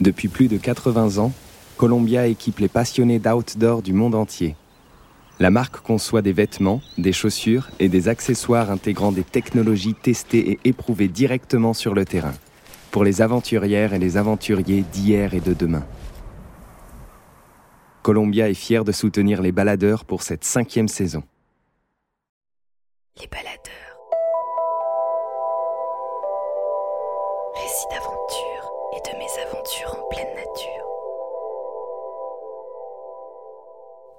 Depuis 0.00 0.28
plus 0.28 0.46
de 0.46 0.56
80 0.56 1.18
ans, 1.18 1.32
Columbia 1.76 2.26
équipe 2.26 2.60
les 2.60 2.68
passionnés 2.68 3.18
d'outdoor 3.18 3.82
du 3.82 3.92
monde 3.92 4.14
entier. 4.14 4.54
La 5.40 5.50
marque 5.50 5.80
conçoit 5.80 6.22
des 6.22 6.32
vêtements, 6.32 6.80
des 6.98 7.12
chaussures 7.12 7.68
et 7.80 7.88
des 7.88 8.08
accessoires 8.08 8.70
intégrant 8.70 9.12
des 9.12 9.24
technologies 9.24 9.94
testées 9.94 10.50
et 10.52 10.60
éprouvées 10.64 11.08
directement 11.08 11.74
sur 11.74 11.94
le 11.94 12.04
terrain, 12.04 12.34
pour 12.90 13.02
les 13.02 13.22
aventurières 13.22 13.92
et 13.92 13.98
les 13.98 14.16
aventuriers 14.16 14.84
d'hier 14.92 15.34
et 15.34 15.40
de 15.40 15.52
demain. 15.52 15.84
Columbia 18.02 18.48
est 18.48 18.54
fier 18.54 18.84
de 18.84 18.92
soutenir 18.92 19.42
les 19.42 19.52
baladeurs 19.52 20.04
pour 20.04 20.22
cette 20.22 20.44
cinquième 20.44 20.88
saison. 20.88 21.22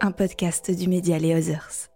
Un 0.02 0.12
podcast 0.12 0.72
du 0.72 0.88
média 0.88 1.20
Les 1.20 1.36
Others. 1.36 1.90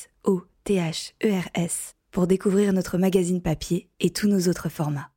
pour 2.09 2.25
découvrir 2.25 2.73
notre 2.73 2.97
magazine 2.97 3.39
papier 3.39 3.87
et 3.99 4.09
tous 4.09 4.27
nos 4.27 4.47
autres 4.49 4.69
formats. 4.69 5.11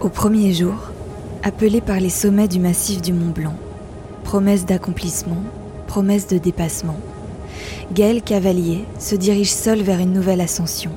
Au 0.00 0.08
premier 0.08 0.54
jour, 0.54 0.92
appelé 1.42 1.82
par 1.82 2.00
les 2.00 2.08
sommets 2.08 2.48
du 2.48 2.58
massif 2.58 3.02
du 3.02 3.12
Mont 3.12 3.32
Blanc, 3.32 3.58
promesse 4.24 4.64
d'accomplissement, 4.64 5.44
promesse 5.86 6.26
de 6.26 6.38
dépassement, 6.38 6.98
Gaël 7.92 8.22
Cavalier 8.22 8.84
se 8.98 9.14
dirige 9.14 9.52
seul 9.52 9.82
vers 9.82 10.00
une 10.00 10.12
nouvelle 10.12 10.40
ascension, 10.40 10.90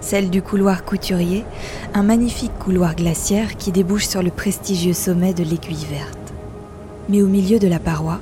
celle 0.00 0.30
du 0.30 0.42
couloir 0.42 0.84
couturier, 0.84 1.44
un 1.94 2.02
magnifique 2.02 2.56
couloir 2.58 2.94
glaciaire 2.94 3.56
qui 3.56 3.72
débouche 3.72 4.06
sur 4.06 4.22
le 4.22 4.30
prestigieux 4.30 4.92
sommet 4.92 5.34
de 5.34 5.42
l'Aiguille 5.42 5.86
Verte. 5.90 6.32
Mais 7.08 7.22
au 7.22 7.26
milieu 7.26 7.58
de 7.58 7.68
la 7.68 7.78
paroi, 7.78 8.20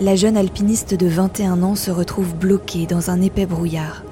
la 0.00 0.16
jeune 0.16 0.36
alpiniste 0.36 0.94
de 0.94 1.06
21 1.06 1.62
ans 1.62 1.74
se 1.74 1.90
retrouve 1.90 2.34
bloquée 2.34 2.86
dans 2.86 3.10
un 3.10 3.20
épais 3.20 3.46
brouillard, 3.46 4.02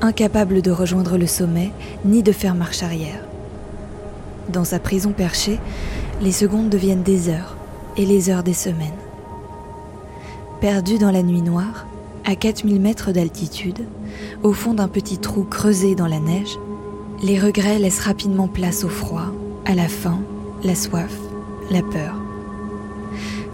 incapable 0.00 0.62
de 0.62 0.70
rejoindre 0.70 1.18
le 1.18 1.26
sommet 1.26 1.70
ni 2.04 2.22
de 2.22 2.32
faire 2.32 2.54
marche 2.54 2.82
arrière. 2.82 3.20
Dans 4.48 4.64
sa 4.64 4.78
prison 4.78 5.12
perchée, 5.12 5.58
les 6.20 6.32
secondes 6.32 6.68
deviennent 6.68 7.02
des 7.02 7.28
heures 7.28 7.56
et 7.96 8.06
les 8.06 8.30
heures 8.30 8.42
des 8.42 8.54
semaines. 8.54 8.90
Perdue 10.60 10.98
dans 10.98 11.10
la 11.10 11.22
nuit 11.22 11.42
noire, 11.42 11.86
à 12.24 12.36
4000 12.36 12.80
mètres 12.80 13.12
d'altitude, 13.12 13.80
au 14.42 14.52
fond 14.52 14.74
d'un 14.74 14.88
petit 14.88 15.18
trou 15.18 15.44
creusé 15.44 15.94
dans 15.94 16.06
la 16.06 16.20
neige, 16.20 16.58
les 17.22 17.38
regrets 17.38 17.78
laissent 17.78 18.00
rapidement 18.00 18.48
place 18.48 18.84
au 18.84 18.88
froid, 18.88 19.26
à 19.64 19.74
la 19.74 19.88
faim, 19.88 20.20
la 20.62 20.74
soif, 20.74 21.12
la 21.70 21.82
peur. 21.82 22.20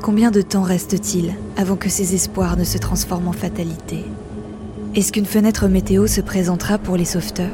Combien 0.03 0.31
de 0.31 0.41
temps 0.41 0.63
reste-t-il 0.63 1.35
avant 1.57 1.77
que 1.77 1.89
ces 1.89 2.15
espoirs 2.15 2.57
ne 2.57 2.65
se 2.65 2.79
transforment 2.79 3.29
en 3.29 3.33
fatalité? 3.33 4.05
Est-ce 4.95 5.13
qu'une 5.13 5.27
fenêtre 5.27 5.69
météo 5.69 6.07
se 6.07 6.21
présentera 6.21 6.79
pour 6.79 6.97
les 6.97 7.05
sauveteurs? 7.05 7.51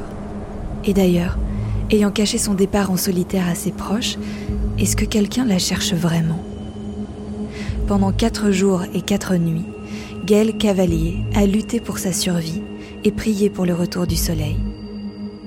Et 0.85 0.93
d'ailleurs, 0.93 1.37
ayant 1.91 2.11
caché 2.11 2.37
son 2.37 2.53
départ 2.53 2.89
en 2.89 2.97
solitaire 2.97 3.47
à 3.47 3.55
ses 3.55 3.71
proches, 3.71 4.17
est-ce 4.79 4.95
que 4.95 5.05
quelqu'un 5.05 5.45
la 5.45 5.59
cherche 5.59 5.93
vraiment? 5.93 6.41
Pendant 7.87 8.11
quatre 8.11 8.51
jours 8.51 8.83
et 8.93 9.01
quatre 9.01 9.35
nuits, 9.35 9.65
Gaël 10.27 10.57
Cavalier 10.57 11.23
a 11.35 11.45
lutté 11.45 11.79
pour 11.79 11.99
sa 11.99 12.11
survie 12.11 12.61
et 13.05 13.13
prié 13.13 13.49
pour 13.49 13.65
le 13.65 13.73
retour 13.73 14.07
du 14.07 14.17
soleil, 14.17 14.57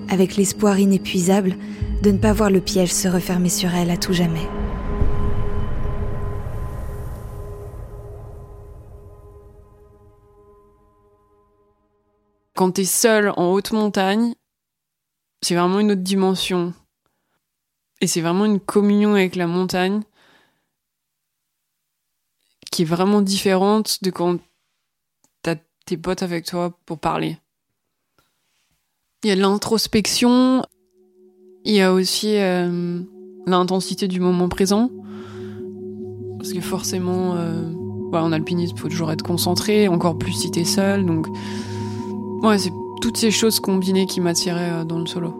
avec 0.08 0.36
l'espoir 0.36 0.78
inépuisable 0.78 1.54
de 2.02 2.10
ne 2.10 2.16
pas 2.16 2.32
voir 2.32 2.48
le 2.48 2.62
piège 2.62 2.90
se 2.90 3.06
refermer 3.06 3.50
sur 3.50 3.74
elle 3.74 3.90
à 3.90 3.98
tout 3.98 4.14
jamais. 4.14 4.48
Quand 12.56 12.70
t'es 12.70 12.86
seul 12.86 13.34
en 13.36 13.52
haute 13.52 13.72
montagne, 13.72 14.34
c'est 15.42 15.56
vraiment 15.56 15.80
une 15.80 15.92
autre 15.92 16.00
dimension. 16.00 16.72
Et 18.00 18.06
c'est 18.06 18.22
vraiment 18.22 18.46
une 18.46 18.60
communion 18.60 19.12
avec 19.12 19.36
la 19.36 19.46
montagne 19.46 20.00
qui 22.72 22.80
est 22.80 22.86
vraiment 22.86 23.20
différente 23.20 24.02
de 24.02 24.10
quand 24.10 24.38
tes 25.90 25.96
potes 25.96 26.22
avec 26.22 26.44
toi 26.44 26.72
pour 26.86 26.98
parler. 26.98 27.36
Il 29.24 29.28
y 29.28 29.32
a 29.32 29.34
l'introspection, 29.34 30.62
il 31.64 31.74
y 31.74 31.80
a 31.80 31.92
aussi 31.92 32.36
euh, 32.36 33.00
l'intensité 33.46 34.06
du 34.06 34.20
moment 34.20 34.48
présent. 34.48 34.88
Parce 36.38 36.52
que 36.52 36.60
forcément, 36.60 37.34
euh, 37.34 37.72
en 38.12 38.30
alpinisme, 38.30 38.76
il 38.76 38.80
faut 38.80 38.88
toujours 38.88 39.10
être 39.10 39.24
concentré, 39.24 39.88
encore 39.88 40.16
plus 40.16 40.32
si 40.32 40.52
t'es 40.52 40.64
seul. 40.64 41.04
Donc, 41.04 41.26
ouais, 42.44 42.56
c'est 42.56 42.72
toutes 43.02 43.16
ces 43.16 43.32
choses 43.32 43.58
combinées 43.58 44.06
qui 44.06 44.20
m'attiraient 44.20 44.70
euh, 44.70 44.84
dans 44.84 45.00
le 45.00 45.06
solo. 45.06 45.34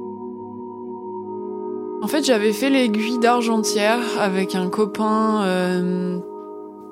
En 2.03 2.09
fait, 2.09 2.25
j'avais 2.25 2.53
fait 2.53 2.71
l'aiguille 2.71 3.21
d'Argentière 3.21 4.01
avec 4.19 4.57
un 4.57 4.69
copain 4.69 5.45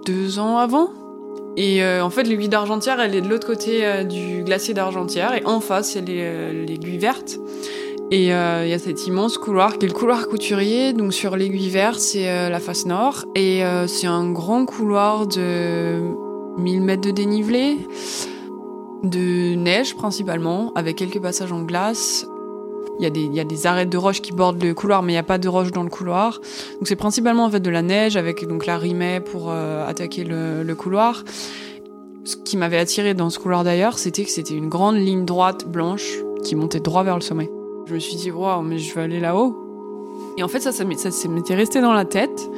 deux 0.07 0.39
ans 0.39 0.59
avant. 0.59 0.91
Et 1.61 1.83
euh, 1.83 2.05
en 2.05 2.11
fait, 2.11 2.23
l'aiguille 2.23 2.49
d'Argentière, 2.49 3.01
elle 3.01 3.17
est 3.17 3.21
de 3.21 3.29
l'autre 3.29 3.47
côté 3.47 4.05
du 4.05 4.45
glacier 4.45 4.75
d'Argentière. 4.75 5.35
Et 5.35 5.45
en 5.45 5.61
face, 5.61 5.97
il 5.97 6.09
y 6.09 6.23
a 6.23 6.53
l'aiguille 6.53 6.99
verte. 6.99 7.39
Et 8.11 8.27
il 8.27 8.29
y 8.29 8.33
a 8.33 8.79
cet 8.79 9.07
immense 9.07 9.37
couloir 9.37 9.77
qui 9.77 9.85
est 9.85 9.89
le 9.89 9.95
couloir 9.95 10.29
couturier. 10.29 10.93
Donc 10.93 11.13
sur 11.13 11.37
l'aiguille 11.37 11.69
verte, 11.69 11.99
c'est 11.99 12.49
la 12.49 12.61
face 12.61 12.87
nord. 12.87 13.25
Et 13.35 13.63
c'est 13.89 14.07
un 14.07 14.31
grand 14.31 14.67
couloir 14.67 15.27
de 15.27 16.01
1000 16.59 16.81
mètres 16.81 17.03
de 17.03 17.11
dénivelé 17.11 17.77
de 19.03 19.55
neige 19.55 19.95
principalement, 19.95 20.73
avec 20.75 20.97
quelques 20.97 21.21
passages 21.21 21.53
en 21.53 21.63
glace. 21.63 22.27
Il 22.99 23.05
y, 23.05 23.07
a 23.07 23.11
des, 23.11 23.23
il 23.23 23.35
y 23.35 23.41
a 23.41 23.45
des 23.45 23.67
arêtes 23.67 23.91
de 23.91 23.97
roches 23.97 24.21
qui 24.21 24.33
bordent 24.33 24.63
le 24.63 24.75
couloir, 24.75 25.03
mais 25.03 25.13
il 25.13 25.15
n'y 25.15 25.21
a 25.21 25.25
pas 25.25 25.39
de 25.39 25.49
roches 25.49 25.71
dans 25.71 25.85
le 25.85 25.89
couloir. 25.89 26.41
Donc 26.75 26.89
c'est 26.89 26.97
principalement 26.97 27.45
en 27.45 27.51
fait 27.51 27.61
de 27.61 27.71
la 27.71 27.83
neige 27.83 28.17
avec 28.17 28.47
donc 28.47 28.67
la 28.67 28.77
rimée 28.77 29.21
pour 29.21 29.51
euh, 29.51 29.89
attaquer 29.89 30.25
le, 30.25 30.65
le, 30.65 30.75
couloir. 30.75 31.25
Ce 32.25 32.37
qui 32.37 32.57
m'avait 32.57 32.79
attiré 32.79 33.15
dans 33.15 33.31
ce 33.31 33.39
couloir 33.39 33.63
d'ailleurs, 33.63 33.99
c'était 33.99 34.25
que 34.25 34.31
c'était 34.31 34.55
une 34.55 34.69
grande 34.69 34.97
ligne 34.97 35.25
droite 35.25 35.69
blanche 35.69 36.19
qui 36.43 36.57
montait 36.57 36.81
droit 36.81 37.05
vers 37.05 37.15
le 37.15 37.21
sommet. 37.21 37.51
Je 37.87 37.95
me 37.95 37.99
suis 38.01 38.17
dit 38.17 38.31
waouh, 38.31 38.63
mais 38.63 38.79
je 38.79 38.95
vais 38.95 39.03
aller 39.03 39.21
là-haut. 39.21 39.57
Et 40.37 40.43
en 40.43 40.49
fait 40.49 40.61
ça, 40.61 40.73
ça 40.73 40.85
m'était 40.85 41.55
resté 41.55 41.81
dans 41.81 41.93
la 41.93 42.05
tête. 42.05 42.51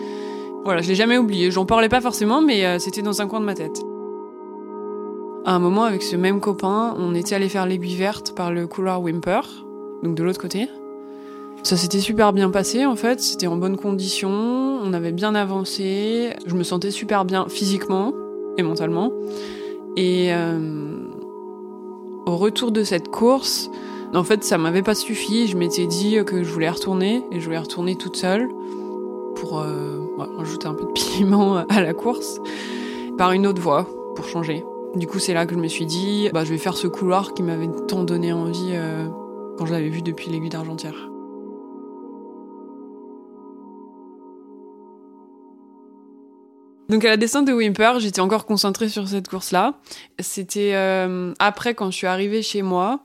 Voilà, 0.65 0.83
je 0.83 0.89
l'ai 0.89 0.95
jamais 0.95 1.19
oublié. 1.19 1.51
J'en 1.51 1.65
parlais 1.67 1.89
pas 1.89 2.01
forcément, 2.01 2.43
mais 2.43 2.67
euh, 2.67 2.79
c'était 2.79 3.03
dans 3.03 3.23
un 3.23 3.27
coin 3.27 3.41
de 3.41 3.47
ma 3.47 3.55
tête. 3.55 3.81
À 5.47 5.55
un 5.55 5.59
moment, 5.59 5.85
avec 5.85 6.03
ce 6.03 6.17
même 6.17 6.39
copain, 6.39 6.95
on 6.99 7.15
était 7.15 7.35
allé 7.35 7.49
faire 7.49 7.65
l'aiguille 7.65 7.97
verte 7.97 8.35
par 8.35 8.53
le 8.53 8.67
couloir 8.67 9.01
Wimper, 9.01 9.41
donc 10.03 10.15
de 10.15 10.23
l'autre 10.23 10.41
côté. 10.41 10.69
Ça 11.63 11.77
s'était 11.77 12.01
super 12.01 12.33
bien 12.33 12.51
passé 12.51 12.87
en 12.87 12.97
fait, 12.97 13.21
c'était 13.21 13.47
en 13.47 13.57
bonne 13.57 13.77
condition, 13.77 14.31
on 14.31 14.93
avait 14.93 15.13
bien 15.13 15.35
avancé, 15.35 16.31
je 16.47 16.55
me 16.55 16.63
sentais 16.63 16.91
super 16.91 17.25
bien 17.25 17.47
physiquement 17.49 18.15
et 18.57 18.63
mentalement. 18.63 19.13
Et 19.97 20.33
euh, 20.33 20.59
au 22.27 22.37
retour 22.37 22.73
de 22.73 22.83
cette 22.83 23.09
course, 23.09 23.71
en 24.15 24.25
fait 24.25 24.43
ça 24.43 24.57
m'avait 24.57 24.83
pas 24.83 24.95
suffi, 24.95 25.49
je 25.49 25.57
m'étais 25.57 25.87
dit 25.87 26.17
que 26.25 26.43
je 26.43 26.51
voulais 26.51 26.71
retourner 26.71 27.23
et 27.31 27.41
je 27.41 27.45
voulais 27.45 27.59
retourner 27.59 27.95
toute 27.97 28.17
seule 28.17 28.49
pour 29.37 29.61
euh, 29.61 30.01
rajouter 30.39 30.67
un 30.67 30.75
peu 30.75 30.85
de 30.85 30.93
piment 30.93 31.57
à 31.69 31.83
la 31.83 31.93
course 31.93 32.41
par 33.19 33.33
une 33.33 33.47
autre 33.47 33.61
voie 33.61 33.87
pour 34.17 34.27
changer. 34.27 34.65
Du 34.97 35.07
coup, 35.07 35.19
c'est 35.19 35.35
là 35.35 35.47
que 35.47 35.55
je 35.55 35.59
me 35.59 35.69
suis 35.69 35.87
dit, 35.87 36.31
bah, 36.33 36.45
je 36.45 36.51
vais 36.51 36.59
faire 36.59 36.77
ce 36.77 36.89
couloir 36.89 37.33
qui 37.33 37.43
m'avait 37.43 37.69
tant 37.87 38.03
donné 38.03 38.33
envie 38.33 38.71
euh, 38.73 39.07
quand 39.61 39.67
je 39.67 39.73
l'avais 39.73 39.91
vu 39.91 40.01
depuis 40.01 40.31
l'aiguille 40.31 40.49
d'Argentière. 40.49 40.95
Donc 46.89 47.05
à 47.05 47.11
la 47.11 47.19
descente 47.19 47.47
de 47.47 47.53
Wimper, 47.53 48.01
j'étais 48.01 48.23
encore 48.23 48.47
concentrée 48.47 48.89
sur 48.89 49.07
cette 49.07 49.29
course-là. 49.29 49.75
C'était 50.19 50.73
euh, 50.73 51.35
après 51.39 51.75
quand 51.75 51.91
je 51.91 51.97
suis 51.99 52.07
arrivée 52.07 52.41
chez 52.41 52.63
moi. 52.63 53.05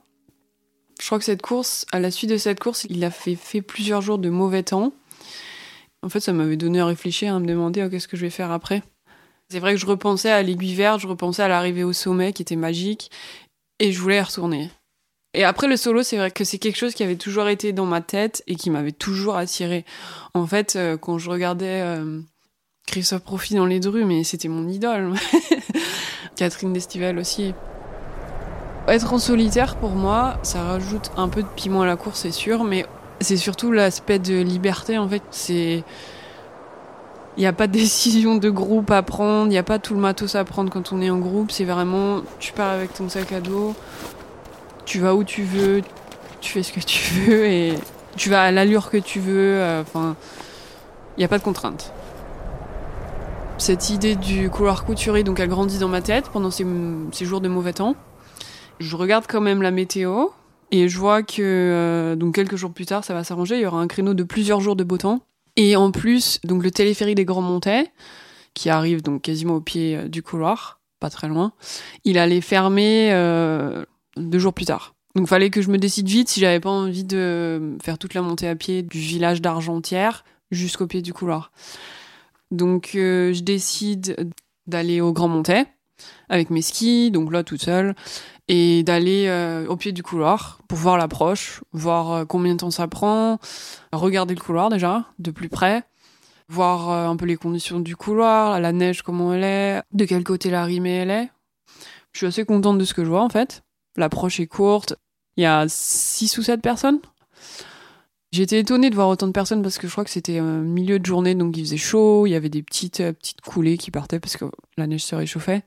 Je 0.98 1.04
crois 1.04 1.18
que 1.18 1.26
cette 1.26 1.42
course, 1.42 1.84
à 1.92 2.00
la 2.00 2.10
suite 2.10 2.30
de 2.30 2.38
cette 2.38 2.58
course, 2.58 2.86
il 2.88 3.04
a 3.04 3.10
fait, 3.10 3.36
plusieurs 3.60 4.00
jours 4.00 4.16
de 4.16 4.30
mauvais 4.30 4.62
temps. 4.62 4.94
En 6.02 6.08
fait, 6.08 6.20
ça 6.20 6.32
m'avait 6.32 6.56
donné 6.56 6.80
à 6.80 6.86
réfléchir, 6.86 7.34
à 7.34 7.38
me 7.38 7.46
demander 7.46 7.84
oh, 7.84 7.90
qu'est-ce 7.90 8.08
que 8.08 8.16
je 8.16 8.22
vais 8.22 8.30
faire 8.30 8.50
après. 8.50 8.82
C'est 9.50 9.60
vrai 9.60 9.74
que 9.74 9.80
je 9.80 9.84
repensais 9.84 10.30
à 10.30 10.42
l'aiguille 10.42 10.74
verte, 10.74 11.00
je 11.00 11.06
repensais 11.06 11.42
à 11.42 11.48
l'arrivée 11.48 11.84
au 11.84 11.92
sommet 11.92 12.32
qui 12.32 12.40
était 12.40 12.56
magique, 12.56 13.10
et 13.78 13.92
je 13.92 14.00
voulais 14.00 14.16
y 14.16 14.20
retourner. 14.22 14.70
Et 15.36 15.44
après 15.44 15.68
le 15.68 15.76
solo, 15.76 16.02
c'est 16.02 16.16
vrai 16.16 16.30
que 16.30 16.44
c'est 16.44 16.56
quelque 16.56 16.78
chose 16.78 16.94
qui 16.94 17.02
avait 17.02 17.16
toujours 17.16 17.46
été 17.48 17.74
dans 17.74 17.84
ma 17.84 18.00
tête 18.00 18.42
et 18.46 18.56
qui 18.56 18.70
m'avait 18.70 18.90
toujours 18.90 19.36
attiré. 19.36 19.84
En 20.32 20.46
fait, 20.46 20.76
euh, 20.76 20.96
quand 20.96 21.18
je 21.18 21.28
regardais 21.28 21.82
euh, 21.82 22.20
Christophe 22.86 23.22
Profit 23.22 23.54
dans 23.54 23.66
les 23.66 23.78
drues, 23.78 24.06
mais 24.06 24.24
c'était 24.24 24.48
mon 24.48 24.66
idole. 24.66 25.12
Catherine 26.36 26.72
Destivelle 26.72 27.18
aussi. 27.18 27.52
Être 28.88 29.12
en 29.12 29.18
solitaire, 29.18 29.76
pour 29.76 29.90
moi, 29.90 30.38
ça 30.42 30.62
rajoute 30.62 31.10
un 31.18 31.28
peu 31.28 31.42
de 31.42 31.48
piment 31.54 31.82
à 31.82 31.86
la 31.86 31.96
course, 31.96 32.20
c'est 32.20 32.30
sûr, 32.30 32.64
mais 32.64 32.86
c'est 33.20 33.36
surtout 33.36 33.72
l'aspect 33.72 34.18
de 34.18 34.40
liberté, 34.40 34.96
en 34.96 35.06
fait. 35.06 35.22
C'est. 35.30 35.84
Il 37.36 37.40
n'y 37.40 37.46
a 37.46 37.52
pas 37.52 37.66
de 37.66 37.72
décision 37.72 38.36
de 38.36 38.48
groupe 38.48 38.90
à 38.90 39.02
prendre, 39.02 39.48
il 39.48 39.50
n'y 39.50 39.58
a 39.58 39.62
pas 39.62 39.78
tout 39.78 39.92
le 39.92 40.00
matos 40.00 40.34
à 40.34 40.44
prendre 40.44 40.70
quand 40.72 40.94
on 40.94 41.02
est 41.02 41.10
en 41.10 41.18
groupe. 41.18 41.50
C'est 41.50 41.66
vraiment, 41.66 42.22
tu 42.38 42.54
pars 42.54 42.70
avec 42.70 42.94
ton 42.94 43.10
sac 43.10 43.30
à 43.32 43.40
dos, 43.40 43.74
tu 44.86 45.00
vas 45.00 45.14
où 45.14 45.24
tu 45.24 45.42
veux, 45.42 45.82
tu 46.40 46.52
fais 46.52 46.62
ce 46.62 46.72
que 46.72 46.80
tu 46.80 47.12
veux 47.12 47.46
et 47.46 47.74
tu 48.16 48.30
vas 48.30 48.42
à 48.42 48.50
l'allure 48.52 48.88
que 48.90 48.96
tu 48.96 49.20
veux. 49.20 49.60
Euh, 49.60 49.82
enfin, 49.82 50.16
il 51.16 51.20
n'y 51.20 51.24
a 51.24 51.28
pas 51.28 51.38
de 51.38 51.42
contraintes. 51.42 51.92
Cette 53.58 53.90
idée 53.90 54.16
du 54.16 54.48
couloir 54.48 54.84
couturier, 54.84 55.24
donc, 55.24 55.40
elle 55.40 55.48
grandit 55.48 55.78
dans 55.78 55.88
ma 55.88 56.02
tête 56.02 56.28
pendant 56.30 56.50
ces, 56.50 56.64
jours 57.24 57.40
de 57.40 57.48
mauvais 57.48 57.72
temps 57.72 57.94
je 58.78 58.94
regarde 58.94 59.24
quand 59.26 59.40
même 59.40 59.62
la 59.62 59.70
météo 59.70 60.26
et 60.70 60.90
je 60.90 60.98
vois 60.98 61.22
que 61.22 61.40
euh, 61.40 62.14
donc 62.14 62.34
quelques 62.34 62.56
jours 62.56 62.70
plus 62.70 62.84
tard, 62.84 63.04
ça 63.04 63.14
va 63.14 63.24
s'arranger. 63.24 63.56
Il 63.56 63.62
y 63.62 63.66
aura 63.66 63.80
un 63.80 63.86
créneau 63.86 64.12
de 64.12 64.22
plusieurs 64.22 64.60
jours 64.60 64.76
de 64.76 64.84
beau 64.84 64.98
temps. 64.98 65.20
Et 65.56 65.76
en 65.76 65.90
plus, 65.90 66.40
donc 66.44 66.62
le 66.62 66.70
téléphérique 66.70 67.14
des 67.14 67.24
Grands 67.24 67.40
Montets, 67.40 67.90
qui 68.52 68.68
arrive 68.68 69.00
donc 69.00 69.22
quasiment 69.22 69.54
au 69.54 69.60
pied 69.62 69.96
euh, 69.96 70.08
du 70.08 70.22
couloir, 70.22 70.80
pas 71.00 71.08
très 71.08 71.28
loin, 71.28 71.52
il 72.04 72.18
allait 72.18 72.42
fermer 72.42 73.10
deux 74.16 74.38
jours 74.38 74.54
plus 74.54 74.66
tard. 74.66 74.94
Donc 75.14 75.28
fallait 75.28 75.50
que 75.50 75.62
je 75.62 75.70
me 75.70 75.78
décide 75.78 76.08
vite 76.08 76.28
si 76.28 76.40
j'avais 76.40 76.60
pas 76.60 76.70
envie 76.70 77.04
de 77.04 77.76
faire 77.82 77.98
toute 77.98 78.14
la 78.14 78.22
montée 78.22 78.48
à 78.48 78.54
pied 78.54 78.82
du 78.82 78.98
village 78.98 79.40
d'Argentière 79.40 80.24
jusqu'au 80.50 80.86
pied 80.86 81.00
du 81.00 81.12
couloir. 81.14 81.52
Donc 82.50 82.90
je 82.92 83.40
décide 83.40 84.30
d'aller 84.66 85.00
au 85.00 85.12
Grand 85.12 85.28
Montet 85.28 85.66
avec 86.28 86.50
mes 86.50 86.60
skis, 86.60 87.10
donc 87.10 87.32
là 87.32 87.42
toute 87.42 87.62
seule 87.62 87.94
et 88.48 88.82
d'aller 88.82 89.26
euh, 89.28 89.66
au 89.66 89.76
pied 89.76 89.92
du 89.92 90.02
couloir 90.02 90.60
pour 90.68 90.78
voir 90.78 90.96
l'approche, 90.96 91.62
voir 91.72 92.12
euh, 92.12 92.24
combien 92.24 92.52
de 92.52 92.58
temps 92.58 92.70
ça 92.70 92.86
prend, 92.86 93.38
regarder 93.92 94.34
le 94.34 94.40
couloir 94.40 94.68
déjà 94.68 95.06
de 95.18 95.30
plus 95.30 95.48
près, 95.48 95.82
voir 96.48 96.90
euh, 96.90 97.08
un 97.08 97.16
peu 97.16 97.26
les 97.26 97.36
conditions 97.36 97.80
du 97.80 97.96
couloir, 97.96 98.60
la 98.60 98.72
neige 98.72 99.02
comment 99.02 99.34
elle 99.34 99.44
est, 99.44 99.82
de 99.92 100.04
quel 100.04 100.22
côté 100.22 100.50
la 100.50 100.64
rimée 100.64 100.96
elle 100.96 101.10
est. 101.10 101.30
Je 102.12 102.18
suis 102.18 102.26
assez 102.26 102.44
contente 102.44 102.78
de 102.78 102.84
ce 102.84 102.94
que 102.94 103.04
je 103.04 103.10
vois 103.10 103.22
en 103.22 103.28
fait. 103.28 103.62
L'approche 103.96 104.40
est 104.40 104.46
courte. 104.46 104.94
Il 105.36 105.42
y 105.42 105.46
a 105.46 105.66
6 105.68 106.38
ou 106.38 106.42
7 106.42 106.62
personnes. 106.62 107.00
J'étais 108.32 108.60
étonnée 108.60 108.90
de 108.90 108.94
voir 108.94 109.08
autant 109.08 109.26
de 109.26 109.32
personnes 109.32 109.62
parce 109.62 109.78
que 109.78 109.86
je 109.86 109.92
crois 109.92 110.04
que 110.04 110.10
c'était 110.10 110.40
milieu 110.40 110.98
de 110.98 111.06
journée 111.06 111.34
donc 111.34 111.56
il 111.56 111.64
faisait 111.64 111.76
chaud, 111.76 112.26
il 112.26 112.30
y 112.30 112.34
avait 112.34 112.48
des 112.48 112.62
petites 112.62 112.98
petites 112.98 113.40
coulées 113.40 113.78
qui 113.78 113.90
partaient 113.90 114.18
parce 114.18 114.36
que 114.36 114.46
la 114.76 114.86
neige 114.86 115.04
se 115.04 115.14
réchauffait. 115.14 115.62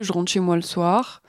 Je 0.00 0.12
rentre 0.12 0.30
chez 0.30 0.40
moi 0.40 0.56
le 0.56 0.62
soir. 0.62 1.22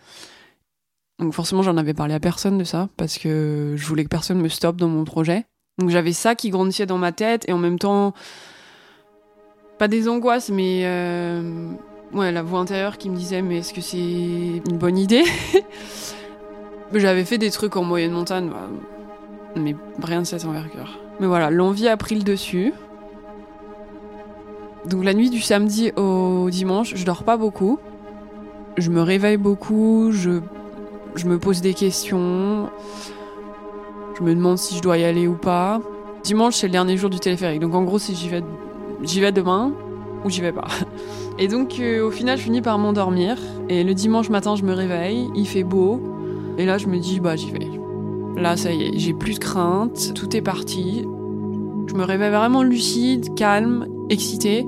Donc 1.20 1.34
forcément, 1.34 1.62
j'en 1.62 1.78
avais 1.78 1.94
parlé 1.94 2.14
à 2.14 2.20
personne 2.20 2.58
de 2.58 2.64
ça 2.64 2.90
parce 2.98 3.18
que 3.18 3.76
je 3.78 3.86
voulais 3.86 4.04
que 4.04 4.10
personne 4.10 4.42
me 4.42 4.50
stoppe 4.50 4.78
dans 4.78 4.88
mon 4.88 5.04
projet. 5.04 5.46
Donc 5.78 5.90
j'avais 5.90 6.14
ça 6.14 6.36
qui 6.36 6.50
grandissait 6.50 6.86
dans 6.86 6.98
ma 6.98 7.12
tête 7.12 7.48
et 7.48 7.54
en 7.54 7.58
même 7.58 7.80
temps, 7.80 8.14
pas 9.78 9.88
des 9.88 10.08
angoisses, 10.08 10.50
mais 10.50 10.84
euh, 10.86 11.72
ouais, 12.14 12.32
la 12.32 12.44
voix 12.44 12.60
intérieure 12.60 12.98
qui 12.98 13.10
me 13.10 13.16
disait 13.16 13.42
mais 13.42 13.60
est-ce 13.60 13.74
que 13.74 13.82
c'est 13.82 13.98
une 13.98 14.78
bonne 14.78 14.98
idée 14.98 15.24
J'avais 16.94 17.26
fait 17.26 17.40
des 17.40 17.50
trucs 17.50 17.76
en 17.76 17.84
moyenne 17.84 18.12
montagne, 18.12 18.50
bah, 18.50 18.70
mais 19.56 19.76
rien 20.02 20.22
de 20.22 20.28
cette 20.28 20.46
envergure. 20.46 21.00
Mais 21.20 21.28
voilà, 21.28 21.50
l'envie 21.50 21.88
a 21.88 21.98
pris 21.98 22.16
le 22.16 22.22
dessus. 22.22 22.74
Donc 24.86 25.04
la 25.04 25.14
nuit 25.14 25.30
du 25.30 25.42
samedi 25.42 25.92
au 25.96 26.50
dimanche, 26.52 26.94
je 26.96 27.06
dors 27.06 27.24
pas 27.24 27.38
beaucoup. 27.38 27.80
Je 28.78 28.90
me 28.90 29.02
réveille 29.02 29.38
beaucoup, 29.38 30.12
je, 30.12 30.40
je 31.16 31.26
me 31.26 31.40
pose 31.40 31.62
des 31.62 31.74
questions, 31.74 32.70
je 34.18 34.24
me 34.24 34.34
demande 34.36 34.58
si 34.58 34.76
je 34.76 34.82
dois 34.82 34.98
y 34.98 35.04
aller 35.04 35.28
ou 35.28 35.36
pas. 35.36 35.80
Dimanche, 36.24 36.56
c'est 36.56 36.68
le 36.68 36.72
dernier 36.72 36.98
jour 36.98 37.10
du 37.10 37.20
téléphérique, 37.20 37.60
donc 37.60 37.74
en 37.76 37.84
gros, 37.84 38.00
si 38.00 38.16
j'y 38.16 38.30
vais, 38.30 38.44
j'y 39.04 39.20
vais 39.20 39.32
demain 39.32 39.74
ou 40.24 40.30
j'y 40.30 40.42
vais 40.42 40.52
pas. 40.52 40.68
Et 41.40 41.48
donc, 41.48 41.80
euh, 41.80 42.06
au 42.06 42.12
final, 42.12 42.38
je 42.38 42.44
finis 42.44 42.62
par 42.62 42.78
m'endormir. 42.78 43.38
Et 43.70 43.84
le 43.84 43.94
dimanche 43.94 44.30
matin, 44.30 44.56
je 44.56 44.64
me 44.64 44.74
réveille, 44.74 45.30
il 45.36 45.48
fait 45.48 45.64
beau, 45.64 46.02
et 46.58 46.66
là, 46.66 46.78
je 46.78 46.88
me 46.88 47.00
dis, 47.00 47.20
bah, 47.20 47.36
j'y 47.36 47.52
vais. 47.52 47.70
Là, 48.36 48.58
ça 48.58 48.72
y 48.72 48.84
est, 48.84 48.92
j'ai 48.98 49.14
plus 49.14 49.36
de 49.36 49.40
crainte, 49.40 50.14
tout 50.16 50.36
est 50.36 50.42
parti. 50.42 51.06
Je 51.88 51.94
me 51.96 52.04
réveille 52.04 52.30
vraiment 52.30 52.64
lucide, 52.64 53.34
calme, 53.36 53.88
excitée, 54.10 54.66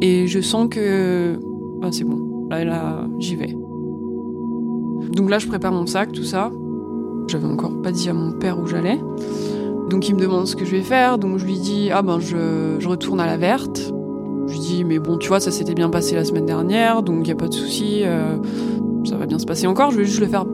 et 0.00 0.26
je 0.26 0.40
sens 0.40 0.68
que 0.70 1.38
bah, 1.80 1.88
c'est 1.90 2.04
bon 2.04 2.48
Là, 2.50 2.64
là, 2.64 3.06
j'y 3.20 3.36
vais. 3.36 3.56
Donc 5.12 5.30
là, 5.30 5.38
je 5.38 5.46
prépare 5.46 5.72
mon 5.72 5.86
sac, 5.86 6.10
tout 6.10 6.24
ça. 6.24 6.50
J'avais 7.28 7.46
encore 7.46 7.80
pas 7.80 7.92
dit 7.92 8.08
à 8.08 8.12
mon 8.12 8.32
père 8.32 8.58
où 8.58 8.66
j'allais. 8.66 8.98
Donc 9.88 10.08
il 10.08 10.14
me 10.14 10.20
demande 10.20 10.46
ce 10.46 10.56
que 10.56 10.64
je 10.64 10.72
vais 10.72 10.82
faire. 10.82 11.18
Donc 11.18 11.38
je 11.38 11.44
lui 11.44 11.58
dis 11.58 11.90
ah 11.92 12.02
ben 12.02 12.18
je, 12.18 12.76
je 12.78 12.88
retourne 12.88 13.20
à 13.20 13.26
la 13.26 13.36
verte. 13.36 13.92
Je 14.50 14.58
dis 14.58 14.84
mais 14.84 14.98
bon 14.98 15.16
tu 15.16 15.28
vois 15.28 15.40
ça 15.40 15.50
s'était 15.50 15.74
bien 15.74 15.90
passé 15.90 16.14
la 16.16 16.24
semaine 16.24 16.46
dernière 16.46 17.02
donc 17.02 17.26
il 17.26 17.30
a 17.30 17.36
pas 17.36 17.48
de 17.48 17.54
souci. 17.54 18.00
Euh, 18.04 18.36
ça 19.04 19.16
va 19.16 19.26
bien 19.26 19.38
se 19.38 19.46
passer 19.46 19.66
encore. 19.66 19.90
Je 19.90 19.98
vais 19.98 20.04
juste 20.04 20.20
le 20.20 20.26
faire 20.26 20.44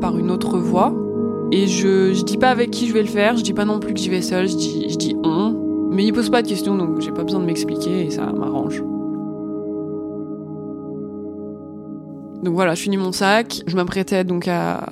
par 0.00 0.18
une 0.18 0.30
autre 0.30 0.58
voie. 0.58 0.92
Et 1.52 1.66
je, 1.66 2.12
je 2.12 2.22
dis 2.22 2.36
pas 2.36 2.50
avec 2.50 2.70
qui 2.70 2.88
je 2.88 2.92
vais 2.92 3.02
le 3.02 3.08
faire. 3.08 3.36
Je 3.36 3.42
dis 3.42 3.52
pas 3.52 3.64
non 3.64 3.78
plus 3.78 3.94
que 3.94 4.00
j'y 4.00 4.10
vais 4.10 4.22
seule. 4.22 4.48
Je 4.48 4.56
dis, 4.56 4.86
je 4.90 4.96
dis 4.96 5.16
on. 5.24 5.88
Mais 5.90 6.04
il 6.04 6.12
pose 6.12 6.28
pas 6.28 6.42
de 6.42 6.48
questions 6.48 6.76
donc 6.76 7.00
j'ai 7.00 7.12
pas 7.12 7.22
besoin 7.22 7.40
de 7.40 7.46
m'expliquer 7.46 8.06
et 8.06 8.10
ça 8.10 8.26
m'arrange. 8.26 8.82
Donc 12.42 12.54
voilà, 12.54 12.74
je 12.74 12.82
finis 12.82 12.96
mon 12.96 13.12
sac. 13.12 13.62
Je 13.66 13.76
m'apprêtais 13.76 14.24
donc 14.24 14.48
à, 14.48 14.84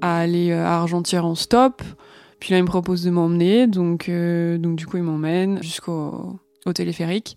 aller 0.00 0.50
euh, 0.52 0.64
à 0.64 0.76
Argentière 0.76 1.26
en 1.26 1.34
stop. 1.34 1.82
Puis 2.38 2.52
là, 2.52 2.58
il 2.58 2.62
me 2.62 2.68
propose 2.68 3.04
de 3.04 3.10
m'emmener. 3.10 3.66
Donc, 3.66 4.08
euh, 4.08 4.56
donc 4.56 4.76
du 4.76 4.86
coup, 4.86 4.96
il 4.96 5.02
m'emmène 5.02 5.62
jusqu'au 5.62 6.38
au 6.66 6.72
téléphérique. 6.72 7.36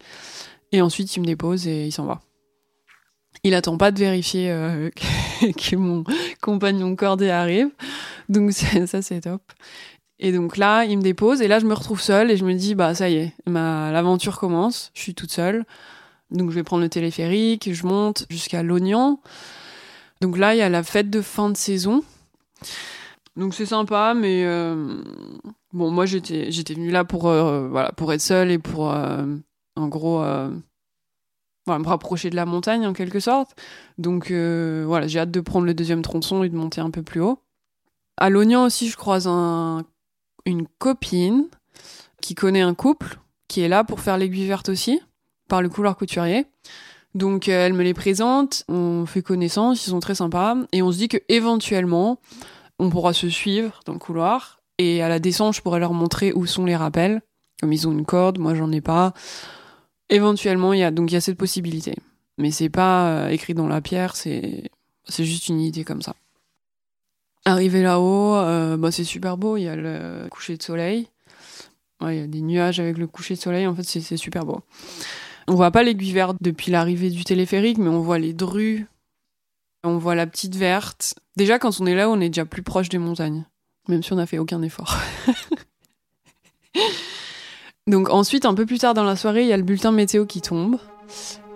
Et 0.71 0.81
ensuite, 0.81 1.15
il 1.15 1.21
me 1.21 1.25
dépose 1.25 1.67
et 1.67 1.85
il 1.85 1.91
s'en 1.91 2.05
va. 2.05 2.21
Il 3.43 3.53
attend 3.55 3.77
pas 3.77 3.91
de 3.91 3.99
vérifier 3.99 4.51
euh, 4.51 4.89
que, 5.41 5.75
mon 5.75 6.03
compagnon 6.41 6.95
cordé 6.95 7.29
arrive. 7.29 7.69
Donc 8.29 8.51
ça, 8.87 9.01
c'est 9.01 9.21
top. 9.21 9.41
Et 10.19 10.31
donc 10.31 10.57
là, 10.57 10.85
il 10.85 10.97
me 10.97 11.03
dépose 11.03 11.41
et 11.41 11.47
là, 11.47 11.59
je 11.59 11.65
me 11.65 11.73
retrouve 11.73 12.01
seule 12.01 12.31
et 12.31 12.37
je 12.37 12.45
me 12.45 12.53
dis, 12.53 12.75
bah 12.75 12.95
ça 12.95 13.09
y 13.09 13.15
est, 13.15 13.33
ma 13.45 13.91
l'aventure 13.91 14.39
commence. 14.39 14.91
Je 14.93 15.01
suis 15.01 15.15
toute 15.15 15.31
seule. 15.31 15.65
Donc 16.31 16.49
je 16.49 16.55
vais 16.55 16.63
prendre 16.63 16.81
le 16.81 16.89
téléphérique, 16.89 17.71
je 17.73 17.85
monte 17.85 18.25
jusqu'à 18.29 18.63
l'Oignan. 18.63 19.19
Donc 20.21 20.37
là, 20.37 20.55
il 20.55 20.59
y 20.59 20.61
a 20.61 20.69
la 20.69 20.83
fête 20.83 21.09
de 21.09 21.21
fin 21.21 21.49
de 21.49 21.57
saison. 21.57 22.03
Donc 23.35 23.53
c'est 23.53 23.65
sympa, 23.65 24.13
mais 24.15 24.43
euh, 24.45 25.01
bon, 25.73 25.91
moi 25.91 26.05
j'étais 26.05 26.51
j'étais 26.51 26.73
venue 26.73 26.91
là 26.91 27.03
pour 27.03 27.27
euh, 27.27 27.67
voilà 27.67 27.91
pour 27.91 28.13
être 28.13 28.21
seule 28.21 28.51
et 28.51 28.59
pour 28.59 28.91
euh, 28.91 29.25
en 29.75 29.87
gros 29.87 30.23
voilà, 31.65 31.79
me 31.79 31.87
rapprocher 31.87 32.29
de 32.29 32.35
la 32.35 32.45
montagne 32.45 32.85
en 32.85 32.93
quelque 32.93 33.19
sorte. 33.19 33.55
Donc 33.97 34.31
voilà, 34.31 35.07
j'ai 35.07 35.19
hâte 35.19 35.31
de 35.31 35.41
prendre 35.41 35.65
le 35.65 35.73
deuxième 35.73 36.01
tronçon 36.01 36.43
et 36.43 36.49
de 36.49 36.55
monter 36.55 36.81
un 36.81 36.91
peu 36.91 37.03
plus 37.03 37.21
haut. 37.21 37.39
À 38.17 38.29
l'Oignan 38.29 38.65
aussi, 38.65 38.89
je 38.89 38.97
croise 38.97 39.27
un, 39.27 39.83
une 40.45 40.67
copine 40.77 41.47
qui 42.21 42.35
connaît 42.35 42.61
un 42.61 42.73
couple 42.73 43.19
qui 43.47 43.61
est 43.61 43.67
là 43.67 43.83
pour 43.83 43.99
faire 43.99 44.17
l'aiguille 44.17 44.47
verte 44.47 44.69
aussi 44.69 45.01
par 45.49 45.61
le 45.61 45.69
couloir 45.69 45.97
couturier. 45.97 46.45
Donc 47.15 47.47
euh, 47.47 47.65
elle 47.65 47.73
me 47.73 47.83
les 47.83 47.93
présente, 47.93 48.63
on 48.69 49.05
fait 49.05 49.21
connaissance, 49.21 49.85
ils 49.85 49.91
sont 49.91 49.99
très 49.99 50.15
sympas 50.15 50.55
et 50.71 50.81
on 50.81 50.91
se 50.91 50.97
dit 50.97 51.07
que 51.07 51.17
éventuellement 51.29 52.19
on 52.79 52.89
pourra 52.89 53.13
se 53.13 53.29
suivre 53.29 53.81
dans 53.85 53.93
le 53.93 53.99
couloir 53.99 54.62
et 54.83 55.01
à 55.01 55.09
la 55.09 55.19
descente 55.19 55.55
je 55.55 55.61
pourrais 55.61 55.79
leur 55.79 55.93
montrer 55.93 56.33
où 56.33 56.45
sont 56.45 56.65
les 56.65 56.75
rappels 56.75 57.21
comme 57.63 57.71
ils 57.71 57.87
ont 57.87 57.93
une 57.93 58.05
corde, 58.05 58.39
moi 58.39 58.55
j'en 58.55 58.71
ai 58.73 58.81
pas. 58.81 59.13
Éventuellement 60.09 60.73
il 60.73 60.79
y 60.79 60.83
a 60.83 60.91
donc 60.91 61.11
il 61.11 61.13
y 61.13 61.17
a 61.17 61.21
cette 61.21 61.37
possibilité. 61.37 61.95
Mais 62.37 62.51
c'est 62.51 62.67
pas 62.67 63.07
euh, 63.07 63.29
écrit 63.29 63.53
dans 63.53 63.67
la 63.67 63.79
pierre, 63.79 64.17
c'est 64.17 64.69
c'est 65.05 65.23
juste 65.23 65.47
une 65.47 65.61
idée 65.61 65.85
comme 65.85 66.01
ça. 66.01 66.13
Arrivé 67.45 67.81
là-haut, 67.81 68.35
euh, 68.35 68.75
bah, 68.75 68.91
c'est 68.91 69.05
super 69.05 69.37
beau, 69.37 69.55
il 69.55 69.63
y 69.63 69.67
a 69.69 69.77
le 69.77 70.27
coucher 70.29 70.57
de 70.57 70.63
soleil. 70.63 71.07
il 72.01 72.15
y 72.15 72.19
a 72.19 72.27
des 72.27 72.41
nuages 72.41 72.81
avec 72.81 72.97
le 72.97 73.07
coucher 73.07 73.35
de 73.35 73.39
soleil, 73.39 73.65
en 73.65 73.75
fait 73.75 73.83
c'est 73.83 74.17
super 74.17 74.45
beau. 74.45 74.59
On 75.47 75.55
voit 75.55 75.71
pas 75.71 75.83
l'aiguille 75.83 76.11
verte 76.11 76.35
depuis 76.41 76.69
l'arrivée 76.69 77.11
du 77.11 77.23
téléphérique, 77.23 77.77
mais 77.77 77.89
on 77.89 78.01
voit 78.01 78.19
les 78.19 78.33
drues, 78.33 78.87
on 79.85 79.97
voit 79.97 80.15
la 80.15 80.27
petite 80.27 80.55
verte. 80.55 81.15
Déjà, 81.37 81.59
quand 81.59 81.79
on 81.79 81.85
est 81.85 81.95
là, 81.95 82.09
on 82.09 82.19
est 82.19 82.29
déjà 82.29 82.45
plus 82.45 82.63
proche 82.63 82.89
des 82.89 82.97
montagnes, 82.97 83.45
même 83.87 84.03
si 84.03 84.13
on 84.13 84.17
n'a 84.17 84.25
fait 84.25 84.39
aucun 84.39 84.61
effort. 84.61 84.97
Donc 87.87 88.09
ensuite, 88.09 88.45
un 88.45 88.53
peu 88.53 88.65
plus 88.65 88.79
tard 88.79 88.93
dans 88.93 89.03
la 89.03 89.15
soirée, 89.15 89.41
il 89.41 89.47
y 89.47 89.53
a 89.53 89.57
le 89.57 89.63
bulletin 89.63 89.91
météo 89.91 90.25
qui 90.25 90.41
tombe. 90.41 90.77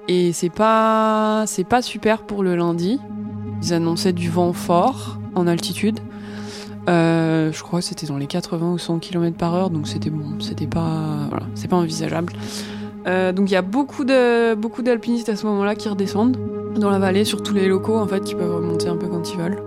Et 0.09 0.33
c'est 0.33 0.49
pas, 0.49 1.45
c'est 1.47 1.63
pas 1.63 1.81
super 1.81 2.25
pour 2.25 2.43
le 2.43 2.55
lundi. 2.55 2.99
Ils 3.63 3.73
annonçaient 3.73 4.13
du 4.13 4.29
vent 4.29 4.53
fort 4.53 5.17
en 5.35 5.47
altitude. 5.47 5.99
Euh, 6.89 7.51
je 7.51 7.63
crois 7.63 7.79
que 7.79 7.85
c'était 7.85 8.07
dans 8.07 8.17
les 8.17 8.27
80 8.27 8.73
ou 8.73 8.77
100 8.77 8.99
km 8.99 9.35
par 9.35 9.53
heure, 9.55 9.69
donc 9.69 9.87
c'était 9.87 10.09
bon, 10.09 10.39
c'était 10.39 10.67
pas, 10.67 11.27
voilà, 11.29 11.45
c'est 11.53 11.67
pas 11.67 11.75
envisageable. 11.75 12.31
Euh, 13.07 13.33
donc 13.33 13.49
il 13.49 13.53
y 13.53 13.57
a 13.57 13.61
beaucoup 13.61 14.05
de 14.05 14.55
beaucoup 14.55 14.81
d'alpinistes 14.81 15.27
à 15.29 15.35
ce 15.35 15.45
moment-là 15.47 15.75
qui 15.75 15.89
redescendent 15.89 16.37
dans 16.77 16.89
la 16.89 16.99
vallée, 16.99 17.25
surtout 17.25 17.53
les 17.53 17.67
locaux 17.67 17.97
en 17.97 18.07
fait 18.07 18.23
qui 18.23 18.35
peuvent 18.35 18.55
remonter 18.55 18.87
un 18.87 18.95
peu 18.95 19.07
quand 19.07 19.29
ils 19.31 19.37
veulent. 19.37 19.61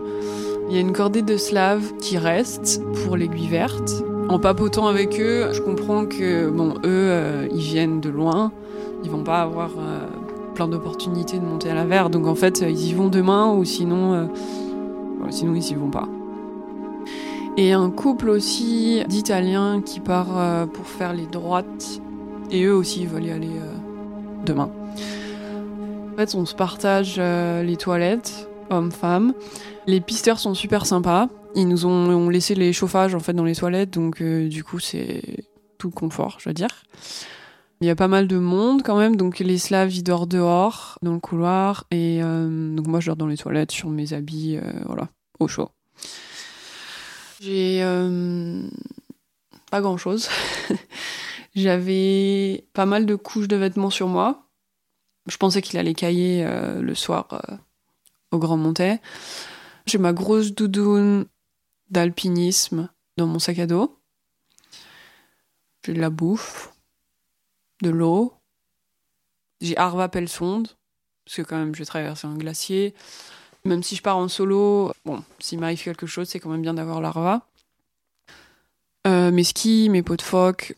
Il 0.71 0.77
y 0.77 0.79
a 0.79 0.81
une 0.81 0.93
cordée 0.93 1.23
de 1.23 1.37
Slaves 1.37 1.97
qui 1.99 2.17
reste 2.17 2.81
pour 3.05 3.17
l'aiguille 3.17 3.49
verte. 3.49 4.05
En 4.29 4.39
papotant 4.39 4.87
avec 4.87 5.21
eux, 5.21 5.51
je 5.53 5.61
comprends 5.61 6.07
que 6.07 6.49
bon 6.49 6.75
eux 6.77 6.81
euh, 6.87 7.49
ils 7.53 7.61
viennent 7.61 8.01
de 8.01 8.09
loin, 8.09 8.53
ils 9.03 9.11
vont 9.11 9.25
pas 9.25 9.43
avoir 9.43 9.71
euh, 9.79 10.07
plein 10.55 10.69
d'opportunités 10.69 11.39
de 11.39 11.45
monter 11.45 11.71
à 11.71 11.75
la 11.75 11.85
verte, 11.85 12.13
donc 12.13 12.27
en 12.27 12.37
fait 12.37 12.61
ils 12.61 12.89
y 12.89 12.95
vont 12.95 13.09
demain 13.09 13.53
ou 13.53 13.65
sinon 13.65 14.31
sinon 15.31 15.55
ils 15.55 15.69
y 15.69 15.75
vont 15.75 15.91
pas. 15.91 16.09
Et 17.57 17.73
un 17.73 17.91
couple 17.91 18.31
aussi 18.31 19.03
d'Italiens 19.09 19.83
qui 19.85 19.99
part 19.99 20.69
pour 20.73 20.87
faire 20.87 21.13
les 21.13 21.27
droites 21.27 22.01
et 22.51 22.65
eux 22.65 22.75
aussi, 22.75 23.03
ils 23.03 23.09
veulent 23.09 23.27
y 23.27 23.31
aller 23.31 23.49
euh, 23.49 23.75
demain. 24.45 24.71
En 26.13 26.17
fait, 26.17 26.35
on 26.35 26.45
se 26.45 26.55
partage 26.55 27.17
euh, 27.19 27.63
les 27.63 27.77
toilettes, 27.77 28.49
hommes-femmes. 28.71 29.35
Les 29.91 30.01
pisteurs 30.01 30.39
sont 30.39 30.55
super 30.55 30.87
sympas. 30.87 31.29
Ils 31.57 31.67
nous 31.67 31.85
ont, 31.85 32.29
laissé 32.29 32.55
les 32.55 32.73
chauffages 32.73 33.15
en 33.15 33.19
fait 33.19 33.33
dans 33.33 33.45
les 33.45 33.57
toilettes, 33.57 33.91
donc 33.91 34.23
euh, 34.23 34.49
du 34.49 34.63
coup 34.63 34.79
c'est 34.79 35.23
tout 35.79 35.91
confort, 35.91 36.37
je 36.39 36.49
veux 36.49 36.55
dire. 36.55 36.85
Il 37.81 37.87
y 37.87 37.91
a 37.91 37.97
pas 37.97 38.07
mal 38.07 38.29
de 38.29 38.39
monde 38.39 38.83
quand 38.85 38.97
même, 38.97 39.17
donc 39.17 39.41
les 39.41 39.59
Slaves 39.59 39.93
ils 39.93 40.05
dorment 40.05 40.29
dehors 40.29 40.99
dans 41.03 41.15
le 41.15 41.19
couloir 41.19 41.87
et 41.91 42.21
donc 42.21 42.87
moi 42.87 43.01
je 43.01 43.07
dors 43.07 43.17
dans 43.17 43.27
les 43.27 43.39
toilettes 43.39 43.73
sur 43.73 43.89
mes 43.89 44.13
habits, 44.13 44.59
voilà, 44.85 45.09
au 45.39 45.49
chaud. 45.49 45.71
J'ai 47.41 47.83
pas 49.71 49.81
grand 49.81 49.97
chose. 49.97 50.29
J'avais 51.55 52.65
pas 52.75 52.87
mal 52.87 53.07
de 53.07 53.15
couches 53.17 53.49
de 53.49 53.57
vêtements 53.57 53.91
sur 53.91 54.09
moi. 54.09 54.47
Je 55.27 55.37
pensais 55.37 55.63
qu'il 55.63 55.79
allait 55.79 55.95
cailler 55.95 56.45
euh, 56.45 56.81
le 56.81 56.95
soir 56.95 57.27
euh, 57.33 57.57
au 58.33 58.39
Grand 58.39 58.57
Montet. 58.57 59.01
J'ai 59.87 59.99
ma 59.99 60.13
grosse 60.13 60.53
doudoune 60.53 61.27
d'alpinisme 61.89 62.89
dans 63.17 63.27
mon 63.27 63.39
sac 63.39 63.59
à 63.59 63.67
dos. 63.67 63.99
J'ai 65.85 65.95
de 65.95 66.01
la 66.01 66.11
bouffe, 66.11 66.73
de 67.83 67.91
l'eau. 67.91 68.35
J'ai 69.61 69.77
Arva 69.77 70.09
Pelsonde, 70.09 70.69
parce 71.25 71.37
que 71.37 71.43
quand 71.43 71.59
même 71.59 71.75
je 71.75 71.85
traverse 71.85 72.25
un 72.25 72.37
glacier. 72.37 72.95
Même 73.65 73.83
si 73.83 73.97
je 73.97 74.03
pars 74.03 74.17
en 74.17 74.29
solo, 74.29 74.93
bon, 75.05 75.23
s'il 75.39 75.59
m'arrive 75.59 75.83
quelque 75.83 76.07
chose, 76.07 76.29
c'est 76.29 76.41
quand 76.41 76.49
même 76.49 76.63
bien 76.63 76.75
d'avoir 76.75 77.01
l'Arva. 77.01 77.47
Euh, 79.07 79.31
mes 79.31 79.45
skis, 79.45 79.89
mes 79.91 80.03
pots 80.03 80.17
de 80.17 80.23
phoque, 80.23 80.77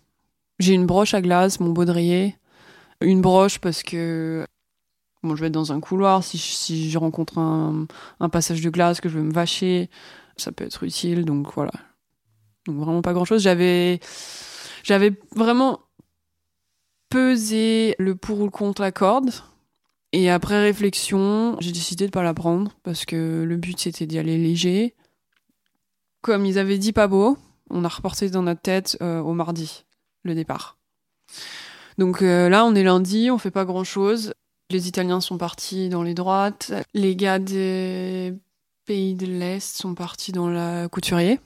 j'ai 0.58 0.74
une 0.74 0.86
broche 0.86 1.14
à 1.14 1.20
glace, 1.20 1.60
mon 1.60 1.70
baudrier. 1.70 2.36
Une 3.00 3.20
broche 3.20 3.58
parce 3.58 3.82
que 3.82 4.46
bon, 5.22 5.36
je 5.36 5.40
vais 5.40 5.46
être 5.48 5.52
dans 5.52 5.72
un 5.72 5.80
couloir. 5.80 6.22
Si, 6.24 6.90
je 6.90 6.98
rencontre 6.98 7.38
un, 7.38 7.86
passage 8.30 8.60
de 8.60 8.70
glace, 8.70 9.00
que 9.00 9.08
je 9.08 9.18
veux 9.18 9.24
me 9.24 9.32
vacher, 9.32 9.90
ça 10.36 10.52
peut 10.52 10.64
être 10.64 10.82
utile. 10.84 11.24
Donc 11.24 11.52
voilà. 11.54 11.72
Donc 12.66 12.76
vraiment 12.76 13.02
pas 13.02 13.12
grand 13.12 13.24
chose. 13.24 13.42
J'avais, 13.42 14.00
j'avais 14.82 15.12
vraiment 15.34 15.80
pesé 17.08 17.94
le 17.98 18.14
pour 18.14 18.40
ou 18.40 18.44
le 18.44 18.50
contre 18.50 18.82
la 18.82 18.92
corde. 18.92 19.30
Et 20.12 20.30
après 20.30 20.60
réflexion, 20.60 21.56
j'ai 21.60 21.72
décidé 21.72 22.06
de 22.06 22.10
pas 22.10 22.22
la 22.22 22.34
prendre 22.34 22.72
parce 22.82 23.06
que 23.06 23.44
le 23.46 23.56
but 23.56 23.78
c'était 23.78 24.06
d'y 24.06 24.18
aller 24.18 24.36
léger. 24.36 24.94
Comme 26.20 26.44
ils 26.44 26.58
avaient 26.58 26.78
dit 26.78 26.92
pas 26.92 27.08
beau, 27.08 27.38
on 27.70 27.84
a 27.84 27.88
reporté 27.88 28.28
dans 28.28 28.42
notre 28.42 28.60
tête 28.60 28.98
euh, 29.00 29.20
au 29.20 29.32
mardi 29.32 29.84
le 30.22 30.34
départ. 30.34 30.76
Donc 31.98 32.22
euh, 32.22 32.48
là, 32.48 32.64
on 32.64 32.74
est 32.74 32.82
lundi, 32.82 33.30
on 33.30 33.38
fait 33.38 33.50
pas 33.50 33.64
grand 33.64 33.84
chose. 33.84 34.34
Les 34.72 34.88
Italiens 34.88 35.20
sont 35.20 35.36
partis 35.36 35.90
dans 35.90 36.02
les 36.02 36.14
droites. 36.14 36.72
Les 36.94 37.14
gars 37.14 37.38
des 37.38 38.32
pays 38.86 39.14
de 39.14 39.26
l'Est 39.26 39.76
sont 39.76 39.94
partis 39.94 40.32
dans 40.32 40.48
la 40.48 40.88
couturier. 40.88 41.40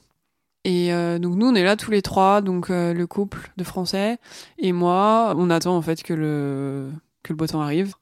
Et 0.62 0.92
euh, 0.92 1.18
donc 1.18 1.34
nous, 1.34 1.48
on 1.48 1.54
est 1.56 1.64
là 1.64 1.74
tous 1.74 1.90
les 1.90 2.02
trois, 2.02 2.40
donc 2.40 2.70
euh, 2.70 2.94
le 2.94 3.06
couple 3.08 3.50
de 3.56 3.64
Français 3.64 4.18
et 4.58 4.70
moi, 4.70 5.34
on 5.36 5.50
attend 5.50 5.76
en 5.76 5.82
fait 5.82 6.04
que 6.04 6.14
le 6.14 6.88
que 7.24 7.32
le 7.32 7.36
beau 7.36 7.48
temps 7.48 7.60
arrive. 7.60 7.94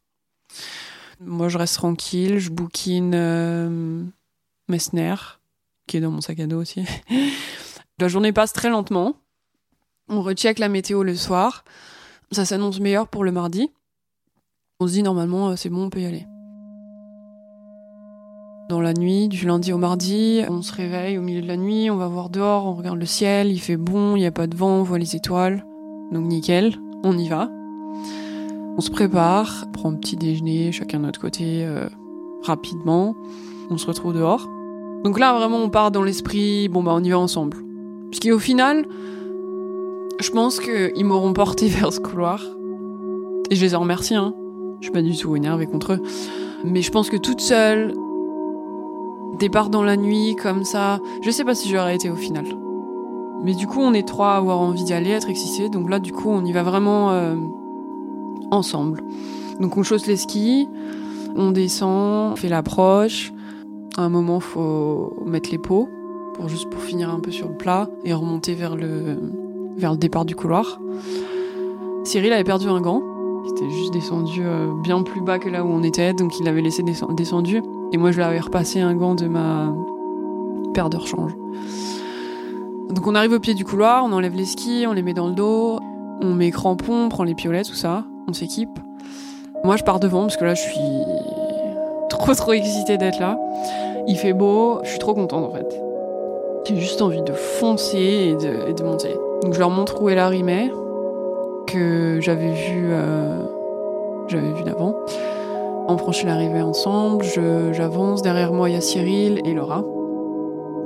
Moi, 1.20 1.48
je 1.48 1.56
reste 1.56 1.76
tranquille, 1.76 2.38
je 2.38 2.50
bouquine 2.50 4.12
Messner, 4.68 5.14
qui 5.86 5.96
est 5.96 6.00
dans 6.00 6.10
mon 6.10 6.20
sac 6.20 6.38
à 6.38 6.46
dos 6.46 6.60
aussi. 6.60 6.84
la 7.98 8.08
journée 8.08 8.32
passe 8.32 8.52
très 8.52 8.68
lentement. 8.68 9.16
On 10.08 10.20
recheck 10.20 10.58
la 10.58 10.68
météo 10.68 11.02
le 11.02 11.16
soir. 11.16 11.64
Ça 12.30 12.44
s'annonce 12.44 12.78
meilleur 12.78 13.08
pour 13.08 13.24
le 13.24 13.32
mardi. 13.32 13.70
On 14.84 14.86
se 14.86 14.92
dit 14.92 15.02
normalement 15.02 15.48
euh, 15.48 15.56
c'est 15.56 15.70
bon, 15.70 15.84
on 15.84 15.88
peut 15.88 16.02
y 16.02 16.04
aller. 16.04 16.26
Dans 18.68 18.82
la 18.82 18.92
nuit, 18.92 19.28
du 19.28 19.46
lundi 19.46 19.72
au 19.72 19.78
mardi, 19.78 20.42
on 20.46 20.60
se 20.60 20.74
réveille 20.74 21.16
au 21.16 21.22
milieu 21.22 21.40
de 21.40 21.46
la 21.46 21.56
nuit, 21.56 21.90
on 21.90 21.96
va 21.96 22.06
voir 22.06 22.28
dehors, 22.28 22.66
on 22.66 22.74
regarde 22.74 22.98
le 22.98 23.06
ciel, 23.06 23.50
il 23.50 23.60
fait 23.60 23.78
bon, 23.78 24.14
il 24.14 24.18
n'y 24.18 24.26
a 24.26 24.30
pas 24.30 24.46
de 24.46 24.54
vent, 24.54 24.80
on 24.80 24.82
voit 24.82 24.98
les 24.98 25.16
étoiles. 25.16 25.64
Donc 26.12 26.26
nickel, 26.26 26.74
on 27.02 27.16
y 27.16 27.30
va. 27.30 27.50
On 28.76 28.80
se 28.82 28.90
prépare, 28.90 29.64
on 29.68 29.72
prend 29.72 29.90
un 29.90 29.94
petit 29.94 30.16
déjeuner, 30.16 30.70
chacun 30.70 30.98
de 30.98 31.06
notre 31.06 31.20
côté, 31.20 31.64
euh, 31.64 31.88
rapidement. 32.42 33.16
On 33.70 33.78
se 33.78 33.86
retrouve 33.86 34.12
dehors. 34.12 34.50
Donc 35.02 35.18
là, 35.18 35.32
vraiment, 35.32 35.62
on 35.62 35.70
part 35.70 35.92
dans 35.92 36.02
l'esprit, 36.02 36.68
bon 36.68 36.82
bah 36.82 36.92
on 36.94 37.02
y 37.02 37.08
va 37.08 37.18
ensemble. 37.18 37.56
Parce 38.10 38.20
qu'au 38.20 38.38
final, 38.38 38.84
je 40.20 40.30
pense 40.30 40.60
qu'ils 40.60 41.06
m'auront 41.06 41.32
porté 41.32 41.68
vers 41.70 41.90
ce 41.90 42.00
couloir. 42.00 42.44
Et 43.48 43.56
je 43.56 43.64
les 43.64 43.74
en 43.74 43.80
remercie, 43.80 44.14
hein. 44.14 44.34
Je 44.84 44.90
suis 44.90 44.92
pas 44.92 45.00
du 45.00 45.16
tout 45.16 45.34
énervée 45.34 45.64
contre 45.64 45.94
eux. 45.94 46.02
Mais 46.62 46.82
je 46.82 46.90
pense 46.90 47.08
que 47.08 47.16
toute 47.16 47.40
seule, 47.40 47.94
départ 49.38 49.70
dans 49.70 49.82
la 49.82 49.96
nuit, 49.96 50.36
comme 50.36 50.62
ça, 50.62 51.00
je 51.22 51.30
sais 51.30 51.42
pas 51.42 51.54
si 51.54 51.70
j'aurais 51.70 51.94
été 51.94 52.10
au 52.10 52.16
final. 52.16 52.44
Mais 53.42 53.54
du 53.54 53.66
coup, 53.66 53.80
on 53.80 53.94
est 53.94 54.06
trois 54.06 54.32
à 54.32 54.36
avoir 54.36 54.60
envie 54.60 54.84
d'y 54.84 54.92
aller, 54.92 55.08
être 55.08 55.30
excités. 55.30 55.70
Donc 55.70 55.88
là, 55.88 56.00
du 56.00 56.12
coup, 56.12 56.28
on 56.28 56.44
y 56.44 56.52
va 56.52 56.62
vraiment 56.62 57.12
euh, 57.12 57.34
ensemble. 58.50 59.02
Donc 59.58 59.78
on 59.78 59.82
chausse 59.82 60.06
les 60.06 60.18
skis, 60.18 60.68
on 61.34 61.50
descend, 61.50 62.34
on 62.34 62.36
fait 62.36 62.50
l'approche. 62.50 63.32
À 63.96 64.02
un 64.02 64.10
moment, 64.10 64.38
faut 64.38 65.14
mettre 65.24 65.50
les 65.50 65.56
pots 65.56 65.88
pour 66.34 66.50
juste 66.50 66.68
pour 66.68 66.82
finir 66.82 67.08
un 67.08 67.20
peu 67.20 67.30
sur 67.30 67.48
le 67.48 67.56
plat 67.56 67.88
et 68.04 68.12
remonter 68.12 68.52
vers 68.52 68.76
le 68.76 69.16
vers 69.78 69.92
le 69.92 69.98
départ 69.98 70.26
du 70.26 70.36
couloir. 70.36 70.78
Cyril 72.04 72.34
avait 72.34 72.44
perdu 72.44 72.68
un 72.68 72.82
gant. 72.82 73.13
Il 73.44 73.50
était 73.50 73.70
juste 73.70 73.92
descendu 73.92 74.42
euh, 74.44 74.72
bien 74.82 75.02
plus 75.02 75.20
bas 75.20 75.38
que 75.38 75.48
là 75.48 75.64
où 75.64 75.68
on 75.68 75.82
était, 75.82 76.14
donc 76.14 76.38
il 76.40 76.44
l'avait 76.44 76.62
laissé 76.62 76.82
descendu. 76.82 77.62
Et 77.92 77.96
moi, 77.98 78.10
je 78.10 78.16
lui 78.16 78.24
avais 78.24 78.40
repassé 78.40 78.80
un 78.80 78.94
gant 78.94 79.14
de 79.14 79.26
ma 79.26 79.72
paire 80.72 80.90
de 80.90 80.96
rechange. 80.96 81.36
Donc 82.90 83.06
on 83.06 83.14
arrive 83.14 83.32
au 83.32 83.40
pied 83.40 83.54
du 83.54 83.64
couloir, 83.64 84.04
on 84.04 84.12
enlève 84.12 84.34
les 84.34 84.44
skis, 84.44 84.86
on 84.88 84.92
les 84.92 85.02
met 85.02 85.14
dans 85.14 85.28
le 85.28 85.34
dos, 85.34 85.78
on 86.20 86.34
met 86.34 86.50
crampons, 86.50 87.06
on 87.06 87.08
prend 87.08 87.24
les 87.24 87.34
piolets, 87.34 87.64
tout 87.64 87.74
ça, 87.74 88.04
on 88.28 88.32
s'équipe. 88.32 88.78
Moi, 89.64 89.76
je 89.76 89.84
pars 89.84 90.00
devant 90.00 90.22
parce 90.22 90.36
que 90.36 90.44
là, 90.44 90.54
je 90.54 90.60
suis 90.60 90.80
trop 92.10 92.34
trop 92.34 92.52
excitée 92.52 92.96
d'être 92.98 93.18
là. 93.18 93.38
Il 94.06 94.16
fait 94.16 94.32
beau, 94.32 94.80
je 94.84 94.90
suis 94.90 94.98
trop 94.98 95.14
contente 95.14 95.44
en 95.44 95.54
fait. 95.54 95.80
J'ai 96.66 96.76
juste 96.76 97.02
envie 97.02 97.22
de 97.22 97.32
foncer 97.32 97.98
et 97.98 98.34
de, 98.36 98.82
monter. 98.82 99.14
Donc 99.42 99.54
je 99.54 99.58
leur 99.58 99.70
montre 99.70 100.00
où 100.00 100.08
est 100.08 100.14
la 100.14 100.28
Rimet, 100.28 100.70
que 101.66 102.18
j'avais 102.20 102.52
vu, 102.52 102.88
euh, 102.90 103.42
j'avais 104.28 104.52
vu 104.52 104.62
d'avant. 104.64 104.94
On 105.86 105.98
franchit 105.98 106.26
l'arrivée 106.26 106.62
ensemble, 106.62 107.24
j'avance, 107.72 108.22
derrière 108.22 108.52
moi 108.52 108.70
il 108.70 108.74
y 108.74 108.76
a 108.76 108.80
Cyril 108.80 109.40
et 109.44 109.52
Laura. 109.54 109.84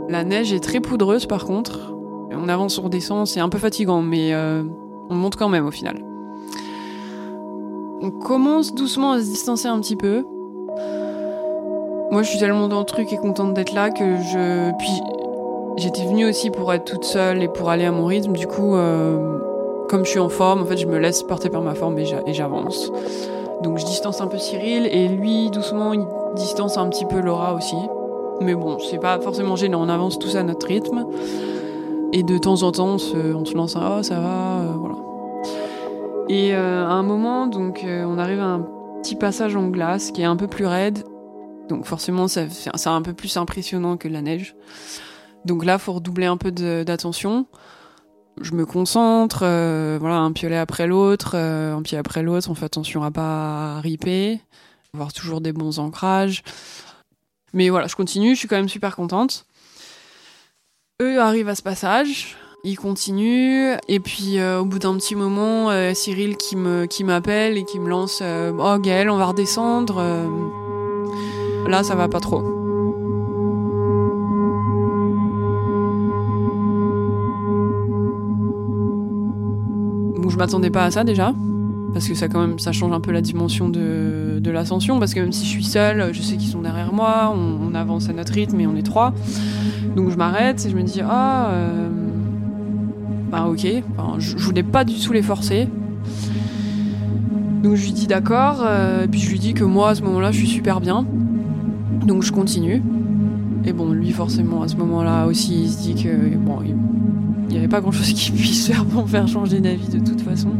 La 0.09 0.25
neige 0.25 0.53
est 0.53 0.61
très 0.61 0.81
poudreuse 0.81 1.27
par 1.27 1.45
contre. 1.45 1.95
On 2.33 2.49
avance, 2.49 2.79
on 2.79 2.83
redescend, 2.83 3.27
c'est 3.27 3.41
un 3.41 3.49
peu 3.49 3.59
fatigant, 3.59 4.03
mais 4.03 4.33
euh, 4.33 4.63
on 5.11 5.15
monte 5.15 5.37
quand 5.37 5.49
même 5.49 5.67
au 5.67 5.71
final. 5.71 6.05
On 8.01 8.11
commence 8.11 8.75
doucement 8.75 9.13
à 9.13 9.21
se 9.21 9.25
distancer 9.25 9.69
un 9.69 9.81
petit 9.81 9.97
peu. 9.97 10.25
Moi, 12.11 12.23
je 12.23 12.31
suis 12.31 12.39
tellement 12.39 12.69
dans 12.69 12.79
le 12.79 12.87
truc 12.87 13.13
et 13.13 13.17
contente 13.17 13.55
d'être 13.55 13.75
là 13.75 13.91
que 13.91 14.17
je. 14.17 14.71
Puis, 14.79 15.03
J'étais 15.79 16.05
venue 16.05 16.29
aussi 16.29 16.51
pour 16.51 16.73
être 16.73 16.85
toute 16.85 17.05
seule 17.05 17.41
et 17.41 17.47
pour 17.47 17.71
aller 17.71 17.85
à 17.85 17.93
mon 17.93 18.05
rythme. 18.05 18.33
Du 18.33 18.49
coup, 18.49 18.75
euh, 18.75 19.38
comme 19.89 20.05
je 20.05 20.11
suis 20.11 20.21
en 20.21 20.29
forme, 20.29 20.63
en 20.63 20.67
fait, 20.67 20.77
je 20.77 20.87
me 20.87 20.99
laisse 20.99 21.23
porter 21.23 21.49
par 21.51 21.63
ma 21.63 21.75
forme 21.75 21.99
et 21.99 22.35
j'avance. 22.35 22.93
Donc 23.63 23.79
je 23.79 23.85
distance 23.85 24.21
un 24.21 24.29
peu 24.29 24.39
Cyril 24.39 24.87
et 24.87 25.09
lui, 25.09 25.51
doucement, 25.51 25.93
il 25.93 26.07
distance 26.37 26.77
un 26.77 26.89
petit 26.89 27.07
peu 27.07 27.21
Laura 27.21 27.55
aussi. 27.55 27.77
Mais 28.41 28.55
bon, 28.55 28.79
c'est 28.79 29.01
pas 29.01 29.19
forcément 29.19 29.57
gênant, 29.57 29.83
on 29.83 29.89
avance 29.89 30.19
tous 30.19 30.37
à 30.37 30.43
notre 30.43 30.67
rythme. 30.67 31.07
Et 32.13 32.23
de 32.23 32.39
temps 32.39 32.63
en 32.63 32.73
temps, 32.73 32.95
on 32.95 32.99
se, 32.99 33.55
lance 33.55 33.77
un 33.77 33.97
«oh, 33.99 34.03
ça 34.03 34.21
va 34.21 34.61
euh, 34.61 34.73
voilà. 34.77 34.95
Et 36.29 36.55
euh, 36.55 36.87
à 36.87 36.93
un 36.93 37.03
moment, 37.03 37.47
donc, 37.47 37.85
on 37.85 38.19
arrive 38.19 38.41
à 38.41 38.45
un 38.45 38.67
petit 39.03 39.17
passage 39.17 39.57
en 39.57 39.69
glace 39.69 40.11
qui 40.11 40.23
est 40.23 40.27
un 40.27 40.37
peu 40.37 40.47
plus 40.47 40.67
raide. 40.67 40.99
Donc 41.69 41.85
forcément, 41.85 42.29
c'est 42.29 42.49
un 42.87 43.03
peu 43.03 43.13
plus 43.13 43.37
impressionnant 43.37 43.97
que 43.97 44.09
la 44.09 44.23
neige. 44.23 44.55
Donc 45.45 45.65
là, 45.65 45.79
faut 45.79 45.93
redoubler 45.93 46.27
un 46.27 46.37
peu 46.37 46.51
d'attention. 46.51 47.47
Je 48.43 48.53
me 48.53 48.67
concentre, 48.67 49.41
euh, 49.43 49.99
voilà, 50.01 50.17
un 50.17 50.33
piolet 50.33 50.57
après 50.57 50.87
l'autre, 50.87 51.33
euh, 51.35 51.75
un 51.75 51.83
pied 51.83 51.99
après 51.99 52.23
l'autre. 52.23 52.51
On 52.51 52.55
fait 52.55 52.67
attention 52.67 53.03
à 53.03 53.11
pas 53.11 53.81
riper, 53.81 54.41
avoir 54.95 55.13
toujours 55.13 55.41
des 55.41 55.53
bons 55.53 55.79
ancrages. 55.79 56.43
Mais 57.53 57.69
voilà, 57.71 57.87
je 57.87 57.97
continue, 57.97 58.35
je 58.35 58.41
suis 58.41 58.49
quand 58.49 58.57
même 58.57 58.69
super 58.69 58.97
contente. 58.97 59.47
Eux 61.01 61.21
arrivent 61.21 61.49
à 61.49 61.55
ce 61.55 61.63
passage, 61.63 62.37
ils 62.65 62.77
continuent, 62.77 63.77
et 63.89 64.01
puis 64.01 64.39
euh, 64.39 64.61
au 64.61 64.65
bout 64.65 64.81
d'un 64.81 64.97
petit 64.97 65.15
moment, 65.15 65.71
Cyril 65.95 66.37
qui 66.37 66.57
m'appelle 67.05 67.57
et 67.57 67.65
qui 67.65 67.79
me 67.79 67.89
lance 67.89 68.23
"Oh 68.23 68.79
Gaël, 68.79 69.09
on 69.11 69.17
va 69.17 69.27
redescendre." 69.27 70.03
là, 71.67 71.85
ça 71.85 71.95
va 71.95 72.09
pas 72.09 72.21
trop. 72.21 72.58
Je 80.31 80.37
m'attendais 80.37 80.71
pas 80.71 80.85
à 80.85 80.91
ça 80.91 81.05
déjà. 81.05 81.33
Parce 81.93 82.07
que 82.07 82.15
ça, 82.15 82.29
quand 82.29 82.41
même, 82.41 82.59
ça 82.59 82.73
change 82.73 82.93
un 82.93 83.01
peu 83.01 83.13
la 83.13 83.21
dimension 83.21 83.69
de, 83.69 84.41
l'ascension. 84.45 84.99
Parce 84.99 85.15
que 85.15 85.21
même 85.21 85.33
si 85.33 85.45
je 85.45 85.51
suis 85.51 85.65
seule, 85.65 86.13
je 86.13 86.23
sais 86.23 86.37
qu'ils 86.37 86.51
sont 86.51 86.63
derrière 86.63 86.93
moi, 86.93 87.35
on, 87.35 87.75
avance 87.75 88.09
à 88.09 88.13
notre 88.13 88.33
rythme 88.33 88.61
et 88.61 88.67
on 88.67 88.77
est 88.77 88.83
trois. 88.83 89.15
Donc 89.95 90.11
je 90.11 90.17
m'arrête 90.17 90.65
et 90.65 90.71
je 90.71 90.77
me 90.77 90.83
dis 90.83 91.01
Ah, 91.03 91.51
euh, 91.51 91.89
bah 93.31 93.47
ok. 93.47 93.67
je, 94.19 94.37
voulais 94.37 94.63
pas 94.63 94.85
du 94.85 94.99
tout 94.99 95.13
les 95.13 95.23
forcer. 95.23 95.69
Donc 97.63 97.75
je 97.75 97.85
lui 97.85 97.93
dis 97.93 98.07
d'accord. 98.07 98.63
Euh, 98.63 99.07
puis 99.07 99.21
je 99.21 99.31
lui 99.31 99.39
dis 99.39 99.55
que 99.55 99.65
moi, 99.65 99.91
à 99.91 99.95
ce 99.95 100.03
moment-là, 100.03 100.31
je 100.31 100.39
suis 100.39 100.49
super 100.49 100.81
bien. 100.81 101.07
Donc 102.07 102.23
je 102.23 102.33
continue. 102.33 102.83
Et 103.65 103.73
bon, 103.73 103.93
lui, 103.93 104.13
forcément, 104.13 104.63
à 104.63 104.69
ce 104.69 104.77
moment-là 104.77 105.27
aussi, 105.27 105.63
il 105.63 105.69
se 105.69 105.83
dit 105.83 105.95
que 105.95 106.37
bon, 106.37 106.61
il 106.65 106.75
n'y 107.53 107.59
avait 107.59 107.69
pas 107.69 107.81
grand 107.81 107.93
chose 107.93 108.13
qui 108.13 108.31
puisse 108.33 108.67
faire 108.67 108.85
pour 108.85 109.03
me 109.03 109.09
faire 109.09 109.27
changer 109.29 109.61
d'avis 109.61 109.89
de 109.89 109.99
toute 109.99 110.21
façon. 110.21 110.51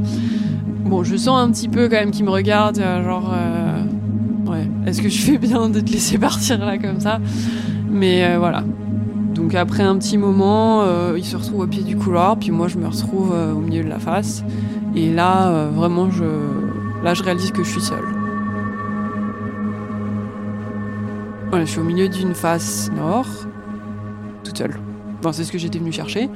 Bon, 0.85 1.05
je 1.05 1.17
sens 1.17 1.39
un 1.39 1.51
petit 1.51 1.69
peu 1.69 1.89
quand 1.89 1.97
même 1.97 2.11
qu'il 2.11 2.25
me 2.25 2.31
regarde, 2.31 2.79
euh, 2.79 3.05
genre, 3.05 3.31
euh, 3.35 3.83
ouais, 4.47 4.67
est-ce 4.87 5.03
que 5.03 5.09
je 5.09 5.21
fais 5.21 5.37
bien 5.37 5.69
de 5.69 5.81
te 5.81 5.93
laisser 5.93 6.17
partir 6.19 6.65
là 6.65 6.79
comme 6.79 7.01
ça? 7.01 7.21
Mais 7.91 8.25
euh, 8.25 8.39
voilà. 8.39 8.65
Donc 9.35 9.55
après 9.55 9.83
un 9.83 9.97
petit 9.99 10.19
moment, 10.19 10.83
il 11.17 11.25
se 11.25 11.37
retrouve 11.37 11.61
au 11.61 11.67
pied 11.69 11.85
du 11.85 11.97
couloir, 11.97 12.37
puis 12.37 12.51
moi 12.51 12.67
je 12.67 12.77
me 12.77 12.89
retrouve 12.89 13.31
au 13.31 13.61
milieu 13.61 13.85
de 13.85 13.89
la 13.89 14.01
face. 14.01 14.43
Et 14.97 15.13
là, 15.13 15.69
vraiment, 15.69 16.11
je, 16.11 16.25
là, 17.05 17.15
je 17.15 17.23
réalise 17.23 17.53
que 17.53 17.63
je 17.63 17.71
suis 17.71 17.81
seule. 17.81 18.03
Voilà, 21.51 21.67
je 21.67 21.71
suis 21.71 21.81
au 21.81 21.85
milieu 21.85 22.09
d'une 22.09 22.35
face 22.35 22.91
nord, 22.97 23.29
toute 24.43 24.59
seule 24.59 24.75
c'est 25.33 25.45
ce 25.45 25.53
que 25.53 25.59
j'étais 25.59 25.79
venue 25.79 25.93
chercher. 25.93 26.29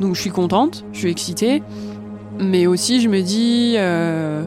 Donc 0.00 0.14
je 0.14 0.20
suis 0.20 0.30
contente, 0.30 0.84
je 0.92 0.98
suis 0.98 1.10
excitée. 1.10 1.62
Mais 2.40 2.66
aussi, 2.66 3.00
je 3.00 3.08
me 3.08 3.20
dis, 3.20 3.74
euh, 3.76 4.44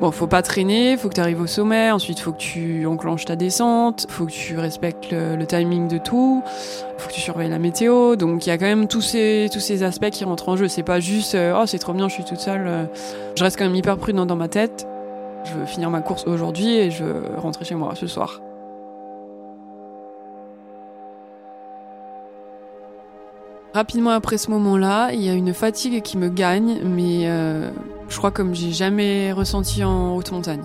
bon, 0.00 0.10
faut 0.10 0.26
pas 0.26 0.42
traîner, 0.42 0.96
faut 0.96 1.08
que 1.08 1.14
tu 1.14 1.20
arrives 1.20 1.40
au 1.40 1.46
sommet. 1.46 1.90
Ensuite, 1.90 2.18
faut 2.18 2.32
que 2.32 2.38
tu 2.38 2.84
enclenches 2.86 3.24
ta 3.26 3.36
descente, 3.36 4.06
faut 4.08 4.26
que 4.26 4.32
tu 4.32 4.58
respectes 4.58 5.12
le, 5.12 5.46
timing 5.46 5.86
de 5.86 5.98
tout, 5.98 6.42
faut 6.98 7.08
que 7.08 7.14
tu 7.14 7.20
surveilles 7.20 7.50
la 7.50 7.60
météo. 7.60 8.16
Donc, 8.16 8.46
il 8.46 8.48
y 8.48 8.52
a 8.52 8.58
quand 8.58 8.66
même 8.66 8.88
tous 8.88 9.02
ces, 9.02 9.48
tous 9.52 9.60
ces 9.60 9.82
aspects 9.84 10.10
qui 10.10 10.24
rentrent 10.24 10.48
en 10.48 10.56
jeu. 10.56 10.66
C'est 10.66 10.82
pas 10.82 10.98
juste, 10.98 11.36
euh, 11.36 11.58
oh, 11.60 11.66
c'est 11.66 11.78
trop 11.78 11.92
bien, 11.92 12.08
je 12.08 12.14
suis 12.14 12.24
toute 12.24 12.40
seule. 12.40 12.66
Euh. 12.66 12.84
Je 13.36 13.44
reste 13.44 13.56
quand 13.56 13.64
même 13.64 13.76
hyper 13.76 13.96
prudent 13.96 14.26
dans 14.26 14.36
ma 14.36 14.48
tête. 14.48 14.86
Je 15.44 15.54
veux 15.54 15.66
finir 15.66 15.90
ma 15.90 16.00
course 16.00 16.26
aujourd'hui 16.26 16.76
et 16.76 16.90
je 16.90 17.04
veux 17.04 17.22
rentrer 17.38 17.64
chez 17.64 17.76
moi 17.76 17.94
ce 17.94 18.06
soir. 18.06 18.40
Rapidement 23.72 24.10
après 24.10 24.36
ce 24.36 24.50
moment-là, 24.50 25.12
il 25.12 25.22
y 25.22 25.28
a 25.28 25.32
une 25.32 25.54
fatigue 25.54 26.02
qui 26.02 26.18
me 26.18 26.28
gagne, 26.28 26.80
mais 26.82 27.28
euh, 27.28 27.70
je 28.08 28.16
crois 28.16 28.32
comme 28.32 28.52
j'ai 28.52 28.72
jamais 28.72 29.30
ressenti 29.30 29.84
en 29.84 30.16
haute 30.16 30.32
montagne. 30.32 30.62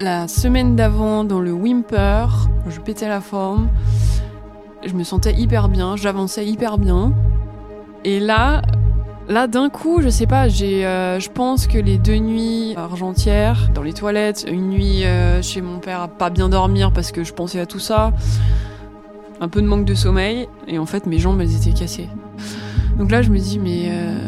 La 0.00 0.26
semaine 0.26 0.74
d'avant, 0.74 1.22
dans 1.22 1.38
le 1.38 1.52
Wimper, 1.52 2.48
je 2.68 2.80
pétais 2.80 3.08
la 3.08 3.20
forme, 3.20 3.68
je 4.84 4.92
me 4.94 5.04
sentais 5.04 5.34
hyper 5.34 5.68
bien, 5.68 5.94
j'avançais 5.94 6.44
hyper 6.44 6.78
bien. 6.78 7.12
Et 8.04 8.18
là, 8.18 8.62
là 9.28 9.46
d'un 9.46 9.68
coup, 9.68 10.02
je 10.02 10.08
sais 10.08 10.26
pas, 10.26 10.48
j'ai, 10.48 10.84
euh, 10.84 11.20
je 11.20 11.30
pense 11.30 11.68
que 11.68 11.78
les 11.78 11.96
deux 11.96 12.16
nuits 12.16 12.74
argentières 12.76 13.70
dans 13.72 13.82
les 13.82 13.92
toilettes, 13.92 14.46
une 14.50 14.70
nuit 14.70 15.04
euh, 15.04 15.40
chez 15.42 15.60
mon 15.60 15.78
père 15.78 16.00
à 16.00 16.08
pas 16.08 16.28
bien 16.28 16.48
dormir 16.48 16.90
parce 16.92 17.12
que 17.12 17.22
je 17.22 17.32
pensais 17.32 17.60
à 17.60 17.66
tout 17.66 17.78
ça 17.78 18.12
un 19.40 19.48
peu 19.48 19.62
de 19.62 19.66
manque 19.66 19.84
de 19.84 19.94
sommeil, 19.94 20.48
et 20.68 20.78
en 20.78 20.86
fait 20.86 21.06
mes 21.06 21.18
jambes 21.18 21.40
elles 21.40 21.54
étaient 21.54 21.78
cassées. 21.78 22.08
Donc 22.98 23.10
là 23.10 23.22
je 23.22 23.30
me 23.30 23.38
dis 23.38 23.58
mais 23.58 23.86
euh, 23.88 24.18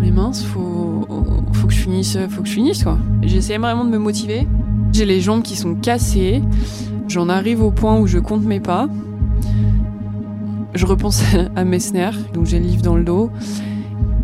mais 0.00 0.10
mince, 0.10 0.44
faut 0.44 1.06
faut 1.52 1.66
que 1.66 1.72
je 1.72 1.80
finisse, 1.80 2.18
faut 2.28 2.42
que 2.42 2.48
je 2.48 2.54
finisse 2.54 2.84
quoi. 2.84 2.98
J'essaie 3.22 3.58
vraiment 3.58 3.84
de 3.84 3.90
me 3.90 3.98
motiver. 3.98 4.46
J'ai 4.92 5.04
les 5.04 5.20
jambes 5.20 5.42
qui 5.42 5.56
sont 5.56 5.74
cassées. 5.74 6.42
J'en 7.08 7.28
arrive 7.28 7.62
au 7.62 7.70
point 7.70 7.98
où 7.98 8.06
je 8.06 8.18
compte 8.18 8.42
mes 8.42 8.60
pas. 8.60 8.88
Je 10.74 10.86
repense 10.86 11.22
à 11.56 11.64
Messner, 11.64 12.10
donc 12.32 12.46
j'ai 12.46 12.58
le 12.58 12.66
livre 12.66 12.82
dans 12.82 12.96
le 12.96 13.04
dos. 13.04 13.30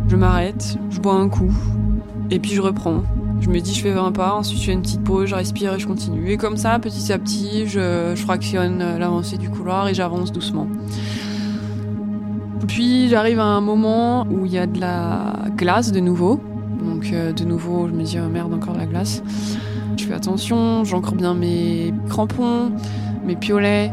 Je 0.09 0.17
m'arrête, 0.17 0.79
je 0.91 1.01
bois 1.01 1.15
un 1.15 1.29
coup, 1.29 1.53
et 2.31 2.39
puis 2.39 2.53
je 2.53 2.61
reprends. 2.61 3.03
Je 3.41 3.49
me 3.49 3.61
dis, 3.61 3.75
je 3.75 3.83
fais 3.83 3.93
20 3.93 4.13
pas, 4.13 4.35
ensuite 4.35 4.59
je 4.59 4.67
fais 4.67 4.73
une 4.73 4.83
petite 4.83 5.05
pause, 5.05 5.29
je 5.29 5.35
respire 5.35 5.75
et 5.75 5.79
je 5.79 5.87
continue. 5.87 6.31
Et 6.31 6.37
comme 6.37 6.57
ça, 6.57 6.79
petit 6.79 7.13
à 7.13 7.19
petit, 7.19 7.67
je, 7.67 8.15
fractionne 8.17 8.99
l'avancée 8.99 9.37
du 9.37 9.51
couloir 9.51 9.89
et 9.89 9.95
j'avance 9.95 10.33
doucement. 10.33 10.67
Puis 12.67 13.09
j'arrive 13.09 13.39
à 13.39 13.45
un 13.45 13.61
moment 13.61 14.27
où 14.27 14.47
il 14.47 14.53
y 14.53 14.59
a 14.59 14.67
de 14.67 14.81
la 14.81 15.35
glace 15.57 15.93
de 15.93 16.01
nouveau. 16.01 16.41
Donc 16.83 17.11
euh, 17.13 17.33
de 17.33 17.45
nouveau, 17.45 17.89
je 17.89 17.93
me 17.93 18.03
dis, 18.03 18.19
oh 18.19 18.29
merde, 18.29 18.53
encore 18.53 18.75
de 18.75 18.79
la 18.79 18.87
glace. 18.87 19.23
Je 19.97 20.05
fais 20.05 20.15
attention, 20.15 20.85
j'ancre 20.85 21.15
bien 21.15 21.35
mes 21.35 21.95
crampons, 22.09 22.73
mes 23.25 23.37
piolets. 23.37 23.93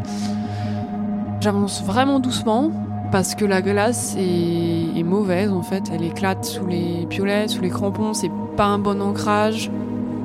J'avance 1.42 1.84
vraiment 1.84 2.20
doucement 2.20 2.72
parce 3.12 3.36
que 3.36 3.46
la 3.46 3.62
glace 3.62 4.16
est, 4.18 5.00
est, 5.00 5.04
mauvaise 5.04 5.52
en 5.52 5.62
fait. 5.62 5.84
Elle 5.94 6.04
éclate 6.04 6.46
sous 6.46 6.66
les 6.66 7.06
piolets, 7.10 7.48
sous 7.48 7.62
les 7.62 7.70
crampons. 7.70 8.14
C'est 8.14 8.32
pas 8.56 8.66
un 8.66 8.80
bon 8.80 9.02
ancrage. 9.02 9.72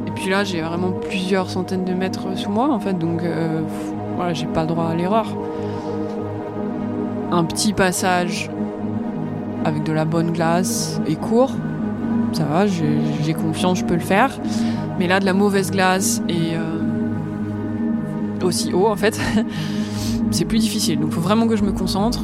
Et 0.06 0.10
puis 0.10 0.30
là, 0.30 0.44
j'ai 0.44 0.60
vraiment 0.60 0.90
plusieurs 0.90 1.50
centaines 1.50 1.84
de 1.84 1.94
mètres 1.94 2.36
sous 2.36 2.50
moi, 2.50 2.68
en 2.70 2.80
fait, 2.80 2.98
donc 2.98 3.22
euh, 3.22 3.60
voilà, 4.16 4.32
j'ai 4.32 4.46
pas 4.46 4.62
le 4.62 4.68
droit 4.68 4.88
à 4.88 4.94
l'erreur. 4.94 5.26
Un 7.30 7.44
petit 7.44 7.72
passage 7.72 8.50
avec 9.64 9.82
de 9.82 9.92
la 9.92 10.04
bonne 10.04 10.32
glace 10.32 11.00
et 11.06 11.16
court, 11.16 11.52
ça 12.32 12.44
va, 12.44 12.66
j'ai 12.66 13.34
confiance, 13.34 13.78
je 13.78 13.84
peux 13.84 13.94
le 13.94 14.00
faire. 14.00 14.30
Mais 14.98 15.06
là, 15.06 15.20
de 15.20 15.24
la 15.24 15.34
mauvaise 15.34 15.70
glace 15.70 16.22
et 16.28 16.54
euh, 16.54 16.80
aussi 18.42 18.72
haut, 18.72 18.86
en 18.86 18.96
fait, 18.96 19.20
c'est 20.30 20.44
plus 20.44 20.58
difficile. 20.58 21.00
Donc, 21.00 21.10
faut 21.10 21.20
vraiment 21.20 21.46
que 21.46 21.56
je 21.56 21.64
me 21.64 21.72
concentre 21.72 22.20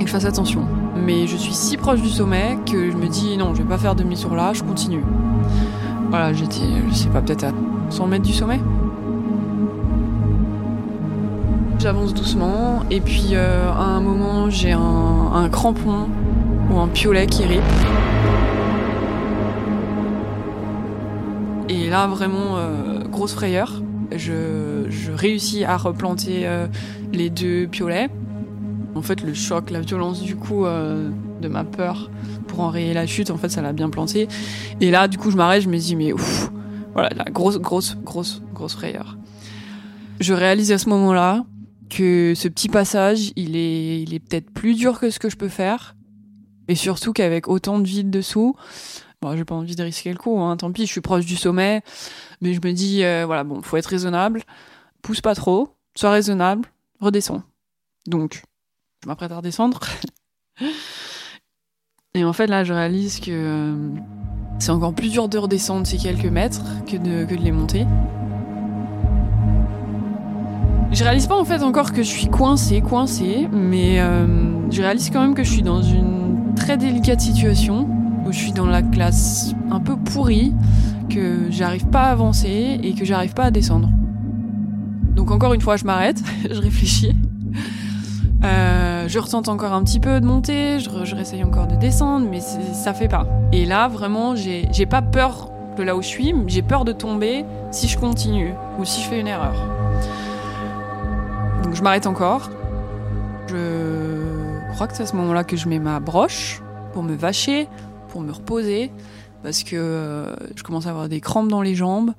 et 0.00 0.04
que 0.04 0.08
je 0.08 0.12
fasse 0.12 0.24
attention 0.24 0.66
mais 1.04 1.26
je 1.26 1.36
suis 1.36 1.52
si 1.52 1.76
proche 1.76 2.00
du 2.00 2.08
sommet 2.08 2.58
que 2.70 2.90
je 2.90 2.96
me 2.96 3.08
dis 3.08 3.36
non, 3.36 3.54
je 3.54 3.62
vais 3.62 3.68
pas 3.68 3.78
faire 3.78 3.94
demi-tour 3.94 4.34
là, 4.34 4.52
je 4.52 4.62
continue. 4.62 5.04
Voilà, 6.10 6.32
j'étais, 6.32 6.60
je 6.88 6.94
sais 6.94 7.08
pas, 7.08 7.20
peut-être 7.22 7.44
à 7.44 7.52
100 7.90 8.06
mètres 8.06 8.24
du 8.24 8.32
sommet. 8.32 8.60
J'avance 11.78 12.14
doucement 12.14 12.82
et 12.90 13.00
puis 13.00 13.30
euh, 13.32 13.70
à 13.72 13.82
un 13.82 14.00
moment 14.00 14.48
j'ai 14.48 14.70
un, 14.70 15.48
crampon 15.50 16.06
ou 16.70 16.78
un 16.78 16.86
piolet 16.86 17.26
qui 17.26 17.44
rip. 17.44 17.62
Et 21.68 21.88
là 21.90 22.06
vraiment 22.06 22.56
euh, 22.56 23.00
grosse 23.10 23.34
frayeur. 23.34 23.82
Je, 24.14 24.86
réussis 25.14 25.64
à 25.64 25.76
replanter 25.76 26.46
euh, 26.46 26.66
les 27.12 27.30
deux 27.30 27.66
piolets 27.66 28.10
en 28.94 29.02
fait, 29.02 29.22
le 29.22 29.34
choc, 29.34 29.70
la 29.70 29.80
violence 29.80 30.20
du 30.20 30.36
coup 30.36 30.66
euh, 30.66 31.10
de 31.40 31.48
ma 31.48 31.64
peur 31.64 32.10
pour 32.46 32.60
enrayer 32.60 32.94
la 32.94 33.06
chute, 33.06 33.30
en 33.30 33.38
fait, 33.38 33.48
ça 33.48 33.62
l'a 33.62 33.72
bien 33.72 33.90
planté. 33.90 34.28
Et 34.80 34.90
là, 34.90 35.08
du 35.08 35.18
coup, 35.18 35.30
je 35.30 35.36
m'arrête, 35.36 35.62
je 35.62 35.68
me 35.68 35.78
dis, 35.78 35.96
mais 35.96 36.12
ouf, 36.12 36.50
voilà, 36.92 37.10
la 37.16 37.24
grosse, 37.24 37.58
grosse, 37.58 37.96
grosse, 37.96 38.42
grosse 38.52 38.74
frayeur. 38.74 39.16
Je 40.20 40.34
réalise 40.34 40.72
à 40.72 40.78
ce 40.78 40.88
moment-là 40.90 41.44
que 41.88 42.34
ce 42.36 42.48
petit 42.48 42.68
passage, 42.68 43.32
il 43.36 43.56
est, 43.56 44.02
il 44.02 44.14
est 44.14 44.20
peut-être 44.20 44.50
plus 44.50 44.74
dur 44.74 44.98
que 44.98 45.10
ce 45.10 45.18
que 45.18 45.30
je 45.30 45.36
peux 45.36 45.48
faire. 45.48 45.96
Et 46.68 46.74
surtout 46.74 47.12
qu'avec 47.12 47.48
autant 47.48 47.78
de 47.78 47.86
vide 47.86 48.10
dessous, 48.10 48.54
bon, 49.20 49.36
j'ai 49.36 49.44
pas 49.44 49.54
envie 49.54 49.76
de 49.76 49.82
risquer 49.82 50.12
le 50.12 50.18
coup, 50.18 50.38
hein, 50.40 50.56
tant 50.56 50.70
pis, 50.72 50.86
je 50.86 50.92
suis 50.92 51.00
proche 51.00 51.26
du 51.26 51.36
sommet. 51.36 51.82
Mais 52.40 52.54
je 52.54 52.60
me 52.64 52.72
dis, 52.72 53.04
euh, 53.04 53.24
voilà, 53.26 53.44
bon, 53.44 53.62
faut 53.62 53.76
être 53.76 53.86
raisonnable, 53.86 54.42
pousse 55.02 55.20
pas 55.20 55.34
trop, 55.34 55.76
sois 55.94 56.10
raisonnable, 56.10 56.68
redescends. 57.00 57.42
Donc, 58.06 58.42
je 59.02 59.08
m'apprête 59.08 59.32
à 59.32 59.36
redescendre. 59.36 59.80
Et 62.14 62.24
en 62.24 62.32
fait, 62.32 62.46
là, 62.46 62.62
je 62.62 62.72
réalise 62.72 63.20
que 63.20 63.30
euh, 63.30 63.88
c'est 64.58 64.70
encore 64.70 64.94
plus 64.94 65.10
dur 65.10 65.28
de 65.28 65.38
redescendre 65.38 65.86
ces 65.86 65.96
quelques 65.96 66.26
mètres 66.26 66.62
que 66.86 66.96
de, 66.96 67.26
les 67.34 67.52
monter. 67.52 67.86
Je 70.92 71.02
réalise 71.02 71.26
pas 71.26 71.40
en 71.40 71.44
fait 71.44 71.62
encore 71.62 71.92
que 71.92 72.02
je 72.02 72.08
suis 72.08 72.28
coincée, 72.28 72.82
coincée, 72.82 73.48
mais 73.50 73.98
euh, 73.98 74.26
je 74.70 74.82
réalise 74.82 75.08
quand 75.10 75.22
même 75.22 75.34
que 75.34 75.42
je 75.42 75.50
suis 75.50 75.62
dans 75.62 75.80
une 75.80 76.52
très 76.54 76.76
délicate 76.76 77.20
situation 77.20 77.88
où 78.26 78.30
je 78.30 78.36
suis 78.36 78.52
dans 78.52 78.66
la 78.66 78.82
classe 78.82 79.54
un 79.70 79.80
peu 79.80 79.96
pourrie, 79.96 80.52
que 81.08 81.50
j'arrive 81.50 81.86
pas 81.86 82.02
à 82.02 82.10
avancer 82.10 82.78
et 82.82 82.94
que 82.94 83.06
j'arrive 83.06 83.32
pas 83.32 83.44
à 83.44 83.50
descendre. 83.50 83.88
Donc 85.16 85.30
encore 85.30 85.54
une 85.54 85.62
fois, 85.62 85.76
je 85.76 85.84
m'arrête, 85.84 86.22
je 86.50 86.60
réfléchis. 86.60 87.14
Euh, 88.44 89.08
je 89.08 89.18
retente 89.18 89.48
encore 89.48 89.72
un 89.72 89.84
petit 89.84 90.00
peu 90.00 90.20
de 90.20 90.26
monter, 90.26 90.80
je, 90.80 91.04
je 91.04 91.14
réessaye 91.14 91.44
encore 91.44 91.66
de 91.66 91.76
descendre, 91.76 92.26
mais 92.28 92.40
ça 92.40 92.92
fait 92.94 93.08
pas. 93.08 93.26
Et 93.52 93.64
là, 93.64 93.88
vraiment, 93.88 94.34
j'ai 94.34 94.86
pas 94.86 95.02
peur 95.02 95.50
de 95.76 95.82
là 95.82 95.96
où 95.96 96.02
je 96.02 96.08
suis, 96.08 96.34
j'ai 96.46 96.62
peur 96.62 96.84
de 96.84 96.92
tomber 96.92 97.44
si 97.70 97.88
je 97.88 97.98
continue 97.98 98.52
ou 98.78 98.84
si 98.84 99.02
je 99.02 99.08
fais 99.08 99.20
une 99.20 99.28
erreur. 99.28 99.54
Donc 101.62 101.74
je 101.74 101.82
m'arrête 101.82 102.06
encore. 102.06 102.50
Je 103.48 104.74
crois 104.74 104.86
que 104.86 104.96
c'est 104.96 105.02
à 105.02 105.06
ce 105.06 105.16
moment-là 105.16 105.44
que 105.44 105.56
je 105.56 105.68
mets 105.68 105.78
ma 105.78 106.00
broche 106.00 106.62
pour 106.92 107.02
me 107.02 107.14
vacher, 107.14 107.68
pour 108.08 108.20
me 108.20 108.32
reposer, 108.32 108.90
parce 109.42 109.62
que 109.62 109.76
euh, 109.76 110.34
je 110.56 110.62
commence 110.62 110.86
à 110.86 110.90
avoir 110.90 111.08
des 111.08 111.20
crampes 111.20 111.48
dans 111.48 111.62
les 111.62 111.74
jambes 111.74 112.12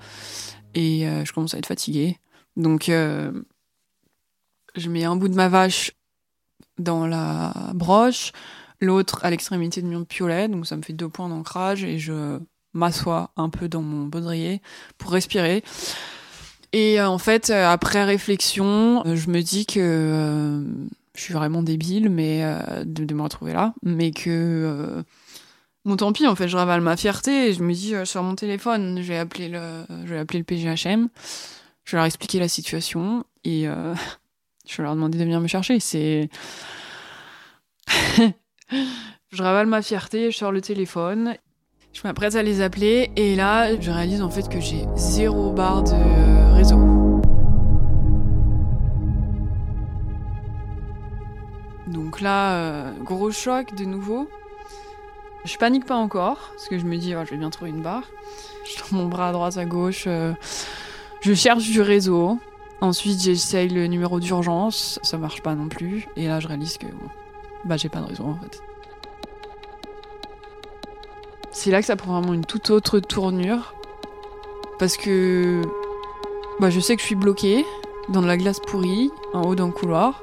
et 0.73 1.07
euh, 1.07 1.25
je 1.25 1.33
commence 1.33 1.53
à 1.53 1.57
être 1.57 1.67
fatiguée. 1.67 2.17
Donc 2.57 2.89
euh, 2.89 3.31
je 4.75 4.89
mets 4.89 5.03
un 5.03 5.15
bout 5.15 5.27
de 5.27 5.35
ma 5.35 5.49
vache 5.49 5.91
dans 6.77 7.07
la 7.07 7.53
broche, 7.73 8.31
l'autre 8.79 9.19
à 9.23 9.29
l'extrémité 9.29 9.81
de 9.81 9.87
mon 9.87 10.03
piolet, 10.03 10.47
donc 10.47 10.67
ça 10.67 10.75
me 10.75 10.81
fait 10.81 10.93
deux 10.93 11.09
points 11.09 11.29
d'ancrage 11.29 11.83
et 11.83 11.99
je 11.99 12.39
m'assois 12.73 13.31
un 13.37 13.49
peu 13.49 13.67
dans 13.69 13.81
mon 13.81 14.05
baudrier 14.05 14.61
pour 14.97 15.11
respirer. 15.11 15.63
Et 16.73 16.99
euh, 16.99 17.07
en 17.07 17.19
fait, 17.19 17.51
euh, 17.51 17.67
après 17.67 18.03
réflexion, 18.03 19.03
euh, 19.05 19.15
je 19.15 19.29
me 19.29 19.41
dis 19.41 19.65
que 19.65 20.65
je 21.15 21.21
suis 21.21 21.33
vraiment 21.33 21.61
débile, 21.61 22.09
mais 22.09 22.43
de, 22.85 23.13
me 23.13 23.21
retrouver 23.21 23.53
là, 23.53 23.75
mais 23.83 24.09
que 24.09 25.03
bon 25.85 25.95
tant 25.95 26.11
pis 26.11 26.25
en 26.25 26.33
fait, 26.33 26.47
je 26.47 26.57
ravale 26.57 26.81
ma 26.81 26.97
fierté 26.97 27.49
et 27.49 27.53
je 27.53 27.61
me 27.61 27.71
dis 27.71 27.93
sur 28.05 28.23
mon 28.23 28.33
téléphone, 28.33 28.99
je 28.99 29.09
vais 29.09 29.19
appeler 29.19 29.47
le, 29.47 29.85
je 30.05 30.13
vais 30.15 30.17
appeler 30.17 30.39
le 30.39 30.45
PGHM, 30.45 31.09
je 31.83 31.91
vais 31.91 31.97
leur 31.97 32.07
expliquer 32.07 32.39
la 32.39 32.47
situation 32.47 33.25
et 33.43 33.67
je 34.67 34.77
vais 34.77 34.83
leur 34.83 34.95
demander 34.95 35.17
de 35.17 35.23
venir 35.23 35.39
me 35.39 35.47
chercher. 35.47 35.79
C'est 35.79 36.29
je 39.31 39.43
ravale 39.43 39.67
ma 39.67 39.81
fierté, 39.81 40.31
je 40.31 40.37
sors 40.37 40.51
le 40.51 40.61
téléphone 40.61 41.35
je 41.93 42.01
m'apprête 42.03 42.35
à 42.35 42.41
les 42.41 42.61
appeler 42.61 43.11
et 43.15 43.35
là, 43.35 43.79
je 43.79 43.91
réalise 43.91 44.21
en 44.21 44.29
fait 44.29 44.49
que 44.49 44.59
j'ai 44.59 44.85
zéro 44.95 45.51
barre 45.51 45.83
de 45.83 46.55
réseau. 46.55 46.79
Donc 51.87 52.21
là, 52.21 52.55
euh, 52.55 52.91
gros 53.03 53.31
choc 53.31 53.75
de 53.75 53.85
nouveau. 53.85 54.27
Je 55.45 55.57
panique 55.57 55.85
pas 55.85 55.95
encore, 55.95 56.51
parce 56.51 56.67
que 56.69 56.79
je 56.79 56.85
me 56.85 56.97
dis, 56.97 57.13
oh, 57.15 57.19
je 57.25 57.31
vais 57.31 57.37
bien 57.37 57.49
trouver 57.49 57.69
une 57.69 57.81
barre. 57.81 58.09
Je 58.65 58.81
tends 58.81 58.95
mon 58.95 59.07
bras 59.07 59.29
à 59.29 59.31
droite, 59.31 59.57
à 59.57 59.65
gauche. 59.65 60.05
Euh, 60.07 60.33
je 61.21 61.33
cherche 61.33 61.69
du 61.69 61.81
réseau. 61.81 62.39
Ensuite, 62.83 63.19
j'essaye 63.19 63.69
le 63.69 63.87
numéro 63.87 64.19
d'urgence. 64.19 64.99
Ça 65.01 65.17
marche 65.17 65.41
pas 65.41 65.55
non 65.55 65.69
plus. 65.69 66.07
Et 66.15 66.27
là, 66.27 66.39
je 66.39 66.47
réalise 66.47 66.77
que, 66.77 66.85
bon, 66.85 67.09
bah, 67.65 67.77
j'ai 67.77 67.89
pas 67.89 67.99
de 67.99 68.05
réseau 68.05 68.25
en 68.25 68.35
fait 68.35 68.61
c'est 71.53 71.71
là 71.71 71.79
que 71.79 71.85
ça 71.85 71.95
prend 71.95 72.19
vraiment 72.19 72.33
une 72.33 72.43
toute 72.43 72.69
autre 72.71 72.99
tournure. 72.99 73.73
Parce 74.79 74.97
que 74.97 75.61
bah, 76.59 76.69
je 76.69 76.79
sais 76.79 76.95
que 76.95 77.01
je 77.01 77.05
suis 77.05 77.15
bloquée 77.15 77.65
dans 78.09 78.21
de 78.21 78.27
la 78.27 78.35
glace 78.35 78.59
pourrie, 78.59 79.11
en 79.33 79.43
haut 79.43 79.55
d'un 79.55 79.71
couloir, 79.71 80.21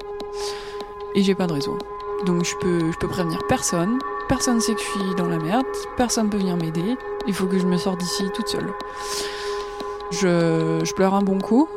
et 1.15 1.23
j'ai 1.23 1.35
pas 1.35 1.47
de 1.47 1.55
réseau. 1.55 1.79
Donc 2.27 2.45
je 2.45 2.55
peux, 2.57 2.93
je 2.93 2.99
peux 2.99 3.09
prévenir 3.09 3.41
personne, 3.49 3.99
personne 4.29 4.61
sait 4.61 4.75
que 4.75 4.81
je 4.81 4.85
suis 4.85 5.15
dans 5.17 5.29
la 5.29 5.39
merde, 5.39 5.65
personne 5.97 6.29
peut 6.29 6.37
venir 6.37 6.57
m'aider, 6.57 6.97
il 7.27 7.33
faut 7.33 7.47
que 7.47 7.59
je 7.59 7.67
me 7.67 7.79
sorte 7.79 8.01
d'ici 8.01 8.25
toute 8.35 8.49
seule. 8.49 8.71
Je, 10.11 10.81
je, 10.85 10.93
pleure 10.93 11.15
un 11.15 11.23
bon 11.23 11.39
coup, 11.39 11.69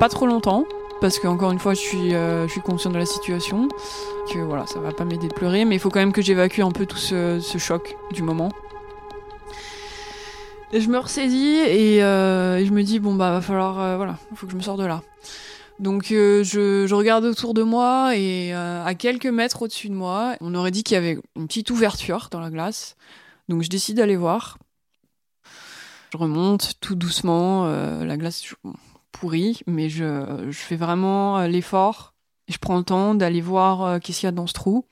pas 0.00 0.08
trop 0.08 0.26
longtemps, 0.26 0.64
parce 1.02 1.18
qu'encore 1.18 1.52
une 1.52 1.58
fois 1.58 1.74
je 1.74 1.80
suis, 1.80 2.14
euh, 2.14 2.48
je 2.48 2.52
suis 2.52 2.62
consciente 2.62 2.94
de 2.94 2.98
la 2.98 3.04
situation, 3.04 3.68
que 4.32 4.38
voilà, 4.38 4.66
ça 4.66 4.80
va 4.80 4.92
pas 4.92 5.04
m'aider 5.04 5.28
de 5.28 5.34
pleurer, 5.34 5.66
mais 5.66 5.76
il 5.76 5.78
faut 5.78 5.90
quand 5.90 6.00
même 6.00 6.14
que 6.14 6.22
j'évacue 6.22 6.62
un 6.62 6.70
peu 6.70 6.86
tout 6.86 6.96
ce, 6.96 7.38
choc 7.58 7.96
du 8.10 8.22
moment. 8.22 8.48
Et 10.72 10.80
je 10.80 10.88
me 10.88 10.96
ressaisis 10.96 11.58
euh, 11.68 12.56
et, 12.56 12.64
je 12.64 12.72
me 12.72 12.82
dis 12.82 12.98
bon 12.98 13.14
bah 13.14 13.30
va 13.30 13.40
falloir 13.42 13.78
euh, 13.78 13.96
voilà, 13.96 14.16
il 14.30 14.36
faut 14.38 14.46
que 14.46 14.52
je 14.52 14.56
me 14.56 14.62
sorte 14.62 14.80
de 14.80 14.86
là. 14.86 15.02
Donc 15.80 16.12
euh, 16.12 16.44
je, 16.44 16.90
regarde 16.94 17.26
autour 17.26 17.52
de 17.52 17.62
moi 17.62 18.16
et 18.16 18.54
à 18.54 18.94
quelques 18.94 19.26
mètres 19.26 19.60
au-dessus 19.60 19.90
de 19.90 19.94
moi, 19.94 20.34
on 20.40 20.54
aurait 20.54 20.70
dit 20.70 20.82
qu'il 20.82 20.94
y 20.94 20.98
avait 20.98 21.18
une 21.36 21.46
petite 21.46 21.70
ouverture 21.70 22.28
dans 22.30 22.40
la 22.40 22.48
glace. 22.48 22.96
Donc 23.50 23.62
je 23.62 23.68
décide 23.68 23.98
d'aller 23.98 24.16
voir. 24.16 24.56
Je 26.10 26.16
remonte 26.16 26.72
tout 26.80 26.94
doucement, 26.94 27.66
la 27.66 28.16
glace 28.16 28.42
pourrie, 29.20 29.60
mais 29.66 29.88
je, 29.88 30.46
je 30.48 30.58
fais 30.58 30.76
vraiment 30.76 31.40
l'effort 31.46 32.14
je 32.50 32.58
prends 32.58 32.76
le 32.76 32.84
temps 32.84 33.14
d'aller 33.14 33.40
voir 33.40 33.82
euh, 33.82 33.98
qu'est-ce 33.98 34.20
qu'il 34.20 34.26
y 34.26 34.28
a 34.28 34.32
dans 34.32 34.46
ce 34.46 34.52
trou. 34.52 34.84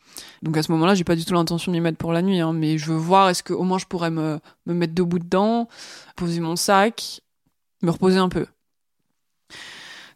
Donc 0.42 0.56
à 0.56 0.62
ce 0.62 0.72
moment-là, 0.72 0.94
j'ai 0.94 1.04
pas 1.04 1.16
du 1.16 1.24
tout 1.24 1.34
l'intention 1.34 1.72
de 1.72 1.78
mettre 1.78 1.98
pour 1.98 2.12
la 2.12 2.22
nuit, 2.22 2.40
hein, 2.40 2.52
mais 2.52 2.78
je 2.78 2.86
veux 2.92 2.98
voir 2.98 3.28
est-ce 3.28 3.42
que 3.42 3.52
au 3.52 3.64
moins 3.64 3.78
je 3.78 3.86
pourrais 3.86 4.10
me, 4.10 4.38
me 4.66 4.74
mettre 4.74 4.94
debout 4.94 5.18
dedans, 5.18 5.68
poser 6.16 6.40
mon 6.40 6.56
sac, 6.56 7.20
me 7.82 7.90
reposer 7.90 8.18
un 8.18 8.28
peu. 8.28 8.46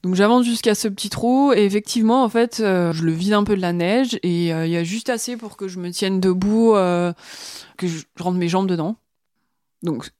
Donc 0.03 0.15
j'avance 0.15 0.45
jusqu'à 0.45 0.75
ce 0.75 0.89
petit 0.89 1.11
trou 1.11 1.53
et 1.53 1.65
effectivement 1.65 2.25
en 2.25 2.29
fait 2.29 2.59
euh, 2.59 2.93
je 2.93 3.05
le 3.05 3.13
vide 3.13 3.35
un 3.35 3.45
peu 3.45 3.55
de 3.55 3.61
la 3.61 3.73
neige 3.73 4.19
et 4.25 4.53
euh, 4.53 4.67
il 4.67 4.73
y 4.73 4.77
a 4.77 4.83
juste 4.83 5.11
assez 5.11 5.37
pour 5.37 5.57
que 5.57 5.69
je 5.69 5.79
me 5.79 5.91
tienne 5.93 6.19
debout, 6.19 6.73
que 6.73 7.87
je 7.87 8.05
rentre 8.19 8.39
mes 8.39 8.49
jambes 8.49 8.67
dedans. 8.67 8.97
Donc 9.83 10.11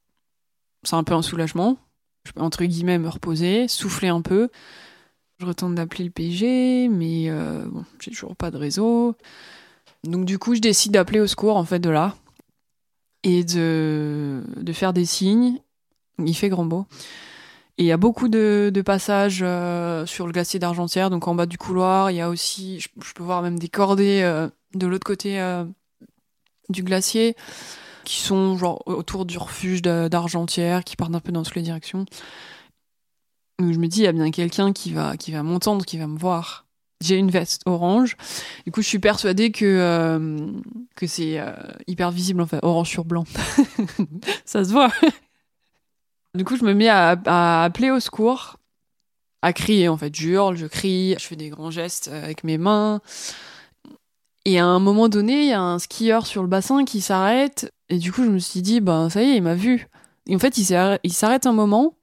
c'est 0.83 0.95
un 0.95 1.03
peu 1.03 1.13
un 1.13 1.21
soulagement. 1.21 1.77
Je 2.25 2.31
peux 2.31 2.41
entre 2.41 2.63
guillemets 2.63 2.99
me 2.99 3.09
reposer, 3.09 3.67
souffler 3.67 4.07
un 4.07 4.21
peu. 4.21 4.49
Je 5.39 5.45
retente 5.45 5.75
d'appeler 5.75 6.05
le 6.05 6.11
PG, 6.11 6.87
mais 6.89 7.29
euh, 7.29 7.65
bon, 7.65 7.83
j'ai 7.99 8.11
toujours 8.11 8.35
pas 8.35 8.51
de 8.51 8.57
réseau. 8.57 9.15
Donc 10.03 10.25
du 10.25 10.39
coup, 10.39 10.55
je 10.55 10.61
décide 10.61 10.93
d'appeler 10.93 11.19
au 11.19 11.27
secours 11.27 11.57
en 11.57 11.65
fait 11.65 11.79
de 11.79 11.89
là 11.89 12.15
et 13.23 13.43
de, 13.43 14.43
de 14.57 14.73
faire 14.73 14.93
des 14.93 15.05
signes. 15.05 15.59
Il 16.19 16.35
fait 16.35 16.49
grand 16.49 16.65
beau. 16.65 16.85
Et 17.77 17.83
il 17.83 17.85
y 17.87 17.91
a 17.91 17.97
beaucoup 17.97 18.29
de, 18.29 18.83
passages 18.85 19.39
euh, 19.41 20.05
sur 20.05 20.27
le 20.27 20.31
glacier 20.31 20.59
d'Argentière, 20.59 21.09
donc 21.09 21.27
en 21.27 21.33
bas 21.33 21.47
du 21.47 21.57
couloir. 21.57 22.11
Il 22.11 22.17
y 22.17 22.21
a 22.21 22.29
aussi, 22.29 22.79
je, 22.79 22.87
peux 23.15 23.23
voir 23.23 23.41
même 23.41 23.57
des 23.57 23.69
cordées 23.69 24.21
euh, 24.23 24.47
de 24.75 24.85
l'autre 24.85 25.05
côté 25.05 25.41
du 26.69 26.83
glacier 26.83 27.35
qui 28.03 28.19
sont 28.19 28.57
genre 28.57 28.81
autour 28.85 29.25
du 29.25 29.37
refuge 29.37 29.81
d'Argentière, 29.81 30.83
qui 30.83 30.95
partent 30.95 31.15
un 31.15 31.19
peu 31.19 31.31
dans 31.31 31.43
toutes 31.43 31.55
les 31.55 31.61
directions. 31.61 32.05
Donc 33.59 33.73
je 33.73 33.79
me 33.79 33.87
dis, 33.87 33.99
il 33.99 34.03
y 34.03 34.07
a 34.07 34.11
bien 34.11 34.31
quelqu'un 34.31 34.73
qui 34.73 34.93
va, 34.93 35.17
qui 35.17 35.31
va 35.31 35.43
m'entendre, 35.43 35.85
qui 35.85 35.97
va 35.97 36.07
me 36.07 36.17
voir. 36.17 36.65
J'ai 37.01 37.17
une 37.17 37.29
veste 37.31 37.63
orange. 37.65 38.15
Du 38.65 38.71
coup, 38.71 38.81
je 38.81 38.87
suis 38.87 38.99
persuadée 38.99 39.51
que, 39.51 39.65
euh, 39.65 40.47
que 40.95 41.05
c'est 41.05 41.39
euh, 41.39 41.53
hyper 41.85 42.11
visible, 42.11 42.41
en 42.41 42.47
fait, 42.47 42.59
orange 42.61 42.89
sur 42.89 43.03
blanc. 43.03 43.25
Ça 44.45 44.63
se 44.63 44.71
voit. 44.71 44.91
du 46.33 46.45
coup, 46.45 46.55
je 46.55 46.63
me 46.63 46.73
mets 46.73 46.87
à, 46.87 47.19
à, 47.25 47.63
appeler 47.65 47.91
au 47.91 47.99
secours, 47.99 48.57
à 49.41 49.51
crier, 49.51 49.89
en 49.89 49.97
fait. 49.97 50.15
Je 50.15 50.29
hurle, 50.29 50.55
je 50.55 50.65
crie, 50.65 51.15
je 51.19 51.25
fais 51.25 51.35
des 51.35 51.49
grands 51.49 51.71
gestes 51.71 52.07
avec 52.07 52.45
mes 52.45 52.57
mains. 52.57 53.01
Et 54.45 54.59
à 54.59 54.65
un 54.65 54.79
moment 54.79 55.09
donné, 55.09 55.43
il 55.43 55.49
y 55.49 55.53
a 55.53 55.61
un 55.61 55.79
skieur 55.79 56.25
sur 56.25 56.41
le 56.41 56.47
bassin 56.47 56.83
qui 56.85 57.01
s'arrête. 57.01 57.71
Et 57.93 57.99
du 57.99 58.11
coup, 58.11 58.23
je 58.23 58.29
me 58.29 58.39
suis 58.39 58.63
dit, 58.63 58.81
ben, 58.81 59.07
ça 59.11 59.21
y 59.21 59.29
est, 59.29 59.35
il 59.35 59.43
m'a 59.43 59.53
vu. 59.53 59.87
Et 60.25 60.35
en 60.35 60.39
fait, 60.39 60.57
il 60.57 61.13
s'arrête 61.13 61.45
un 61.45 61.53
moment 61.53 61.95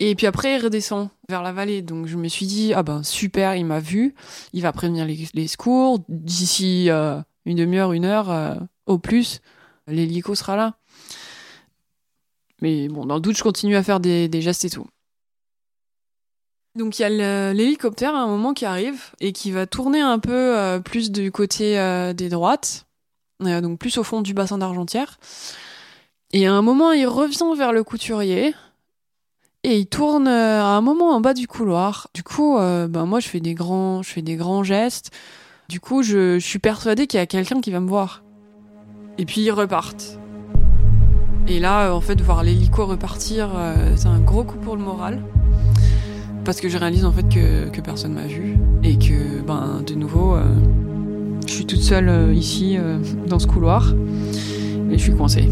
et 0.00 0.14
puis 0.16 0.26
après, 0.26 0.56
il 0.56 0.62
redescend 0.62 1.08
vers 1.30 1.42
la 1.42 1.52
vallée. 1.52 1.80
Donc 1.80 2.06
je 2.06 2.18
me 2.18 2.28
suis 2.28 2.44
dit, 2.44 2.74
ah 2.74 2.82
ben 2.82 3.02
super, 3.02 3.54
il 3.54 3.64
m'a 3.64 3.80
vu, 3.80 4.14
il 4.52 4.60
va 4.60 4.70
prévenir 4.70 5.06
les, 5.06 5.46
secours. 5.48 6.00
D'ici 6.10 6.90
euh, 6.90 7.22
une 7.46 7.56
demi-heure, 7.56 7.92
une 7.92 8.04
heure 8.04 8.30
euh, 8.30 8.54
au 8.84 8.98
plus, 8.98 9.40
l'hélico 9.86 10.34
sera 10.34 10.56
là. 10.56 10.76
Mais 12.60 12.88
bon, 12.88 13.06
dans 13.06 13.14
le 13.14 13.22
doute, 13.22 13.38
je 13.38 13.42
continue 13.42 13.76
à 13.76 13.82
faire 13.82 13.98
des, 13.98 14.28
gestes 14.42 14.66
et 14.66 14.70
tout. 14.70 14.86
Donc 16.76 16.98
il 16.98 17.02
y 17.02 17.04
a 17.06 17.52
l'hélicoptère 17.54 18.14
à 18.14 18.18
un 18.18 18.26
moment 18.26 18.52
qui 18.52 18.66
arrive 18.66 19.12
et 19.20 19.32
qui 19.32 19.52
va 19.52 19.66
tourner 19.66 20.02
un 20.02 20.18
peu 20.18 20.58
euh, 20.58 20.80
plus 20.80 21.12
du 21.12 21.32
côté 21.32 21.76
des 22.14 22.28
droites, 22.28 22.86
donc 23.44 23.78
plus 23.78 23.98
au 23.98 24.02
fond 24.02 24.20
du 24.20 24.34
bassin 24.34 24.58
d'Argentière. 24.58 25.18
Et 26.32 26.46
à 26.46 26.52
un 26.52 26.62
moment, 26.62 26.92
il 26.92 27.06
revient 27.06 27.56
vers 27.56 27.72
le 27.72 27.84
couturier 27.84 28.54
et 29.64 29.78
il 29.78 29.86
tourne 29.86 30.28
euh, 30.28 30.62
à 30.62 30.76
un 30.76 30.82
moment 30.82 31.10
en 31.10 31.20
bas 31.20 31.32
du 31.32 31.48
couloir. 31.48 32.08
Du 32.14 32.22
coup, 32.22 32.58
euh, 32.58 32.86
ben 32.86 33.06
moi 33.06 33.18
je 33.18 33.28
fais 33.28 33.40
des 33.40 33.54
grands, 33.54 34.02
je 34.02 34.10
fais 34.10 34.22
des 34.22 34.36
grands 34.36 34.62
gestes. 34.62 35.10
Du 35.68 35.80
coup, 35.80 36.02
je, 36.02 36.38
suis 36.38 36.58
persuadée 36.58 37.06
qu'il 37.06 37.18
y 37.18 37.22
a 37.22 37.26
quelqu'un 37.26 37.62
qui 37.62 37.70
va 37.70 37.80
me 37.80 37.88
voir. 37.88 38.22
Et 39.16 39.24
puis 39.24 39.40
ils 39.40 39.50
repartent. 39.50 40.18
Et 41.48 41.60
là, 41.60 41.86
euh, 41.86 41.92
en 41.92 42.02
fait, 42.02 42.20
voir 42.20 42.42
l'hélico 42.42 42.84
repartir, 42.84 43.50
c'est 43.96 44.08
un 44.08 44.20
gros 44.20 44.44
coup 44.44 44.58
pour 44.58 44.76
le 44.76 44.82
moral. 44.82 45.22
Parce 46.44 46.60
que 46.60 46.68
je 46.68 46.76
réalise 46.76 47.06
en 47.06 47.12
fait 47.12 47.26
que, 47.28 47.70
que 47.70 47.80
personne 47.80 48.12
m'a 48.12 48.26
vu. 48.26 48.58
Et 48.82 48.98
que, 48.98 49.40
ben, 49.40 49.82
de 49.86 49.94
nouveau, 49.94 50.36
Je 51.46 51.52
suis 51.52 51.66
toute 51.66 51.82
seule 51.82 52.08
euh, 52.08 52.32
ici, 52.32 52.76
euh, 52.78 52.98
dans 53.26 53.38
ce 53.38 53.46
couloir, 53.46 53.94
et 54.90 54.96
je 54.96 55.02
suis 55.02 55.14
coincée. 55.14 55.48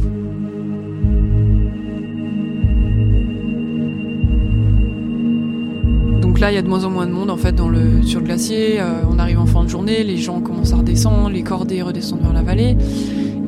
Donc 6.20 6.40
là, 6.40 6.50
il 6.50 6.54
y 6.54 6.58
a 6.58 6.62
de 6.62 6.68
moins 6.68 6.84
en 6.84 6.90
moins 6.90 7.06
de 7.06 7.12
monde 7.12 7.30
en 7.30 7.36
fait 7.36 7.52
dans 7.52 7.68
le, 7.68 8.02
sur 8.02 8.20
le 8.20 8.26
glacier. 8.26 8.80
Euh, 8.80 9.02
on 9.10 9.18
arrive 9.18 9.38
en 9.38 9.46
fin 9.46 9.64
de 9.64 9.68
journée, 9.68 10.02
les 10.02 10.16
gens 10.16 10.40
commencent 10.40 10.72
à 10.72 10.76
redescendre, 10.76 11.28
les 11.28 11.42
cordées 11.42 11.82
redescendent 11.82 12.22
vers 12.22 12.32
la 12.32 12.42
vallée. 12.42 12.76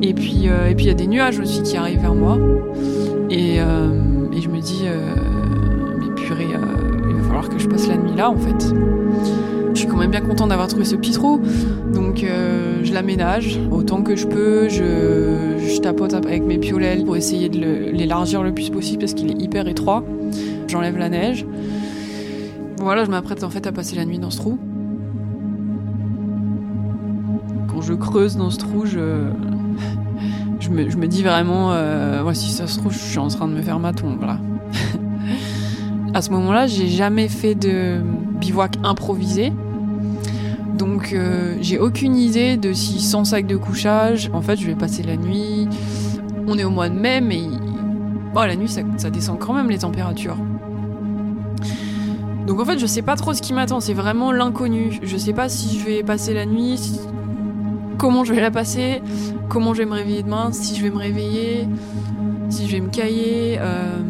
Et 0.03 0.13
puis, 0.13 0.47
il 0.47 0.85
y 0.85 0.91
a 0.91 0.95
des 0.95 1.07
nuages 1.07 1.39
aussi 1.39 1.63
qui 1.63 1.79
arrivent 1.79 2.01
vers 2.01 2.15
moi. 2.15 2.39
Et 3.31 3.57
je 3.57 4.49
me 4.49 4.61
dis, 4.61 4.83
mais 5.99 6.15
purée, 6.15 6.49
il 7.09 7.15
va 7.17 7.23
falloir 7.23 7.49
que 7.49 7.59
je 7.59 7.67
passe 7.69 7.89
la 7.89 7.97
nuit 7.97 8.15
là 8.15 8.29
en 8.29 8.37
fait. 8.37 8.75
Je 9.75 9.81
suis 9.81 9.89
quand 9.89 9.97
même 9.97 10.13
bien 10.13 10.21
content 10.21 10.47
d'avoir 10.47 10.69
trouvé 10.69 10.85
ce 10.85 10.95
petit 10.95 11.11
trou. 11.11 11.41
Donc 11.93 12.23
euh, 12.23 12.81
je 12.85 12.95
l'aménage 12.95 13.59
autant 13.73 14.03
que 14.03 14.15
je 14.15 14.27
peux. 14.27 14.69
Je, 14.69 15.81
tapote 15.83 16.15
avec 16.15 16.45
mes 16.45 16.57
piolets 16.57 17.05
pour 17.05 17.15
essayer 17.15 17.51
de 17.51 17.59
l'élargir 17.59 18.43
le, 18.43 18.55
plus 18.55 18.71
possible 18.71 19.01
parce 19.01 19.13
qu'il 19.13 19.31
est 19.31 19.43
hyper 19.43 19.69
étroit. 19.69 20.03
J'enlève 20.67 20.97
la 20.97 21.11
neige. 21.11 21.45
Voilà, 22.79 23.05
je 23.05 23.11
m'apprête 23.11 23.45
en 23.45 23.51
fait 23.51 23.67
à 23.67 23.73
passer 23.73 23.95
la 23.97 24.07
nuit 24.07 24.19
dans 24.19 24.31
ce 24.31 24.39
trou. 24.39 24.59
Quand 27.69 27.83
je 27.83 27.93
creuse 27.93 28.37
dans 28.37 28.49
ce 28.49 28.57
trou, 28.57 28.87
je, 28.87 29.27
je, 30.61 30.71
me, 30.71 31.07
dis 31.07 31.23
vraiment, 31.23 31.73
euh, 31.73 32.33
si 32.33 32.51
ça 32.51 32.67
se 32.67 32.79
trouve, 32.79 32.93
je 32.93 32.99
suis 32.99 33.19
en 33.19 33.29
train 33.29 33.47
de 33.47 33.53
me 33.53 33.61
faire 33.61 33.79
ma 33.79 33.93
tombe 33.93 34.25
à 36.15 36.23
ce 36.23 36.31
moment-là, 36.31 36.67
j'ai 36.67 36.89
jamais 36.89 37.29
fait 37.29 37.55
de 37.55 38.01
bivouac 38.45 38.77
improvisé. 38.85 39.53
Donc 40.77 41.13
euh, 41.13 41.57
j'ai 41.61 41.79
aucune 41.79 42.17
idée 42.17 42.57
de 42.57 42.73
si 42.73 43.01
sans 43.01 43.25
sac 43.25 43.47
de 43.47 43.57
couchage, 43.57 44.31
en 44.33 44.43
fait 44.43 44.57
je 44.57 44.67
vais 44.67 44.75
passer 44.75 45.03
la 45.03 45.17
nuit. 45.17 45.69
On 46.47 46.59
est 46.59 46.65
au 46.65 46.71
mois 46.71 46.89
de 46.89 46.95
mai, 46.95 47.21
mais 47.21 47.43
la 48.35 48.57
nuit 48.57 48.69
ça, 48.69 49.11
descend 49.11 49.39
quand 49.39 49.55
même 49.55 49.71
les 49.71 49.79
températures. 49.79 50.37
Donc 52.47 52.61
en 52.61 52.65
fait 52.65 52.79
je 52.79 52.87
sais 52.87 53.03
pas 53.03 53.17
trop 53.17 53.33
ce 53.33 53.41
qui 53.41 53.55
m'attend, 53.55 53.81
c'est 53.81 53.95
vraiment 53.95 54.31
l'inconnu. 54.33 54.99
Je 55.03 55.17
sais 55.17 55.33
pas 55.33 55.49
si 55.49 55.79
je 55.79 55.85
vais 55.87 56.03
passer 56.03 56.35
la 56.35 56.45
nuit, 56.45 57.01
comment 57.97 58.25
je 58.25 58.35
vais 58.35 58.41
la 58.41 58.51
passer, 58.51 59.01
comment 59.49 59.73
je 59.73 59.79
vais 59.79 59.87
me 59.87 59.95
réveiller 59.95 60.23
demain, 60.23 60.51
si 60.53 60.77
je 60.77 60.83
vais 60.83 60.91
me 60.91 60.99
réveiller, 60.99 61.67
si 62.51 62.67
je 62.67 62.73
vais 62.73 62.81
me 62.81 62.91
cailler. 62.91 63.57
Euh, 63.61 64.03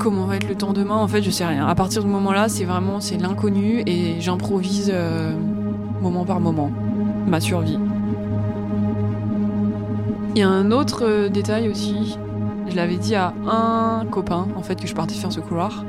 comment 0.00 0.24
va 0.24 0.36
être 0.36 0.48
le 0.48 0.56
temps 0.56 0.72
demain 0.72 0.96
En 0.96 1.06
fait, 1.06 1.22
je 1.22 1.30
sais 1.30 1.44
rien. 1.44 1.68
À 1.68 1.74
partir 1.76 2.02
du 2.02 2.08
moment-là, 2.08 2.48
c'est 2.48 2.64
vraiment 2.64 3.00
c'est 3.00 3.18
l'inconnu 3.18 3.82
et 3.86 4.20
j'improvise. 4.20 4.90
Euh, 4.92 5.36
moment 6.00 6.24
par 6.24 6.40
moment, 6.40 6.70
ma 7.26 7.40
survie. 7.40 7.78
Il 10.34 10.38
y 10.38 10.42
a 10.42 10.48
un 10.48 10.70
autre 10.70 11.04
euh, 11.04 11.28
détail 11.28 11.68
aussi. 11.68 12.16
Je 12.68 12.76
l'avais 12.76 12.96
dit 12.96 13.14
à 13.14 13.34
un 13.46 14.06
copain, 14.06 14.46
en 14.56 14.62
fait, 14.62 14.80
que 14.80 14.86
je 14.86 14.94
partais 14.94 15.14
faire 15.14 15.32
ce 15.32 15.40
couloir. 15.40 15.84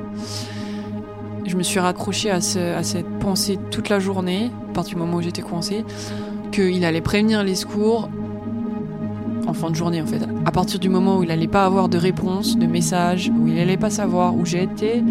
Je 1.45 1.55
me 1.55 1.63
suis 1.63 1.79
raccrochée 1.79 2.31
à, 2.31 2.41
cette 2.41 3.19
pensée 3.19 3.59
toute 3.69 3.89
la 3.89 3.99
journée, 3.99 4.51
à 4.69 4.73
partir 4.73 4.95
du 4.95 5.01
moment 5.01 5.17
où 5.17 5.21
j'étais 5.21 5.41
coincée, 5.41 5.85
qu'il 6.51 6.83
allait 6.85 7.01
prévenir 7.01 7.43
les 7.43 7.55
secours 7.55 8.09
en 9.51 9.53
fin 9.53 9.69
de 9.69 9.75
journée, 9.75 10.01
en 10.01 10.07
fait. 10.07 10.21
À 10.45 10.51
partir 10.51 10.79
du 10.79 10.89
moment 10.89 11.19
où 11.19 11.23
il 11.23 11.29
n'allait 11.29 11.47
pas 11.47 11.65
avoir 11.65 11.87
de 11.89 11.97
réponse, 11.97 12.57
de 12.57 12.65
message, 12.65 13.29
où 13.29 13.47
il 13.47 13.55
n'allait 13.55 13.77
pas 13.77 13.89
savoir 13.89 14.35
où 14.35 14.45
j'étais, 14.45 15.03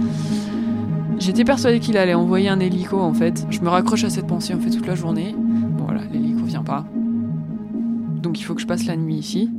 J'étais 1.21 1.45
persuadée 1.45 1.81
qu'il 1.81 1.99
allait 1.99 2.15
envoyer 2.15 2.49
un 2.49 2.61
hélico 2.61 2.99
en 2.99 3.13
fait. 3.13 3.45
Je 3.51 3.61
me 3.61 3.69
raccroche 3.69 4.05
à 4.05 4.11
cette 4.11 4.27
pensée 4.27 4.55
en 4.55 4.59
fait 4.59 4.71
toute 4.71 4.87
la 4.87 4.95
journée. 4.95 5.35
Bon 5.37 5.85
voilà, 5.85 6.01
l'hélico 6.11 6.45
vient 6.45 6.63
pas. 6.63 6.87
Donc 8.23 8.41
il 8.41 8.43
faut 8.43 8.55
que 8.55 8.63
je 8.63 8.67
passe 8.67 8.87
la 8.87 8.97
nuit 8.97 9.17
ici. 9.17 9.51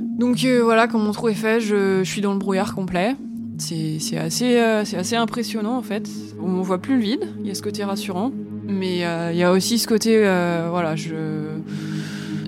Donc 0.00 0.44
euh, 0.44 0.62
voilà, 0.64 0.88
quand 0.88 0.98
mon 0.98 1.12
trou 1.12 1.28
est 1.28 1.34
fait, 1.34 1.60
je, 1.60 2.02
suis 2.02 2.22
dans 2.22 2.32
le 2.32 2.40
brouillard 2.40 2.74
complet. 2.74 3.14
C'est 3.58 4.18
assez, 4.18 4.58
euh, 4.58 4.80
assez 4.80 5.14
impressionnant 5.14 5.76
en 5.76 5.82
fait. 5.82 6.10
On 6.42 6.60
voit 6.60 6.78
plus 6.78 6.96
le 6.96 7.02
vide, 7.02 7.28
il 7.40 7.46
y 7.46 7.50
a 7.52 7.54
ce 7.54 7.62
côté 7.62 7.84
rassurant. 7.84 8.32
Mais 8.66 9.06
euh, 9.06 9.30
il 9.32 9.38
y 9.38 9.44
a 9.44 9.52
aussi 9.52 9.78
ce 9.78 9.86
côté, 9.86 10.18
voilà, 10.18 10.96
je, 10.96 11.12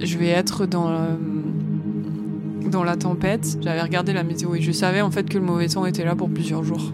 je 0.02 0.18
vais 0.18 0.28
être 0.28 0.66
dans, 0.66 0.90
dans 2.68 2.84
la 2.84 2.96
tempête. 2.96 3.58
J'avais 3.62 3.82
regardé 3.82 4.12
la 4.12 4.22
météo 4.22 4.54
et 4.54 4.60
je 4.60 4.72
savais 4.72 5.00
en 5.00 5.10
fait 5.10 5.28
que 5.28 5.38
le 5.38 5.44
mauvais 5.44 5.68
temps 5.68 5.86
était 5.86 6.04
là 6.04 6.14
pour 6.14 6.30
plusieurs 6.30 6.64
jours. 6.64 6.92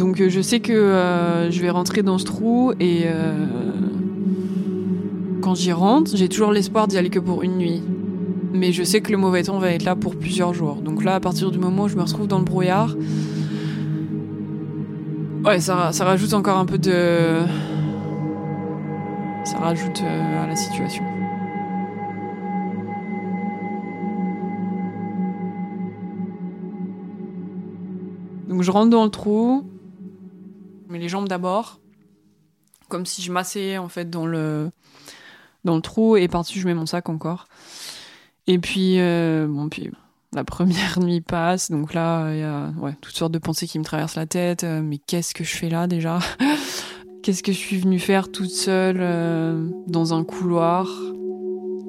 Donc 0.00 0.20
euh, 0.20 0.30
je 0.30 0.40
sais 0.40 0.60
que 0.60 0.72
euh, 0.72 1.50
je 1.50 1.60
vais 1.60 1.68
rentrer 1.68 2.02
dans 2.02 2.16
ce 2.16 2.24
trou 2.24 2.72
et 2.80 3.02
euh, 3.04 3.34
quand 5.42 5.54
j'y 5.54 5.72
rentre, 5.72 6.16
j'ai 6.16 6.28
toujours 6.28 6.52
l'espoir 6.52 6.88
d'y 6.88 6.96
aller 6.96 7.10
que 7.10 7.18
pour 7.18 7.42
une 7.42 7.58
nuit. 7.58 7.82
Mais 8.52 8.72
je 8.72 8.82
sais 8.82 9.02
que 9.02 9.12
le 9.12 9.18
mauvais 9.18 9.42
temps 9.42 9.58
va 9.58 9.72
être 9.72 9.84
là 9.84 9.94
pour 9.96 10.16
plusieurs 10.16 10.54
jours. 10.54 10.76
Donc 10.76 11.04
là, 11.04 11.16
à 11.16 11.20
partir 11.20 11.50
du 11.50 11.58
moment 11.58 11.84
où 11.84 11.88
je 11.88 11.96
me 11.96 12.02
retrouve 12.02 12.26
dans 12.26 12.38
le 12.38 12.44
brouillard, 12.44 12.96
ouais, 15.44 15.60
ça, 15.60 15.92
ça 15.92 16.04
rajoute 16.04 16.32
encore 16.32 16.58
un 16.58 16.66
peu 16.66 16.78
de. 16.78 17.40
Ça 19.44 19.58
rajoute 19.58 20.02
à 20.02 20.46
la 20.46 20.56
situation. 20.56 21.09
Je 28.62 28.70
rentre 28.70 28.90
dans 28.90 29.04
le 29.04 29.10
trou, 29.10 29.68
je 30.86 30.92
mets 30.92 30.98
les 30.98 31.08
jambes 31.08 31.28
d'abord, 31.28 31.80
comme 32.88 33.06
si 33.06 33.22
je 33.22 33.32
m'asseyais 33.32 33.78
en 33.78 33.88
fait 33.88 34.10
dans 34.10 34.26
le, 34.26 34.70
dans 35.64 35.76
le 35.76 35.82
trou 35.82 36.16
et 36.16 36.28
par-dessus 36.28 36.60
je 36.60 36.66
mets 36.66 36.74
mon 36.74 36.86
sac 36.86 37.08
encore. 37.08 37.46
Et 38.46 38.58
puis, 38.58 38.98
euh, 38.98 39.46
bon, 39.48 39.68
puis 39.68 39.90
la 40.32 40.44
première 40.44 41.00
nuit 41.00 41.20
passe, 41.20 41.70
donc 41.70 41.94
là 41.94 42.32
il 42.32 42.40
y 42.40 42.42
a 42.42 42.72
toutes 43.00 43.16
sortes 43.16 43.32
de 43.32 43.38
pensées 43.38 43.66
qui 43.66 43.78
me 43.78 43.84
traversent 43.84 44.16
la 44.16 44.26
tête. 44.26 44.64
Euh, 44.64 44.82
mais 44.82 44.98
qu'est-ce 44.98 45.34
que 45.34 45.44
je 45.44 45.56
fais 45.56 45.68
là 45.68 45.86
déjà 45.86 46.18
Qu'est-ce 47.22 47.42
que 47.42 47.52
je 47.52 47.58
suis 47.58 47.76
venue 47.76 47.98
faire 47.98 48.32
toute 48.32 48.50
seule 48.50 48.98
euh, 49.00 49.68
dans 49.86 50.14
un 50.14 50.24
couloir 50.24 50.88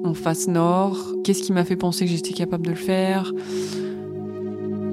en 0.04 0.12
face 0.12 0.46
nord? 0.46 0.98
Qu'est-ce 1.24 1.42
qui 1.42 1.52
m'a 1.52 1.64
fait 1.64 1.76
penser 1.76 2.04
que 2.04 2.10
j'étais 2.10 2.34
capable 2.34 2.66
de 2.66 2.70
le 2.70 2.76
faire? 2.76 3.32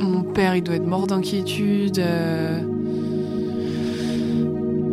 Mon 0.05 0.23
père, 0.23 0.55
il 0.55 0.63
doit 0.63 0.75
être 0.75 0.87
mort 0.87 1.07
d'inquiétude. 1.07 1.99
Euh. 1.99 2.61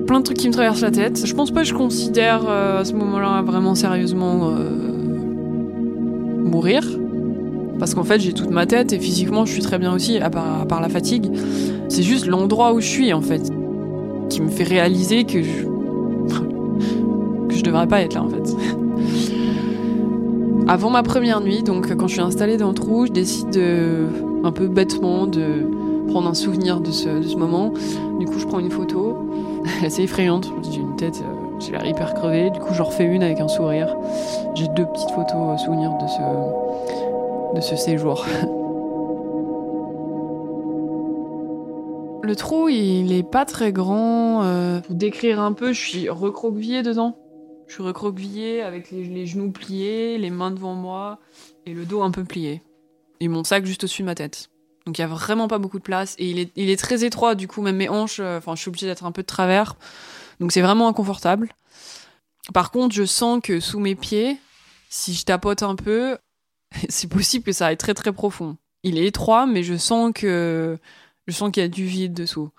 Plein 0.06 0.20
de 0.20 0.24
trucs 0.24 0.38
qui 0.38 0.48
me 0.48 0.52
traversent 0.52 0.82
la 0.82 0.90
tête. 0.90 1.26
Je 1.26 1.34
pense 1.34 1.50
pas 1.50 1.62
que 1.62 1.68
je 1.68 1.74
considère 1.74 2.42
euh, 2.48 2.80
à 2.80 2.84
ce 2.84 2.92
moment-là 2.94 3.42
vraiment 3.42 3.74
sérieusement 3.74 4.50
euh, 4.50 4.70
mourir. 6.44 6.84
Parce 7.78 7.94
qu'en 7.94 8.04
fait, 8.04 8.20
j'ai 8.20 8.32
toute 8.32 8.50
ma 8.50 8.66
tête 8.66 8.92
et 8.92 8.98
physiquement, 8.98 9.44
je 9.44 9.52
suis 9.52 9.62
très 9.62 9.78
bien 9.78 9.92
aussi, 9.92 10.18
à 10.18 10.30
part, 10.30 10.80
la 10.80 10.88
fatigue. 10.88 11.30
C'est 11.88 12.02
juste 12.02 12.26
l'endroit 12.26 12.72
où 12.72 12.80
je 12.80 12.86
suis, 12.86 13.12
en 13.12 13.20
fait, 13.20 13.50
qui 14.30 14.40
me 14.40 14.48
fait 14.48 14.64
réaliser 14.64 15.24
que 15.24 15.42
je. 15.42 15.64
que 17.48 17.54
je 17.54 17.62
devrais 17.62 17.86
pas 17.86 18.00
être 18.00 18.14
là, 18.14 18.22
en 18.22 18.28
fait. 18.28 18.56
Avant 20.68 20.90
ma 20.90 21.02
première 21.02 21.40
nuit, 21.40 21.62
donc 21.62 21.94
quand 21.94 22.08
je 22.08 22.14
suis 22.14 22.22
installée 22.22 22.56
dans 22.56 22.68
le 22.68 22.74
trou, 22.74 23.06
je 23.06 23.12
décide 23.12 23.50
de 23.50 24.06
un 24.44 24.52
peu 24.52 24.68
bêtement 24.68 25.26
de 25.26 25.66
prendre 26.08 26.28
un 26.28 26.34
souvenir 26.34 26.80
de 26.80 26.90
ce, 26.90 27.36
moment. 27.36 27.72
Du 28.18 28.26
coup, 28.26 28.38
je 28.38 28.46
prends 28.46 28.60
une 28.60 28.70
photo. 28.70 29.16
assez 29.84 30.02
effrayante. 30.02 30.52
J'ai 30.70 30.80
une 30.80 30.96
tête, 30.96 31.22
euh, 31.22 31.60
j'ai 31.60 31.72
l'air 31.72 31.84
hyper 31.84 32.14
crevée. 32.14 32.50
Du 32.50 32.58
coup, 32.60 32.74
j'en 32.74 32.84
refais 32.84 33.04
une 33.04 33.22
avec 33.22 33.40
un 33.40 33.48
sourire. 33.48 33.94
J'ai 34.54 34.68
deux 34.68 34.86
petites 34.86 35.10
photos 35.10 35.34
euh, 35.34 35.56
souvenirs 35.58 35.92
de 36.00 36.06
ce, 36.06 37.56
de 37.56 37.60
ce 37.60 37.76
séjour. 37.76 38.24
Le 42.22 42.34
trou, 42.34 42.68
il 42.68 43.12
est 43.12 43.28
pas 43.28 43.44
très 43.44 43.72
grand. 43.72 44.42
Euh, 44.42 44.80
pour 44.80 44.94
décrire 44.94 45.40
un 45.40 45.52
peu, 45.52 45.72
je 45.72 45.80
suis 45.80 46.08
recroquevillée 46.08 46.82
dedans. 46.82 47.16
Je 47.68 47.74
suis 47.74 47.82
recroquevillée 47.82 48.62
avec 48.62 48.90
les 48.92 49.26
genoux 49.26 49.50
pliés, 49.50 50.18
les 50.18 50.30
mains 50.30 50.52
devant 50.52 50.74
moi 50.74 51.18
et 51.66 51.74
le 51.74 51.84
dos 51.84 52.02
un 52.02 52.12
peu 52.12 52.22
plié 52.22 52.62
et 53.20 53.28
mon 53.28 53.44
sac 53.44 53.64
juste 53.66 53.84
au-dessus 53.84 54.02
de 54.02 54.06
ma 54.06 54.14
tête. 54.14 54.50
Donc 54.86 54.98
il 54.98 55.00
y 55.00 55.04
a 55.04 55.08
vraiment 55.08 55.48
pas 55.48 55.58
beaucoup 55.58 55.78
de 55.78 55.84
place 55.84 56.14
et 56.18 56.48
il 56.54 56.70
est, 56.70 56.76
très 56.76 57.04
étroit 57.04 57.34
du 57.34 57.48
coup 57.48 57.60
même 57.60 57.76
mes 57.76 57.88
hanches, 57.88 58.20
euh, 58.20 58.38
enfin 58.38 58.54
je 58.54 58.60
suis 58.60 58.68
obligée 58.68 58.86
d'être 58.86 59.04
un 59.04 59.12
peu 59.12 59.22
de 59.22 59.26
travers. 59.26 59.74
Donc 60.38 60.52
c'est 60.52 60.60
vraiment 60.60 60.88
inconfortable. 60.88 61.48
Par 62.54 62.70
contre, 62.70 62.94
je 62.94 63.04
sens 63.04 63.40
que 63.42 63.58
sous 63.58 63.80
mes 63.80 63.96
pieds, 63.96 64.36
si 64.88 65.14
je 65.14 65.24
tapote 65.24 65.62
un 65.62 65.74
peu, 65.74 66.18
c'est 66.88 67.08
possible 67.08 67.44
que 67.44 67.52
ça 67.52 67.66
aille 67.66 67.76
très 67.76 67.94
très 67.94 68.12
profond. 68.12 68.56
Il 68.84 68.98
est 68.98 69.06
étroit, 69.06 69.46
mais 69.46 69.64
je 69.64 69.76
sens 69.76 70.12
que 70.14 70.78
je 71.26 71.32
sens 71.32 71.50
qu'il 71.50 71.62
y 71.62 71.66
a 71.66 71.68
du 71.68 71.84
vide 71.84 72.14
dessous. 72.14 72.50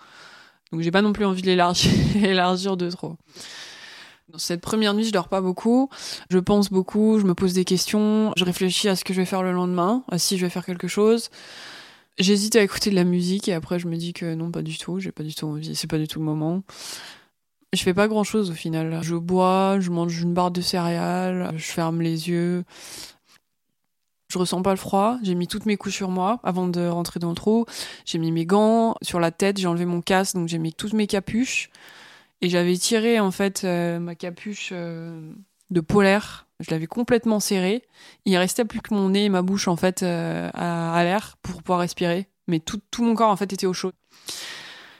Donc 0.70 0.82
j'ai 0.82 0.90
pas 0.90 1.00
non 1.00 1.14
plus 1.14 1.24
envie 1.24 1.40
de 1.40 1.46
l'élargir 1.46 2.76
de 2.76 2.90
trop. 2.90 3.16
Dans 4.30 4.38
cette 4.38 4.60
première 4.60 4.92
nuit, 4.92 5.04
je 5.04 5.12
dors 5.12 5.28
pas 5.28 5.40
beaucoup. 5.40 5.88
Je 6.28 6.38
pense 6.38 6.70
beaucoup, 6.70 7.18
je 7.18 7.24
me 7.24 7.34
pose 7.34 7.54
des 7.54 7.64
questions, 7.64 8.32
je 8.36 8.44
réfléchis 8.44 8.88
à 8.88 8.94
ce 8.94 9.02
que 9.04 9.14
je 9.14 9.20
vais 9.20 9.26
faire 9.26 9.42
le 9.42 9.52
lendemain, 9.52 10.04
à 10.10 10.18
si 10.18 10.36
je 10.36 10.44
vais 10.44 10.50
faire 10.50 10.66
quelque 10.66 10.88
chose. 10.88 11.30
J'hésite 12.18 12.56
à 12.56 12.62
écouter 12.62 12.90
de 12.90 12.94
la 12.94 13.04
musique 13.04 13.48
et 13.48 13.54
après 13.54 13.78
je 13.78 13.86
me 13.86 13.96
dis 13.96 14.12
que 14.12 14.34
non, 14.34 14.50
pas 14.50 14.62
du 14.62 14.76
tout, 14.76 15.00
j'ai 15.00 15.12
pas 15.12 15.22
du 15.22 15.34
tout 15.34 15.46
envie, 15.46 15.74
c'est 15.74 15.86
pas 15.86 15.98
du 15.98 16.08
tout 16.08 16.18
le 16.18 16.26
moment. 16.26 16.62
Je 17.72 17.82
fais 17.82 17.94
pas 17.94 18.08
grand 18.08 18.24
chose 18.24 18.50
au 18.50 18.54
final. 18.54 18.98
Je 19.02 19.14
bois, 19.14 19.78
je 19.80 19.90
mange 19.90 20.20
une 20.20 20.34
barre 20.34 20.50
de 20.50 20.60
céréales, 20.60 21.52
je 21.56 21.64
ferme 21.64 22.02
les 22.02 22.28
yeux. 22.28 22.64
Je 24.28 24.38
ressens 24.38 24.60
pas 24.60 24.72
le 24.72 24.76
froid. 24.76 25.18
J'ai 25.22 25.34
mis 25.34 25.46
toutes 25.46 25.64
mes 25.64 25.78
couches 25.78 25.96
sur 25.96 26.10
moi 26.10 26.40
avant 26.42 26.68
de 26.68 26.86
rentrer 26.86 27.18
dans 27.18 27.30
le 27.30 27.34
trou. 27.34 27.64
J'ai 28.04 28.18
mis 28.18 28.30
mes 28.30 28.44
gants 28.44 28.94
sur 29.00 29.20
la 29.20 29.30
tête. 29.30 29.58
J'ai 29.58 29.66
enlevé 29.66 29.86
mon 29.86 30.02
casque, 30.02 30.34
donc 30.34 30.48
j'ai 30.48 30.58
mis 30.58 30.74
toutes 30.74 30.92
mes 30.92 31.06
capuches. 31.06 31.70
Et 32.40 32.48
j'avais 32.48 32.76
tiré 32.76 33.18
en 33.20 33.30
fait 33.30 33.62
euh, 33.64 33.98
ma 33.98 34.14
capuche 34.14 34.70
euh, 34.72 35.32
de 35.70 35.80
polaire. 35.80 36.46
Je 36.60 36.70
l'avais 36.70 36.86
complètement 36.86 37.40
serrée. 37.40 37.84
Il 38.24 38.36
restait 38.36 38.64
plus 38.64 38.80
que 38.80 38.94
mon 38.94 39.10
nez 39.10 39.24
et 39.24 39.28
ma 39.28 39.42
bouche 39.42 39.68
en 39.68 39.76
fait 39.76 40.02
euh, 40.02 40.50
à, 40.54 41.02
l'air 41.04 41.36
pour 41.42 41.62
pouvoir 41.62 41.80
respirer. 41.80 42.28
Mais 42.46 42.60
tout, 42.60 42.80
mon 43.00 43.14
corps 43.14 43.30
en 43.30 43.36
fait 43.36 43.52
était 43.52 43.66
au 43.66 43.72
chaud. 43.72 43.92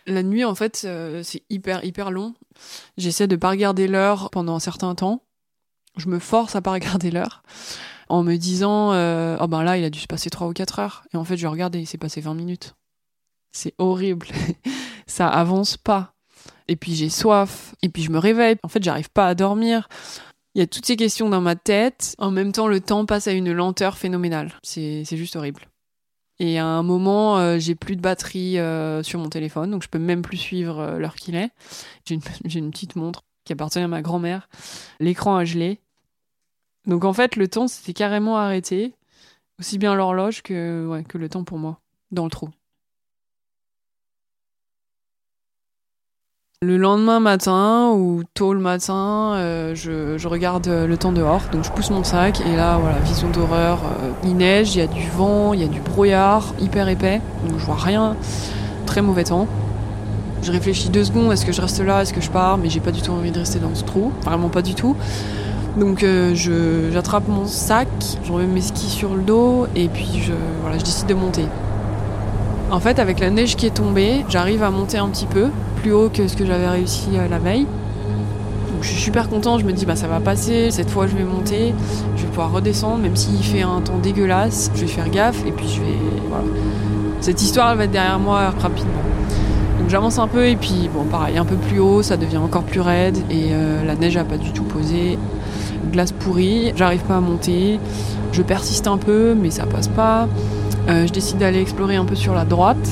La 0.06 0.22
nuit, 0.22 0.44
en 0.44 0.54
fait, 0.54 0.86
c'est 1.22 1.42
hyper, 1.50 1.84
hyper 1.84 2.10
long. 2.10 2.34
J'essaie 2.96 3.26
de 3.26 3.36
pas 3.36 3.50
regarder 3.50 3.88
l'heure 3.88 4.30
pendant 4.30 4.54
un 4.54 4.60
certain 4.60 4.94
temps. 4.94 5.22
Je 5.96 6.08
me 6.08 6.18
force 6.18 6.56
à 6.56 6.62
pas 6.62 6.72
regarder 6.72 7.10
l'heure 7.10 7.42
en 8.08 8.22
me 8.22 8.36
disant 8.36 8.88
oh 8.90 9.48
ben 9.48 9.62
là 9.62 9.76
il 9.76 9.84
a 9.84 9.90
dû 9.90 9.98
se 9.98 10.06
passer 10.06 10.30
3 10.30 10.48
ou 10.48 10.52
4 10.54 10.78
heures 10.78 11.04
et 11.12 11.18
en 11.18 11.24
fait 11.24 11.36
je 11.36 11.46
regarde 11.46 11.76
et 11.76 11.80
il 11.80 11.86
s'est 11.86 11.98
passé 11.98 12.22
20 12.22 12.32
minutes 12.32 12.74
c'est 13.52 13.74
horrible 13.76 14.28
ça 15.06 15.28
avance 15.28 15.76
pas 15.76 16.14
et 16.68 16.76
puis 16.76 16.94
j'ai 16.94 17.08
soif 17.08 17.74
et 17.82 17.88
puis 17.88 18.02
je 18.02 18.10
me 18.10 18.18
réveille 18.18 18.56
en 18.62 18.68
fait 18.68 18.82
j'arrive 18.82 19.10
pas 19.10 19.26
à 19.26 19.34
dormir 19.34 19.88
il 20.54 20.60
y 20.60 20.62
a 20.62 20.66
toutes 20.66 20.86
ces 20.86 20.96
questions 20.96 21.28
dans 21.28 21.40
ma 21.40 21.56
tête 21.56 22.14
en 22.18 22.30
même 22.30 22.52
temps 22.52 22.68
le 22.68 22.80
temps 22.80 23.06
passe 23.06 23.26
à 23.28 23.32
une 23.32 23.52
lenteur 23.52 23.98
phénoménale 23.98 24.52
c'est 24.62 25.04
juste 25.04 25.36
horrible 25.36 25.68
et 26.40 26.58
à 26.58 26.66
un 26.66 26.82
moment, 26.82 27.38
euh, 27.38 27.58
j'ai 27.58 27.74
plus 27.74 27.96
de 27.96 28.00
batterie 28.00 28.58
euh, 28.58 29.02
sur 29.02 29.18
mon 29.18 29.28
téléphone, 29.28 29.70
donc 29.70 29.82
je 29.82 29.88
peux 29.88 29.98
même 29.98 30.22
plus 30.22 30.36
suivre 30.36 30.78
euh, 30.78 30.98
l'heure 30.98 31.16
qu'il 31.16 31.34
est. 31.34 31.50
J'ai 32.06 32.14
une, 32.60 32.70
petite 32.70 32.96
montre 32.96 33.22
qui 33.44 33.52
appartient 33.52 33.80
à 33.80 33.88
ma 33.88 34.02
grand-mère. 34.02 34.48
L'écran 35.00 35.36
a 35.36 35.44
gelé. 35.44 35.80
Donc 36.86 37.04
en 37.04 37.12
fait, 37.12 37.36
le 37.36 37.48
temps 37.48 37.66
s'était 37.66 37.92
carrément 37.92 38.38
arrêté, 38.38 38.94
aussi 39.58 39.78
bien 39.78 39.94
l'horloge 39.94 40.42
que, 40.42 40.86
ouais, 40.86 41.04
que 41.04 41.18
le 41.18 41.28
temps 41.28 41.44
pour 41.44 41.58
moi, 41.58 41.80
dans 42.12 42.24
le 42.24 42.30
trou. 42.30 42.50
Le 46.60 46.76
lendemain 46.76 47.20
matin 47.20 47.92
ou 47.94 48.24
tôt 48.34 48.52
le 48.52 48.58
matin, 48.58 49.34
euh, 49.36 49.76
je, 49.76 50.26
regarde 50.26 50.66
le 50.66 50.96
temps 50.96 51.12
dehors, 51.12 51.42
donc 51.52 51.62
je 51.62 51.70
pousse 51.70 51.90
mon 51.90 52.02
sac 52.02 52.40
et 52.40 52.56
là, 52.56 52.78
voilà, 52.78 52.98
vision 52.98 53.28
d'horreur. 53.28 53.78
Euh, 53.84 54.10
il 54.24 54.36
neige, 54.36 54.74
il 54.74 54.78
y 54.78 54.82
a 54.82 54.88
du 54.88 55.08
vent, 55.08 55.52
il 55.52 55.60
y 55.60 55.64
a 55.64 55.68
du 55.68 55.80
brouillard, 55.80 56.52
hyper 56.58 56.88
épais, 56.88 57.20
donc 57.46 57.60
je 57.60 57.64
vois 57.64 57.76
rien. 57.76 58.16
Très 58.86 59.02
mauvais 59.02 59.22
temps. 59.22 59.46
Je 60.42 60.50
réfléchis 60.50 60.88
deux 60.88 61.04
secondes, 61.04 61.30
est-ce 61.30 61.46
que 61.46 61.52
je 61.52 61.60
reste 61.60 61.78
là, 61.78 62.02
est-ce 62.02 62.12
que 62.12 62.20
je 62.20 62.28
pars, 62.28 62.58
mais 62.58 62.68
j'ai 62.68 62.80
pas 62.80 62.90
du 62.90 63.02
tout 63.02 63.12
envie 63.12 63.30
de 63.30 63.38
rester 63.38 63.60
dans 63.60 63.76
ce 63.76 63.84
trou, 63.84 64.10
vraiment 64.24 64.48
pas 64.48 64.62
du 64.62 64.74
tout. 64.74 64.96
Donc 65.76 66.02
euh, 66.02 66.34
j'attrape 66.34 67.28
mon 67.28 67.46
sac, 67.46 67.86
je 68.24 68.32
remets 68.32 68.46
mes 68.48 68.62
skis 68.62 68.90
sur 68.90 69.14
le 69.14 69.22
dos 69.22 69.68
et 69.76 69.86
puis 69.86 70.22
je, 70.26 70.32
voilà, 70.62 70.76
je 70.76 70.82
décide 70.82 71.06
de 71.06 71.14
monter. 71.14 71.44
En 72.70 72.80
fait, 72.80 72.98
avec 72.98 73.18
la 73.18 73.30
neige 73.30 73.56
qui 73.56 73.64
est 73.64 73.74
tombée, 73.74 74.26
j'arrive 74.28 74.62
à 74.62 74.70
monter 74.70 74.98
un 74.98 75.08
petit 75.08 75.24
peu, 75.24 75.46
plus 75.76 75.92
haut 75.92 76.10
que 76.12 76.28
ce 76.28 76.36
que 76.36 76.44
j'avais 76.44 76.68
réussi 76.68 77.08
euh, 77.14 77.26
la 77.26 77.38
veille. 77.38 77.64
Donc 77.64 78.82
je 78.82 78.88
suis 78.88 79.00
super 79.00 79.30
content, 79.30 79.58
je 79.58 79.64
me 79.64 79.72
dis 79.72 79.86
bah 79.86 79.96
ça 79.96 80.06
va 80.06 80.20
passer, 80.20 80.70
cette 80.70 80.90
fois 80.90 81.06
je 81.06 81.16
vais 81.16 81.24
monter, 81.24 81.74
je 82.16 82.22
vais 82.22 82.28
pouvoir 82.28 82.52
redescendre, 82.52 82.98
même 82.98 83.16
s'il 83.16 83.42
fait 83.42 83.62
un 83.62 83.80
temps 83.80 83.98
dégueulasse, 83.98 84.70
je 84.74 84.82
vais 84.82 84.86
faire 84.86 85.08
gaffe 85.08 85.44
et 85.46 85.50
puis 85.50 85.66
je 85.66 85.80
vais. 85.80 85.98
Voilà. 86.28 86.44
Cette 87.20 87.40
histoire 87.40 87.74
va 87.74 87.84
être 87.84 87.90
derrière 87.90 88.18
moi 88.18 88.50
rapidement. 88.60 88.92
Donc 89.80 89.88
j'avance 89.88 90.18
un 90.18 90.28
peu 90.28 90.46
et 90.46 90.56
puis 90.56 90.90
bon 90.92 91.04
pareil, 91.04 91.38
un 91.38 91.46
peu 91.46 91.56
plus 91.56 91.80
haut, 91.80 92.02
ça 92.02 92.18
devient 92.18 92.36
encore 92.36 92.64
plus 92.64 92.80
raide 92.80 93.16
et 93.30 93.48
euh, 93.52 93.82
la 93.84 93.94
neige 93.94 94.18
a 94.18 94.24
pas 94.24 94.36
du 94.36 94.52
tout 94.52 94.64
posé. 94.64 95.18
Glace 95.90 96.12
pourrie, 96.12 96.72
j'arrive 96.76 97.00
pas 97.00 97.16
à 97.16 97.20
monter, 97.20 97.80
je 98.32 98.42
persiste 98.42 98.86
un 98.86 98.98
peu 98.98 99.34
mais 99.34 99.50
ça 99.50 99.64
passe 99.64 99.88
pas. 99.88 100.28
Euh, 100.88 101.06
je 101.06 101.12
décide 101.12 101.38
d'aller 101.38 101.60
explorer 101.60 101.96
un 101.96 102.04
peu 102.04 102.14
sur 102.14 102.34
la 102.34 102.44
droite. 102.44 102.88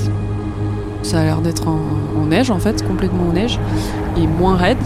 Ça 1.02 1.20
a 1.20 1.24
l'air 1.24 1.40
d'être 1.40 1.66
en, 1.68 1.80
neige 2.26 2.50
en 2.50 2.58
fait, 2.58 2.86
complètement 2.86 3.28
en 3.28 3.32
neige, 3.32 3.60
et 4.16 4.26
moins 4.26 4.56
raide, 4.56 4.76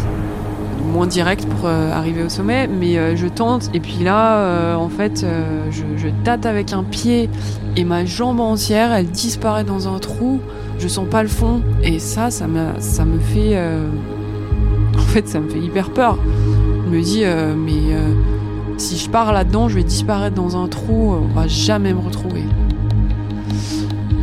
moins 0.92 1.06
direct 1.06 1.46
pour 1.46 1.60
euh, 1.64 1.90
arriver 1.90 2.22
au 2.22 2.28
sommet. 2.28 2.68
Mais 2.68 2.98
euh, 2.98 3.16
je 3.16 3.26
tente, 3.26 3.70
et 3.74 3.80
puis 3.80 4.04
là, 4.04 4.76
en 4.76 4.88
fait, 4.88 5.24
je, 5.70 6.08
tâte 6.24 6.44
avec 6.46 6.72
un 6.72 6.84
pied, 6.84 7.30
et 7.76 7.84
ma 7.84 8.04
jambe 8.04 8.40
entière, 8.40 8.92
elle 8.92 9.06
disparaît 9.06 9.64
dans 9.64 9.88
un 9.92 9.98
trou. 9.98 10.40
Je 10.78 10.88
sens 10.88 11.06
pas 11.08 11.22
le 11.22 11.28
fond, 11.28 11.62
et 11.82 11.98
ça, 11.98 12.30
ça, 12.30 12.46
ça 12.78 13.04
me 13.04 13.18
fait, 13.18 13.58
en 14.96 15.02
fait, 15.02 15.28
ça 15.28 15.40
me 15.40 15.48
fait 15.48 15.60
hyper 15.60 15.90
peur. 15.90 16.18
Je 16.86 16.96
me 16.96 17.02
dis, 17.02 17.24
mais 17.56 17.96
si 18.76 18.98
je 18.98 19.08
pars 19.08 19.32
là-dedans, 19.32 19.68
je 19.68 19.76
vais 19.76 19.84
disparaître 19.84 20.36
dans 20.36 20.62
un 20.62 20.68
trou, 20.68 21.14
on 21.14 21.34
va 21.34 21.46
jamais 21.48 21.94
me 21.94 22.00
retrouver 22.00 22.44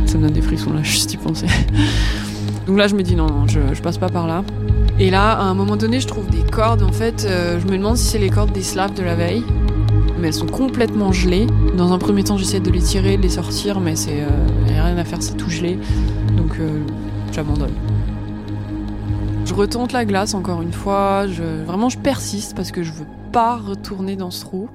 ça 0.06 0.18
me 0.18 0.22
donne 0.22 0.32
des 0.32 0.42
frissons 0.42 0.72
là, 0.72 0.82
juste 0.82 1.12
y 1.12 1.16
penser. 1.16 1.46
Donc 2.66 2.76
là, 2.76 2.86
je 2.86 2.94
me 2.94 3.02
dis 3.02 3.16
non, 3.16 3.26
non, 3.26 3.46
je, 3.46 3.80
passe 3.80 3.96
pas 3.96 4.10
par 4.10 4.26
là. 4.26 4.44
Et 4.98 5.10
là, 5.10 5.32
à 5.32 5.44
un 5.44 5.54
moment 5.54 5.76
donné, 5.76 6.00
je 6.00 6.06
trouve 6.06 6.28
des 6.28 6.42
cordes. 6.42 6.82
En 6.82 6.92
fait, 6.92 7.24
euh, 7.24 7.58
je 7.58 7.66
me 7.66 7.78
demande 7.78 7.96
si 7.96 8.04
c'est 8.04 8.18
les 8.18 8.28
cordes 8.28 8.52
des 8.52 8.62
slaves 8.62 8.92
de 8.92 9.02
la 9.02 9.14
veille. 9.14 9.42
Mais 10.20 10.28
elles 10.28 10.34
sont 10.34 10.46
complètement 10.46 11.10
gelées. 11.10 11.46
Dans 11.76 11.92
un 11.94 11.98
premier 11.98 12.24
temps, 12.24 12.36
j'essaie 12.36 12.60
de 12.60 12.70
les 12.70 12.80
tirer, 12.80 13.16
de 13.16 13.22
les 13.22 13.30
sortir, 13.30 13.80
mais 13.80 13.96
c'est 13.96 14.20
euh, 14.20 14.28
rien 14.66 14.98
à 14.98 15.04
faire, 15.04 15.22
c'est 15.22 15.36
tout 15.36 15.48
gelé. 15.48 15.78
Donc 16.36 16.58
euh, 16.60 16.82
j'abandonne. 17.32 17.72
Je 19.46 19.54
retente 19.54 19.92
la 19.92 20.04
glace 20.04 20.34
encore 20.34 20.60
une 20.60 20.72
fois. 20.72 21.24
Vraiment, 21.66 21.88
je 21.88 21.96
persiste 21.96 22.54
parce 22.54 22.70
que 22.70 22.82
je 22.82 22.92
veux 22.92 23.06
pas 23.32 23.56
retourner 23.56 24.16
dans 24.16 24.30
ce 24.30 24.42
trou. 24.42 24.68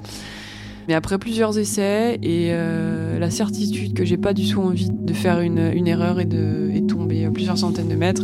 Mais 0.87 0.93
après 0.93 1.17
plusieurs 1.17 1.57
essais 1.57 2.19
et 2.21 2.49
euh, 2.51 3.17
la 3.19 3.29
certitude 3.29 3.93
que 3.93 4.03
j'ai 4.03 4.17
pas 4.17 4.33
du 4.33 4.47
tout 4.47 4.59
envie 4.59 4.89
de 4.89 5.13
faire 5.13 5.39
une, 5.39 5.71
une 5.73 5.87
erreur 5.87 6.19
et 6.19 6.25
de 6.25 6.71
et 6.73 6.85
tomber 6.85 7.29
plusieurs 7.29 7.57
centaines 7.57 7.87
de 7.87 7.95
mètres, 7.95 8.23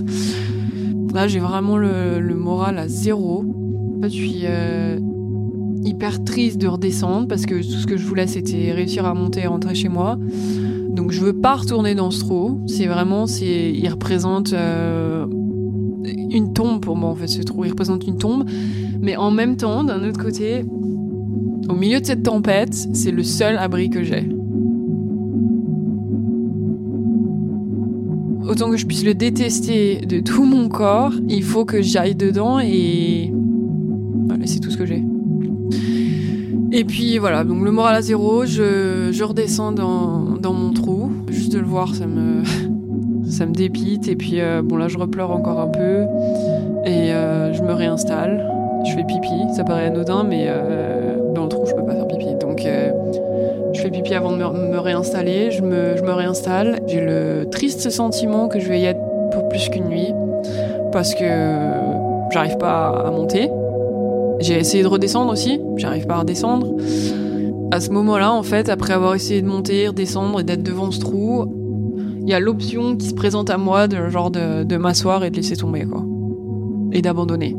là 1.13 1.27
j'ai 1.27 1.39
vraiment 1.39 1.77
le, 1.77 2.19
le, 2.19 2.35
moral 2.35 2.77
à 2.77 2.87
zéro. 2.87 3.45
Je 4.03 4.07
suis 4.09 4.41
euh, 4.43 4.99
hyper 5.83 6.23
triste 6.23 6.57
de 6.57 6.67
redescendre 6.67 7.27
parce 7.27 7.45
que 7.45 7.55
tout 7.55 7.79
ce 7.79 7.87
que 7.87 7.97
je 7.97 8.05
voulais 8.05 8.27
c'était 8.27 8.71
réussir 8.71 9.05
à 9.05 9.13
monter 9.13 9.41
et 9.41 9.47
rentrer 9.47 9.75
chez 9.75 9.89
moi. 9.89 10.17
Donc 10.89 11.11
je 11.11 11.21
veux 11.21 11.33
pas 11.33 11.55
retourner 11.55 11.95
dans 11.95 12.11
ce 12.11 12.19
trou. 12.19 12.61
C'est 12.67 12.87
vraiment, 12.87 13.25
c'est, 13.25 13.71
il 13.71 13.87
représente 13.87 14.51
euh, 14.53 15.25
une 16.29 16.51
tombe 16.53 16.81
pour 16.81 16.95
moi 16.95 17.09
en 17.09 17.15
fait 17.15 17.27
ce 17.27 17.41
trou. 17.41 17.63
Il 17.63 17.69
représente 17.69 18.05
une 18.05 18.17
tombe, 18.17 18.43
mais 19.01 19.15
en 19.15 19.31
même 19.31 19.55
temps, 19.55 19.83
d'un 19.83 20.03
autre 20.07 20.21
côté, 20.21 20.65
au 21.69 21.73
milieu 21.73 22.01
de 22.01 22.05
cette 22.05 22.23
tempête, 22.23 22.73
c'est 22.73 23.11
le 23.11 23.23
seul 23.23 23.57
abri 23.57 23.89
que 23.89 24.03
j'ai. 24.03 24.27
Autant 28.49 28.71
que 28.71 28.77
je 28.77 28.87
puisse 28.87 29.05
le 29.05 29.13
détester 29.13 29.97
de 29.97 30.19
tout 30.19 30.43
mon 30.43 30.69
corps, 30.69 31.13
il 31.29 31.43
faut 31.43 31.65
que 31.65 31.83
j'aille 31.83 32.15
dedans 32.15 32.59
et 32.59 33.31
voilà, 34.27 34.47
c'est 34.47 34.59
tout 34.59 34.71
ce 34.71 34.77
que 34.77 34.85
j'ai. 34.85 35.03
Et 36.71 36.83
puis 36.83 37.17
voilà, 37.19 37.43
donc 37.43 37.63
le 37.63 37.71
moral 37.71 37.95
à 37.95 38.01
zéro, 38.01 38.45
je, 38.45 39.23
redescends 39.23 39.71
dans, 39.71 40.53
mon 40.53 40.73
trou. 40.73 41.11
Juste 41.29 41.53
de 41.53 41.59
le 41.59 41.65
voir, 41.65 41.93
ça 41.93 42.07
me, 42.07 42.43
ça 43.29 43.45
me 43.45 43.53
dépite. 43.53 44.07
Et 44.07 44.15
puis 44.15 44.39
euh, 44.41 44.63
bon 44.63 44.77
là, 44.77 44.87
je 44.87 44.97
repleure 44.97 45.31
encore 45.31 45.59
un 45.59 45.67
peu 45.67 46.05
et 46.85 47.13
euh, 47.13 47.53
je 47.53 47.61
me 47.61 47.73
réinstalle. 47.73 48.43
Je 48.87 48.93
fais 48.93 49.03
pipi, 49.03 49.53
ça 49.55 49.63
paraît 49.63 49.87
anodin, 49.87 50.23
mais 50.23 50.45
euh, 50.47 51.18
fais 53.89 54.01
pipi 54.01 54.13
avant 54.13 54.31
de 54.31 54.37
me, 54.37 54.79
réinstaller. 54.79 55.51
Je 55.51 55.61
me, 55.61 55.97
je 55.97 56.03
me 56.03 56.11
réinstalle. 56.11 56.79
J'ai 56.87 57.01
le 57.01 57.47
triste 57.49 57.89
sentiment 57.89 58.47
que 58.47 58.59
je 58.59 58.67
vais 58.67 58.79
y 58.79 58.85
être 58.85 58.99
pour 59.31 59.49
plus 59.49 59.69
qu'une 59.69 59.87
nuit 59.87 60.13
parce 60.91 61.13
que 61.13 61.25
j'arrive 62.31 62.57
pas 62.57 62.89
à 62.89 63.11
monter. 63.11 63.49
J'ai 64.39 64.57
essayé 64.57 64.83
de 64.83 64.87
redescendre 64.87 65.31
aussi, 65.31 65.59
j'arrive 65.75 66.07
pas 66.07 66.15
à 66.15 66.19
redescendre. 66.19 66.67
À 67.71 67.79
ce 67.79 67.89
moment-là, 67.91 68.31
en 68.31 68.41
fait, 68.41 68.69
après 68.69 68.93
avoir 68.93 69.13
essayé 69.13 69.41
de 69.41 69.47
monter, 69.47 69.87
redescendre 69.89 70.39
et 70.39 70.43
d'être 70.43 70.63
devant 70.63 70.91
ce 70.91 70.99
trou, 70.99 71.45
il 72.21 72.29
y 72.29 72.33
a 72.33 72.39
l'option 72.39 72.95
qui 72.95 73.07
se 73.07 73.13
présente 73.13 73.49
à 73.49 73.57
moi 73.57 73.87
de 73.87 74.09
genre 74.09 74.31
de, 74.31 74.77
m'asseoir 74.77 75.23
et 75.23 75.29
de 75.29 75.35
laisser 75.35 75.57
tomber, 75.57 75.85
quoi. 75.85 76.03
Et 76.93 77.01
d'abandonner. 77.01 77.55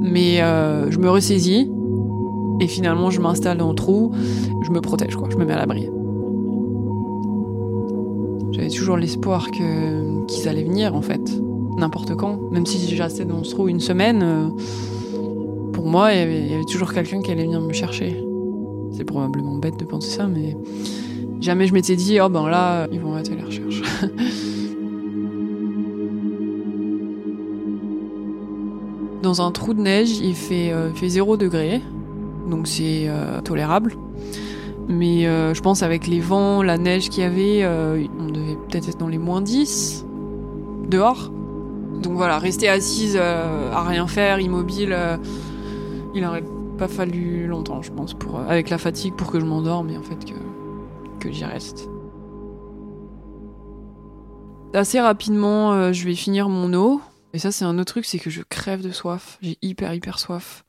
Mais 0.00 0.40
euh, 0.40 0.90
je 0.90 0.98
me 0.98 1.10
ressaisis 1.10 1.68
et 2.60 2.66
finalement, 2.66 3.10
je 3.10 3.20
m'installe 3.20 3.58
dans 3.58 3.70
le 3.70 3.74
trou, 3.74 4.12
je 4.62 4.70
me 4.70 4.80
protège, 4.80 5.16
quoi, 5.16 5.28
je 5.30 5.36
me 5.36 5.44
mets 5.44 5.52
à 5.54 5.56
l'abri. 5.56 5.88
J'avais 8.52 8.68
toujours 8.68 8.96
l'espoir 8.96 9.50
que, 9.50 10.24
qu'ils 10.26 10.48
allaient 10.48 10.64
venir, 10.64 10.94
en 10.94 11.02
fait, 11.02 11.20
n'importe 11.76 12.14
quand. 12.16 12.38
Même 12.50 12.66
si 12.66 12.78
j'ai 12.78 13.02
resté 13.02 13.24
dans 13.24 13.42
ce 13.44 13.50
trou 13.50 13.68
une 13.68 13.80
semaine, 13.80 14.22
euh, 14.22 14.48
pour 15.72 15.86
moi, 15.86 16.12
il 16.12 16.18
y, 16.18 16.54
avait, 16.54 16.64
toujours 16.64 16.92
quelqu'un 16.92 17.22
qui 17.22 17.30
allait 17.32 17.44
venir 17.44 17.60
me 17.60 17.72
chercher. 17.72 18.22
C'est 18.92 19.04
probablement 19.04 19.56
bête 19.56 19.78
de 19.78 19.84
penser 19.84 20.10
ça, 20.10 20.26
mais 20.26 20.56
jamais 21.40 21.66
je 21.66 21.72
m'étais 21.72 21.96
dit, 21.96 22.20
oh 22.20 22.28
ben 22.28 22.46
là, 22.48 22.86
ils 22.92 23.00
vont 23.00 23.14
arrêter 23.14 23.34
les 23.34 23.42
recherches. 23.42 23.82
Dans 29.22 29.40
un 29.40 29.50
trou 29.50 29.72
de 29.72 29.80
neige, 29.80 30.18
il 30.18 30.34
fait, 30.34 30.72
euh, 30.72 30.92
fait 30.92 31.08
0 31.08 31.36
degré, 31.36 31.80
donc 32.52 32.68
c'est 32.68 33.06
euh, 33.08 33.40
tolérable. 33.40 33.96
Mais 34.88 35.26
euh, 35.26 35.54
je 35.54 35.62
pense 35.62 35.82
avec 35.82 36.06
les 36.06 36.20
vents, 36.20 36.62
la 36.62 36.76
neige 36.76 37.08
qu'il 37.08 37.22
y 37.22 37.26
avait, 37.26 37.66
on 37.66 38.26
devait 38.30 38.56
peut-être 38.68 38.88
être 38.90 38.98
dans 38.98 39.08
les 39.08 39.18
moins 39.18 39.40
10 39.40 40.04
dehors. 40.88 41.32
Donc 42.02 42.12
voilà, 42.14 42.38
rester 42.38 42.68
assise 42.68 43.16
à 43.16 43.82
rien 43.84 44.06
faire, 44.06 44.40
immobile, 44.40 44.96
il 46.14 46.24
aurait 46.24 46.44
pas 46.78 46.88
fallu 46.88 47.46
longtemps, 47.46 47.80
je 47.80 47.92
pense, 47.92 48.12
pour, 48.12 48.40
avec 48.40 48.70
la 48.70 48.78
fatigue 48.78 49.14
pour 49.14 49.30
que 49.30 49.38
je 49.38 49.44
m'endorme 49.44 49.90
et 49.90 49.96
en 49.96 50.02
fait 50.02 50.24
que, 50.24 50.34
que 51.20 51.32
j'y 51.32 51.44
reste. 51.44 51.88
Assez 54.74 55.00
rapidement, 55.00 55.92
je 55.92 56.04
vais 56.04 56.14
finir 56.14 56.48
mon 56.48 56.74
eau. 56.74 57.00
Et 57.34 57.38
ça, 57.38 57.50
c'est 57.50 57.64
un 57.64 57.78
autre 57.78 57.92
truc, 57.92 58.04
c'est 58.04 58.18
que 58.18 58.30
je 58.30 58.42
crève 58.42 58.82
de 58.82 58.90
soif. 58.90 59.38
J'ai 59.40 59.56
hyper, 59.62 59.94
hyper 59.94 60.18
soif. 60.18 60.64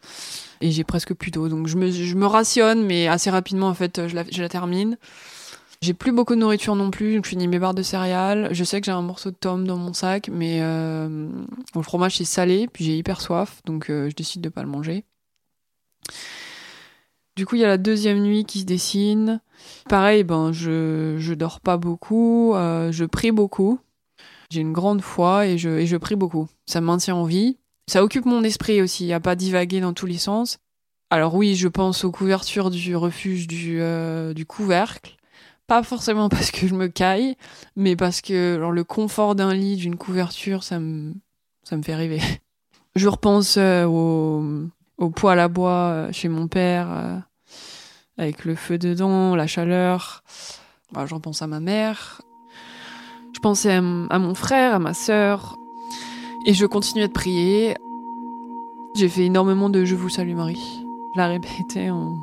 Et 0.64 0.72
j'ai 0.72 0.86
presque 0.86 1.14
plus 1.14 1.30
d'eau. 1.30 1.50
Donc 1.50 1.68
je 1.68 1.76
me, 1.76 1.92
je 1.92 2.16
me 2.16 2.26
rationne, 2.26 2.86
mais 2.86 3.08
assez 3.10 3.30
rapidement, 3.30 3.68
en 3.68 3.74
fait, 3.74 4.08
je 4.08 4.16
la, 4.16 4.24
je 4.32 4.42
la 4.42 4.48
termine. 4.48 4.98
J'ai 5.82 5.94
plus 5.94 6.14
beaucoup 6.14 6.36
de 6.36 6.40
nourriture 6.40 6.78
non 6.78 6.90
plus, 6.90 7.16
donc 7.16 7.26
je 7.26 7.30
finis 7.32 7.50
mes 7.50 7.60
barres 7.60 7.74
de 7.74 7.84
céréales. 7.84 8.48
Je 8.54 8.64
sais 8.64 8.80
que 8.80 8.86
j'ai 8.86 8.94
un 8.94 9.02
morceau 9.02 9.32
de 9.32 9.36
tome 9.36 9.68
dans 9.68 9.76
mon 9.76 9.92
sac, 9.92 10.30
mais 10.32 10.60
euh, 10.62 11.28
le 11.76 11.82
fromage 11.82 12.16
c'est 12.16 12.24
salé, 12.24 12.70
puis 12.72 12.86
j'ai 12.86 12.98
hyper 12.98 13.20
soif, 13.20 13.62
donc 13.66 13.90
euh, 13.90 14.10
je 14.10 14.16
décide 14.16 14.40
de 14.40 14.48
pas 14.48 14.62
le 14.62 14.70
manger. 14.70 15.04
Du 17.36 17.46
coup, 17.46 17.56
il 17.56 17.62
y 17.62 17.66
a 17.66 17.68
la 17.68 17.78
deuxième 17.78 18.22
nuit 18.22 18.46
qui 18.46 18.62
se 18.62 18.66
dessine. 18.66 19.42
Pareil, 19.90 20.24
ben 20.24 20.54
je 20.54 21.18
je 21.20 21.34
dors 21.34 21.60
pas 21.60 21.76
beaucoup, 21.76 22.54
euh, 22.56 22.94
je 22.94 23.04
prie 23.04 23.32
beaucoup. 23.32 23.80
J'ai 24.50 24.62
une 24.62 24.72
grande 24.72 25.02
foi 25.02 25.48
et 25.48 25.58
je, 25.58 25.70
et 25.70 25.86
je 25.86 25.98
prie 25.98 26.16
beaucoup. 26.16 26.48
Ça 26.66 26.80
me 26.80 26.86
maintient 26.86 27.16
en 27.16 27.26
vie. 27.26 27.58
Ça 27.88 28.04
occupe 28.04 28.26
mon 28.26 28.44
esprit 28.44 28.82
aussi, 28.82 29.12
à 29.14 29.20
pas 29.20 29.36
divaguer 29.36 29.82
dans 29.82 29.94
tous 29.94 30.06
les 30.06 30.18
sens. 30.18 30.60
Alors 31.10 31.36
oui, 31.36 31.56
je 31.56 31.68
pense 31.68 32.04
aux 32.04 32.12
couvertures 32.12 32.70
du 32.70 32.96
refuge 32.96 33.48
du, 33.48 33.82
euh, 33.82 34.34
du 34.34 34.46
couvercle. 34.46 35.16
Pas 35.68 35.84
forcément 35.84 36.30
parce 36.30 36.52
que 36.52 36.68
je 36.68 36.76
me 36.76 36.88
caille, 36.88 37.36
mais 37.76 37.96
parce 37.96 38.22
que 38.22 38.56
alors, 38.56 38.72
le 38.72 38.84
confort 38.84 39.36
d'un 39.36 39.54
lit, 39.54 39.76
d'une 39.76 39.98
couverture, 39.98 40.64
ça 40.64 40.80
me, 40.80 41.14
ça 41.64 41.78
me 41.78 41.84
fait 41.84 41.96
rêver. 41.96 42.22
Je 42.96 43.08
repense 43.08 43.56
euh, 43.58 43.86
au, 43.86 44.44
au 44.98 45.10
poêle 45.10 45.40
à 45.40 45.48
bois 45.48 45.90
euh, 45.90 46.12
chez 46.12 46.30
mon 46.30 46.48
père, 46.48 47.24
avec 48.20 48.46
le 48.46 48.54
feu 48.54 48.78
dedans, 48.78 49.36
la 49.36 49.48
chaleur. 49.48 50.24
Bah, 50.92 51.08
J'en 51.08 51.20
pense 51.20 51.42
à 51.42 51.48
ma 51.48 51.60
mère, 51.60 52.22
pensais 53.44 53.74
à, 53.74 53.82
mon 53.82 54.36
frère, 54.36 54.74
à 54.74 54.80
ma 54.80 54.94
sœur, 54.94 55.58
et 56.46 56.54
je 56.54 56.66
continuais 56.66 57.08
de 57.08 57.14
prier. 57.14 57.76
J'ai 58.96 59.10
fait 59.10 59.26
énormément 59.26 59.70
de 59.70 59.86
Je 59.86 59.96
vous 59.96 60.10
salue 60.10 60.36
Marie. 60.36 60.86
Je 61.14 61.18
la 61.18 61.28
répétais 61.28 61.90
en, 61.90 62.18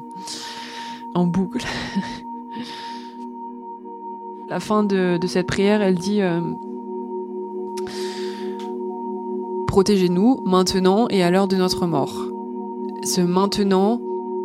boucle. 1.27 1.65
la 4.49 4.61
fin 4.61 4.85
de, 4.85 5.19
cette 5.27 5.47
prière, 5.47 5.83
elle 5.83 5.97
dit 5.97 6.23
euh, 6.23 6.41
Protégez-nous 9.67 10.43
maintenant 10.45 11.07
et 11.09 11.23
à 11.23 11.31
l'heure 11.31 11.49
de 11.49 11.57
notre 11.57 11.87
mort. 11.87 12.27
Ce 13.05 13.21
maintenant 13.21 14.01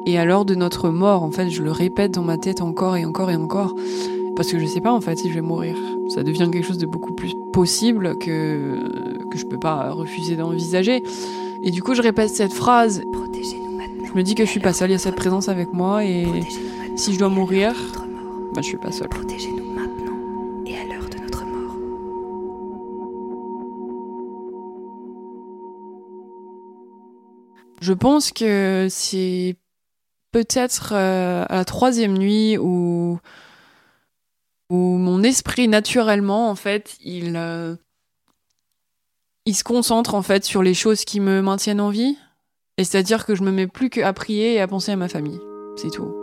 et 0.05 0.17
à 0.17 0.25
l'heure 0.25 0.45
de 0.45 0.55
notre 0.55 0.89
mort, 0.89 1.23
en 1.23 1.31
fait, 1.31 1.49
je 1.49 1.63
le 1.63 1.71
répète 1.71 2.11
dans 2.11 2.23
ma 2.23 2.37
tête 2.37 2.61
encore 2.61 2.95
et 2.95 3.05
encore 3.05 3.31
et 3.31 3.35
encore. 3.35 3.75
Parce 4.35 4.51
que 4.51 4.59
je 4.59 4.65
sais 4.65 4.81
pas 4.81 4.91
en 4.91 5.01
fait 5.01 5.17
si 5.17 5.29
je 5.29 5.33
vais 5.35 5.41
mourir. 5.41 5.75
Ça 6.09 6.23
devient 6.23 6.49
quelque 6.51 6.65
chose 6.65 6.77
de 6.77 6.85
beaucoup 6.85 7.13
plus 7.13 7.33
possible 7.53 8.17
que, 8.17 9.25
que 9.31 9.37
je 9.37 9.45
peux 9.45 9.59
pas 9.59 9.91
refuser 9.91 10.35
d'envisager. 10.35 11.03
Et 11.63 11.71
du 11.71 11.81
coup, 11.81 11.95
je 11.95 12.01
répète 12.01 12.29
cette 12.29 12.53
phrase. 12.53 13.01
Je 14.05 14.13
me 14.13 14.23
dis 14.23 14.35
que 14.35 14.45
je 14.45 14.49
suis 14.49 14.59
pas 14.59 14.73
seule, 14.73 14.91
il 14.91 14.93
y 14.93 14.95
a 14.95 14.99
cette 14.99 15.15
présence 15.15 15.49
avec 15.49 15.73
moi 15.73 16.05
et 16.05 16.25
si 16.95 17.13
je 17.13 17.19
dois 17.19 17.29
mourir, 17.29 17.73
bah, 18.53 18.61
je 18.61 18.67
suis 18.67 18.77
pas 18.77 18.91
seule. 18.91 19.09
Protégez-nous 19.09 19.71
maintenant 19.71 20.63
et 20.65 20.77
à 20.77 20.85
l'heure 20.85 21.09
de 21.09 21.17
notre 21.17 21.43
mort. 21.43 21.75
Je 27.81 27.93
pense 27.93 28.31
que 28.31 28.87
c'est 28.89 29.57
peut-être 30.31 30.93
euh, 30.93 31.45
à 31.49 31.55
la 31.55 31.65
troisième 31.65 32.17
nuit 32.17 32.57
où 32.57 33.19
où 34.69 34.97
mon 34.97 35.23
esprit 35.23 35.67
naturellement 35.67 36.49
en 36.49 36.55
fait 36.55 36.97
il 37.03 37.35
euh, 37.35 37.75
il 39.45 39.55
se 39.55 39.63
concentre 39.63 40.15
en 40.15 40.23
fait 40.23 40.43
sur 40.43 40.63
les 40.63 40.73
choses 40.73 41.05
qui 41.05 41.19
me 41.19 41.41
maintiennent 41.41 41.81
en 41.81 41.89
vie. 41.91 42.17
Et 42.77 42.83
c'est 42.83 42.97
à 42.97 43.03
dire 43.03 43.25
que 43.25 43.35
je 43.35 43.43
me 43.43 43.51
mets 43.51 43.67
plus 43.67 43.89
qu'à 43.89 44.11
prier 44.11 44.55
et 44.55 44.59
à 44.59 44.67
penser 44.67 44.91
à 44.91 44.95
ma 44.95 45.07
famille. 45.07 45.39
C'est 45.77 45.91
tout. 45.91 46.13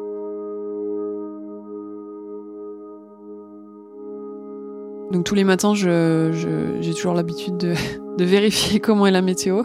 Donc 5.13 5.25
tous 5.25 5.35
les 5.35 5.45
matins 5.45 5.75
j'ai 5.75 6.95
toujours 6.95 7.15
l'habitude 7.15 7.57
de, 7.59 7.75
vérifier 8.25 8.81
comment 8.81 9.07
est 9.07 9.13
la 9.13 9.23
météo. 9.23 9.63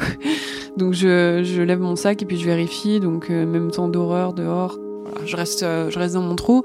Donc 0.78 0.94
je, 0.94 1.42
je, 1.44 1.62
lève 1.64 1.80
mon 1.80 1.96
sac 1.96 2.22
et 2.22 2.26
puis 2.26 2.38
je 2.38 2.46
vérifie. 2.46 3.00
Donc 3.00 3.32
euh, 3.32 3.46
même 3.46 3.72
temps 3.72 3.88
d'horreur 3.88 4.34
dehors 4.34 4.78
je 5.26 5.36
reste 5.36 5.64
euh, 5.64 5.90
je 5.90 6.00
reste 6.00 6.14
dans 6.14 6.22
mon 6.22 6.36
trou 6.36 6.64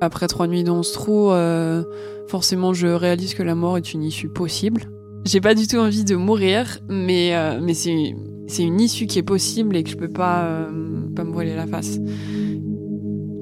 après 0.00 0.26
trois 0.28 0.46
nuits 0.46 0.64
dans 0.64 0.82
ce 0.82 0.92
trou, 0.92 1.30
euh, 1.30 1.84
forcément, 2.28 2.72
je 2.72 2.86
réalise 2.86 3.34
que 3.34 3.42
la 3.42 3.54
mort 3.54 3.76
est 3.76 3.92
une 3.92 4.02
issue 4.02 4.28
possible. 4.28 4.90
J'ai 5.24 5.40
pas 5.40 5.54
du 5.54 5.66
tout 5.66 5.76
envie 5.76 6.04
de 6.04 6.16
mourir, 6.16 6.78
mais, 6.88 7.34
euh, 7.34 7.58
mais 7.62 7.74
c'est, 7.74 7.92
une 8.62 8.80
issue 8.80 9.06
qui 9.06 9.18
est 9.18 9.22
possible 9.22 9.76
et 9.76 9.82
que 9.82 9.90
je 9.90 9.96
peux 9.96 10.08
pas, 10.08 10.44
euh, 10.44 10.68
pas 11.14 11.24
me 11.24 11.32
voiler 11.32 11.56
la 11.56 11.66
face. 11.66 11.98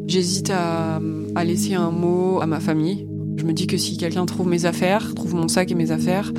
J'hésite 0.07 0.51
à, 0.51 1.01
à 1.35 1.45
laisser 1.45 1.75
un 1.75 1.91
mot 1.91 2.41
à 2.41 2.47
ma 2.47 2.61
famille. 2.61 3.09
Je 3.37 3.45
me 3.45 3.53
dis 3.53 3.67
que 3.67 3.77
si 3.77 3.97
quelqu'un 3.97 4.27
trouve 4.27 4.47
mes 4.47 4.67
affaires, 4.67 5.15
trouve 5.15 5.35
mon 5.35 5.49
sac 5.49 5.73
et 5.73 5.75
mes 5.75 5.91
affaires, 5.91 6.33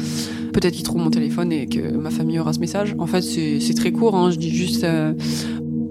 peut-être 0.54 0.74
qu'il 0.74 0.84
trouve 0.84 1.02
mon 1.02 1.10
téléphone 1.10 1.52
et 1.52 1.66
que 1.66 1.98
ma 1.98 2.12
famille 2.12 2.40
aura 2.40 2.54
ce 2.54 2.60
message. 2.60 2.96
En 3.00 3.08
fait, 3.08 3.22
c'est, 3.22 3.60
c'est 3.60 3.74
très 3.74 3.92
court. 3.92 4.16
Hein. 4.16 4.32
Je 4.32 4.38
dis 4.38 4.52
juste 4.52 4.86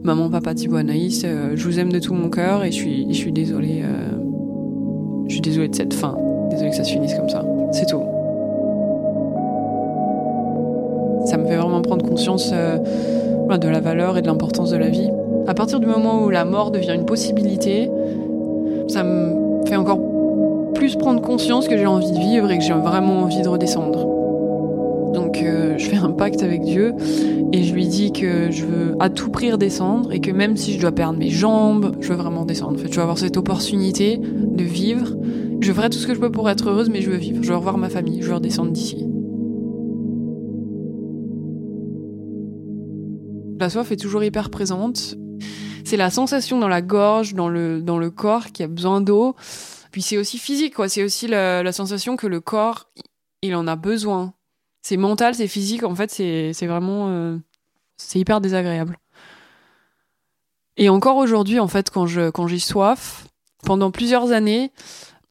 maman, 0.02 0.30
papa, 0.30 0.54
Thibaut, 0.54 0.76
Anaïs, 0.76 1.22
je 1.22 1.64
vous 1.64 1.78
aime 1.78 1.92
de 1.92 1.98
tout 1.98 2.14
mon 2.14 2.28
cœur 2.28 2.64
et 2.64 2.70
je 2.70 2.76
suis, 2.76 3.06
je 3.08 3.16
suis 3.16 3.32
désolée. 3.32 3.82
Je 5.28 5.34
suis 5.36 5.40
désolée 5.40 5.68
de 5.68 5.74
cette 5.74 5.94
fin. 5.94 6.16
Désolée 6.50 6.70
que 6.70 6.76
ça 6.76 6.84
se 6.84 6.92
finisse 6.92 7.14
comme 7.14 7.28
ça. 7.28 7.44
C'est 7.72 7.86
tout. 7.86 8.02
Ça 11.24 11.38
me 11.38 11.46
fait 11.46 11.56
vraiment 11.56 11.80
prendre 11.82 12.06
conscience 12.06 12.50
euh, 12.52 12.78
de 13.56 13.68
la 13.68 13.80
valeur 13.80 14.18
et 14.18 14.22
de 14.22 14.26
l'importance 14.26 14.70
de 14.70 14.76
la 14.76 14.88
vie. 14.88 15.10
À 15.46 15.54
partir 15.54 15.80
du 15.80 15.86
moment 15.86 16.24
où 16.24 16.30
la 16.30 16.44
mort 16.44 16.70
devient 16.70 16.94
une 16.94 17.06
possibilité, 17.06 17.90
ça 18.88 19.02
me 19.04 19.64
fait 19.66 19.76
encore 19.76 20.00
plus 20.74 20.96
prendre 20.96 21.22
conscience 21.22 21.68
que 21.68 21.76
j'ai 21.76 21.86
envie 21.86 22.10
de 22.10 22.18
vivre 22.18 22.50
et 22.50 22.58
que 22.58 22.64
j'ai 22.64 22.72
vraiment 22.72 23.22
envie 23.22 23.40
de 23.40 23.48
redescendre. 23.48 24.06
Donc 25.14 25.42
euh, 25.42 25.74
je 25.78 25.86
fais 25.86 25.96
un 25.96 26.10
pacte 26.10 26.42
avec 26.42 26.62
Dieu 26.62 26.94
et 27.52 27.64
je 27.64 27.74
lui 27.74 27.86
dis 27.86 28.12
que 28.12 28.50
je 28.50 28.64
veux 28.64 28.96
à 28.98 29.10
tout 29.10 29.30
prix 29.30 29.52
redescendre 29.52 30.10
et 30.10 30.20
que 30.20 30.30
même 30.30 30.56
si 30.56 30.72
je 30.72 30.80
dois 30.80 30.92
perdre 30.92 31.18
mes 31.18 31.28
jambes, 31.28 31.96
je 32.00 32.08
veux 32.08 32.16
vraiment 32.16 32.46
descendre. 32.46 32.78
En 32.78 32.78
fait, 32.78 32.88
je 32.88 32.96
veux 32.96 33.02
avoir 33.02 33.18
cette 33.18 33.36
opportunité 33.36 34.18
de 34.18 34.64
vivre. 34.64 35.14
Je 35.60 35.72
ferai 35.72 35.90
tout 35.90 35.98
ce 35.98 36.06
que 36.06 36.14
je 36.14 36.20
peux 36.20 36.32
pour 36.32 36.48
être 36.48 36.70
heureuse, 36.70 36.88
mais 36.88 37.02
je 37.02 37.10
veux 37.10 37.18
vivre. 37.18 37.42
Je 37.42 37.50
veux 37.50 37.56
revoir 37.56 37.76
ma 37.76 37.90
famille. 37.90 38.22
Je 38.22 38.28
veux 38.28 38.34
redescendre 38.34 38.72
d'ici. 38.72 39.06
La 43.60 43.68
soif 43.68 43.92
est 43.92 43.96
toujours 43.96 44.24
hyper 44.24 44.48
présente. 44.48 45.16
C'est 45.84 45.98
la 45.98 46.10
sensation 46.10 46.58
dans 46.58 46.68
la 46.68 46.80
gorge, 46.80 47.34
dans 47.34 47.50
le, 47.50 47.82
dans 47.82 47.98
le 47.98 48.10
corps 48.10 48.46
qui 48.46 48.62
a 48.62 48.66
besoin 48.66 49.02
d'eau. 49.02 49.36
Puis 49.90 50.00
c'est 50.00 50.16
aussi 50.16 50.38
physique, 50.38 50.74
quoi. 50.74 50.88
C'est 50.88 51.04
aussi 51.04 51.28
la, 51.28 51.62
la 51.62 51.72
sensation 51.72 52.16
que 52.16 52.26
le 52.26 52.40
corps, 52.40 52.88
il 53.42 53.54
en 53.54 53.66
a 53.66 53.76
besoin 53.76 54.32
c'est 54.82 54.96
mental, 54.96 55.34
c'est 55.34 55.48
physique. 55.48 55.84
En 55.84 55.94
fait, 55.94 56.10
c'est 56.10 56.66
vraiment. 56.66 57.08
Euh, 57.08 57.38
c'est 57.96 58.18
hyper 58.18 58.40
désagréable. 58.40 58.98
Et 60.76 60.88
encore 60.88 61.16
aujourd'hui, 61.16 61.60
en 61.60 61.68
fait, 61.68 61.90
quand 61.90 62.06
j'ai 62.06 62.30
quand 62.32 62.48
soif, 62.58 63.26
pendant 63.62 63.90
plusieurs 63.90 64.32
années, 64.32 64.72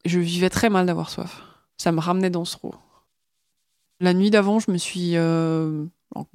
je 0.05 0.19
vivais 0.19 0.49
très 0.49 0.69
mal 0.69 0.85
d'avoir 0.85 1.09
soif. 1.09 1.43
Ça 1.77 1.91
me 1.91 1.99
ramenait 1.99 2.29
dans 2.29 2.45
ce 2.45 2.57
trou. 2.57 2.73
La 3.99 4.13
nuit 4.13 4.31
d'avant, 4.31 4.59
je 4.59 4.71
me 4.71 4.77
suis 4.77 5.15
euh, 5.15 5.85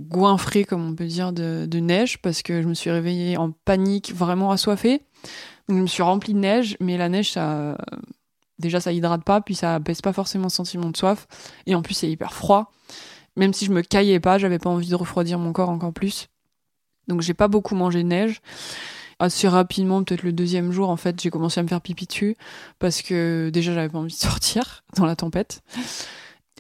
goinfrée, 0.01 0.65
comme 0.65 0.87
on 0.89 0.95
peut 0.95 1.07
dire, 1.07 1.33
de, 1.33 1.79
neige 1.79 2.19
parce 2.21 2.43
que 2.43 2.63
je 2.63 2.69
me 2.69 2.75
suis 2.75 2.91
réveillée 2.91 3.37
en 3.37 3.51
panique, 3.51 4.13
vraiment 4.15 4.51
assoiffée. 4.51 5.03
Je 5.69 5.75
me 5.75 5.87
suis 5.87 6.03
remplie 6.03 6.35
de 6.35 6.39
neige, 6.39 6.77
mais 6.81 6.97
la 6.97 7.09
neige, 7.09 7.33
ça, 7.33 7.77
déjà, 8.59 8.81
ça 8.81 8.93
hydrate 8.93 9.25
pas, 9.25 9.41
puis 9.41 9.55
ça 9.55 9.79
baisse 9.79 10.03
pas 10.03 10.13
forcément 10.13 10.45
le 10.45 10.51
sentiment 10.51 10.91
de 10.91 10.97
soif. 10.97 11.27
Et 11.67 11.75
en 11.75 11.83
plus, 11.83 11.95
c'est 11.95 12.11
hyper 12.11 12.33
froid 12.33 12.73
même 13.37 13.53
si 13.53 13.67
je 13.67 13.73
me 13.73 13.83
caillais 13.83 14.21
pas, 14.21 14.39
j'avais 14.39 14.59
pas 14.59 14.71
envie 14.71 14.89
de 14.89 14.95
refroidir 14.95 15.39
mon 15.39 15.53
corps 15.53 15.69
encore 15.69 15.93
plus. 15.93 16.29
Donc 17.07 17.21
j'ai 17.21 17.35
pas 17.35 17.49
beaucoup 17.49 17.75
mangé 17.75 18.03
de 18.03 18.09
neige. 18.09 18.41
Assez 19.19 19.49
rapidement, 19.49 20.03
peut-être 20.03 20.25
le 20.25 20.33
deuxième 20.33 20.73
jour, 20.73 20.91
en 20.91 20.97
fait, 20.97 21.21
j'ai 21.21 21.31
commencé 21.31 21.61
à 21.61 21.63
me 21.63 21.69
faire 21.69 21.81
pipi 21.81 22.07
dessus 22.07 22.37
parce 22.79 23.01
que 23.01 23.51
déjà 23.53 23.73
j'avais 23.73 23.89
pas 23.89 23.99
envie 23.99 24.13
de 24.13 24.19
sortir 24.19 24.85
dans 24.97 25.07
la 25.07 25.17
tempête. 25.17 25.63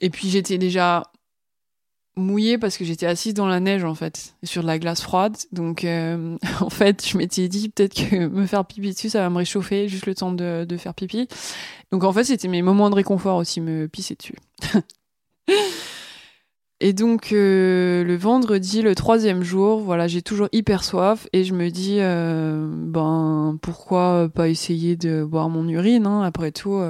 Et 0.00 0.10
puis 0.10 0.28
j'étais 0.28 0.58
déjà 0.58 1.10
mouillée 2.16 2.58
parce 2.58 2.78
que 2.78 2.84
j'étais 2.84 3.06
assise 3.06 3.34
dans 3.34 3.46
la 3.46 3.60
neige 3.60 3.84
en 3.84 3.94
fait, 3.94 4.34
sur 4.42 4.62
de 4.62 4.66
la 4.66 4.78
glace 4.78 5.02
froide. 5.02 5.36
Donc 5.52 5.84
euh, 5.84 6.36
en 6.60 6.70
fait, 6.70 7.06
je 7.06 7.16
m'étais 7.16 7.48
dit 7.48 7.68
peut-être 7.68 7.94
que 7.94 8.26
me 8.26 8.46
faire 8.46 8.64
pipi 8.64 8.90
dessus, 8.90 9.10
ça 9.10 9.20
va 9.20 9.30
me 9.30 9.36
réchauffer 9.36 9.88
juste 9.88 10.06
le 10.06 10.14
temps 10.14 10.32
de, 10.32 10.64
de 10.64 10.76
faire 10.76 10.94
pipi. 10.94 11.28
Donc 11.92 12.04
en 12.04 12.12
fait, 12.12 12.24
c'était 12.24 12.48
mes 12.48 12.62
moments 12.62 12.90
de 12.90 12.94
réconfort 12.94 13.36
aussi, 13.36 13.60
me 13.60 13.86
pisser 13.86 14.14
dessus. 14.14 14.36
et 16.80 16.92
donc 16.92 17.32
euh, 17.32 18.02
le 18.02 18.16
vendredi, 18.16 18.82
le 18.82 18.94
troisième 18.94 19.42
jour, 19.42 19.80
voilà, 19.80 20.08
j'ai 20.08 20.22
toujours 20.22 20.48
hyper 20.52 20.84
soif 20.84 21.28
et 21.32 21.44
je 21.44 21.52
me 21.52 21.70
dis, 21.70 21.98
euh, 22.00 22.66
ben 22.70 23.58
pourquoi 23.60 24.30
pas 24.34 24.48
essayer 24.48 24.96
de 24.96 25.22
boire 25.22 25.50
mon 25.50 25.68
urine 25.68 26.06
hein, 26.06 26.22
Après 26.22 26.50
tout, 26.50 26.80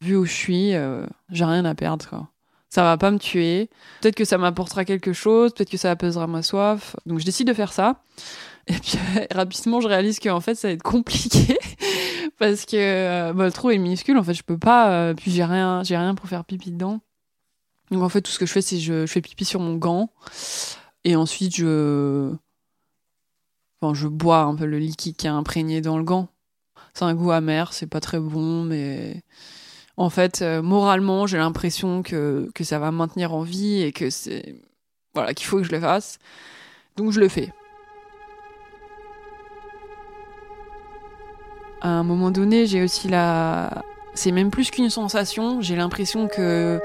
vu 0.00 0.16
où 0.16 0.24
je 0.24 0.32
suis, 0.32 0.72
j'ai 1.30 1.44
rien 1.44 1.66
à 1.66 1.74
perdre. 1.74 2.08
Quoi 2.08 2.29
ça 2.70 2.84
va 2.84 2.96
pas 2.96 3.10
me 3.10 3.18
tuer. 3.18 3.68
Peut-être 4.00 4.14
que 4.14 4.24
ça 4.24 4.38
m'apportera 4.38 4.84
quelque 4.84 5.12
chose, 5.12 5.52
peut-être 5.52 5.70
que 5.70 5.76
ça 5.76 5.90
apaisera 5.90 6.26
ma 6.26 6.42
soif. 6.42 6.96
Donc 7.04 7.18
je 7.18 7.24
décide 7.24 7.48
de 7.48 7.54
faire 7.54 7.72
ça. 7.72 8.02
Et 8.68 8.74
puis 8.74 8.96
rapidement, 9.32 9.80
je 9.80 9.88
réalise 9.88 10.20
qu'en 10.20 10.40
fait, 10.40 10.54
ça 10.54 10.68
va 10.68 10.74
être 10.74 10.82
compliqué 10.82 11.58
parce 12.38 12.64
que 12.64 12.76
euh, 12.76 13.32
bah, 13.32 13.44
le 13.44 13.52
trou 13.52 13.70
est 13.70 13.78
minuscule. 13.78 14.16
En 14.16 14.22
fait, 14.22 14.34
je 14.34 14.44
peux 14.44 14.58
pas. 14.58 14.92
Euh, 14.92 15.14
puis 15.14 15.32
j'ai 15.32 15.44
rien, 15.44 15.82
j'ai 15.82 15.96
rien 15.96 16.14
pour 16.14 16.28
faire 16.28 16.44
pipi 16.44 16.70
dedans. 16.70 17.00
Donc 17.90 18.02
en 18.02 18.08
fait, 18.08 18.22
tout 18.22 18.30
ce 18.30 18.38
que 18.38 18.46
je 18.46 18.52
fais, 18.52 18.62
c'est 18.62 18.78
je, 18.78 19.04
fais 19.06 19.20
pipi 19.20 19.44
sur 19.44 19.58
mon 19.60 19.74
gant 19.74 20.12
et 21.02 21.16
ensuite 21.16 21.56
je, 21.56 22.32
enfin, 23.80 23.94
je 23.94 24.06
bois 24.06 24.42
un 24.42 24.54
peu 24.54 24.66
le 24.66 24.78
liquide 24.78 25.16
qui 25.16 25.26
est 25.26 25.30
imprégné 25.30 25.80
dans 25.80 25.98
le 25.98 26.04
gant. 26.04 26.28
C'est 26.94 27.04
un 27.04 27.14
goût 27.14 27.32
amer, 27.32 27.72
c'est 27.72 27.86
pas 27.88 28.00
très 28.00 28.20
bon, 28.20 28.62
mais 28.62 29.24
en 30.00 30.08
fait, 30.08 30.40
euh, 30.40 30.62
moralement, 30.62 31.26
j'ai 31.26 31.36
l'impression 31.36 32.02
que, 32.02 32.48
ça 32.62 32.78
va 32.78 32.90
me 32.90 32.96
maintenir 32.96 33.34
en 33.34 33.42
vie 33.42 33.82
et 33.82 33.92
que 33.92 34.08
c'est. 34.08 34.54
Voilà, 35.12 35.34
qu'il 35.34 35.46
faut 35.46 35.58
que 35.58 35.64
je 35.64 35.72
le 35.72 35.78
fasse. 35.78 36.18
Donc 36.96 37.12
je 37.12 37.20
le 37.20 37.28
fais. 37.28 37.52
À 41.82 41.88
un 41.88 42.02
moment 42.02 42.30
donné, 42.30 42.64
j'ai 42.64 42.82
aussi 42.82 43.08
la. 43.08 43.84
C'est 44.14 44.32
même 44.32 44.50
plus 44.50 44.70
qu'une 44.70 44.88
sensation, 44.88 45.60
j'ai 45.60 45.76
l'impression 45.76 46.28
que 46.28 46.80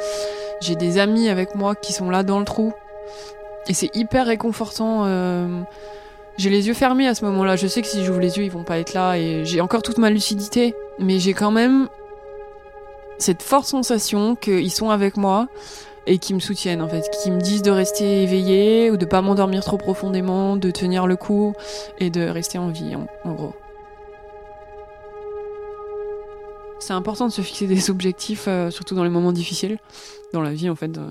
j'ai 0.60 0.76
des 0.76 0.98
amis 0.98 1.30
avec 1.30 1.56
moi 1.56 1.74
qui 1.74 1.94
sont 1.94 2.10
là 2.10 2.22
dans 2.22 2.40
le 2.40 2.46
trou. 2.46 2.74
Et 3.70 3.74
c'est 3.74 3.96
hyper 3.96 4.26
réconfortant. 4.26 5.04
Euh, 5.06 5.62
j'ai 6.38 6.50
les 6.50 6.68
yeux 6.68 6.74
fermés 6.74 7.08
à 7.08 7.16
ce 7.16 7.24
moment-là. 7.24 7.56
Je 7.56 7.68
sais 7.68 7.82
que 7.82 7.88
si 7.88 8.04
j'ouvre 8.04 8.20
les 8.20 8.38
yeux, 8.38 8.44
ils 8.44 8.52
vont 8.52 8.66
pas 8.66 8.78
être 8.78 8.94
là. 8.94 9.18
Et 9.18 9.46
j'ai 9.46 9.62
encore 9.62 9.84
toute 9.84 10.00
ma 10.00 10.10
lucidité. 10.10 10.76
Mais 11.00 11.20
j'ai 11.20 11.34
quand 11.34 11.52
même 11.52 11.88
cette 13.18 13.42
forte 13.42 13.68
sensation 13.68 14.36
qu'ils 14.36 14.72
sont 14.72 14.90
avec 14.90 15.18
moi 15.18 15.48
et 16.08 16.20
qui 16.20 16.34
me 16.34 16.40
soutiennent 16.40 16.82
en 16.82 16.88
fait, 16.88 17.10
qui 17.24 17.32
me 17.32 17.40
disent 17.40 17.62
de 17.62 17.72
rester 17.72 18.24
éveillé 18.24 18.92
ou 18.92 18.98
de 18.98 19.06
pas 19.06 19.22
m'endormir 19.22 19.64
trop 19.64 19.78
profondément, 19.78 20.56
de 20.56 20.72
tenir 20.72 21.08
le 21.08 21.16
coup 21.16 21.54
et 22.00 22.10
de 22.10 22.22
rester 22.28 22.58
en 22.58 22.70
vie 22.70 22.96
en, 22.96 23.34
gros. 23.34 23.54
C'est 26.80 26.94
important 26.94 27.28
de 27.28 27.32
se 27.32 27.42
fixer 27.42 27.66
des 27.66 27.90
objectifs, 27.90 28.46
euh, 28.48 28.70
surtout 28.70 28.94
dans 28.94 29.04
les 29.04 29.10
moments 29.10 29.32
difficiles, 29.32 29.80
dans 30.34 30.42
la 30.42 30.52
vie 30.52 30.70
en 30.70 30.76
fait, 30.76 30.96
euh, 30.98 31.10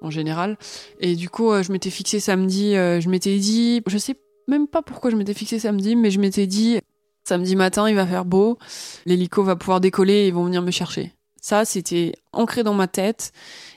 en 0.00 0.10
général. 0.10 0.56
Et 1.00 1.16
du 1.16 1.28
coup, 1.28 1.50
euh, 1.50 1.64
je 1.64 1.72
m'étais 1.72 1.90
fixé 1.90 2.20
samedi, 2.20 2.74
je 2.74 3.08
m'étais 3.08 3.36
dit, 3.38 3.82
je 3.86 3.98
sais 3.98 4.14
même 4.46 4.68
pas 4.68 4.82
pourquoi 4.82 5.10
je 5.10 5.16
m'étais 5.16 5.34
fixé 5.34 5.58
samedi, 5.58 5.96
mais 5.96 6.10
je 6.10 6.20
m'étais 6.20 6.46
dit, 6.46 6.78
samedi 7.24 7.56
matin, 7.56 7.88
il 7.88 7.96
va 7.96 8.06
faire 8.06 8.24
beau, 8.24 8.58
l'hélico 9.06 9.42
va 9.42 9.56
pouvoir 9.56 9.80
décoller 9.80 10.14
et 10.14 10.28
ils 10.28 10.34
vont 10.34 10.44
venir 10.44 10.62
me 10.62 10.70
chercher. 10.70 11.17
Ça, 11.40 11.64
c'était 11.64 12.12
ancré 12.32 12.62
dans 12.62 12.74
ma 12.74 12.88
tête. 12.88 13.32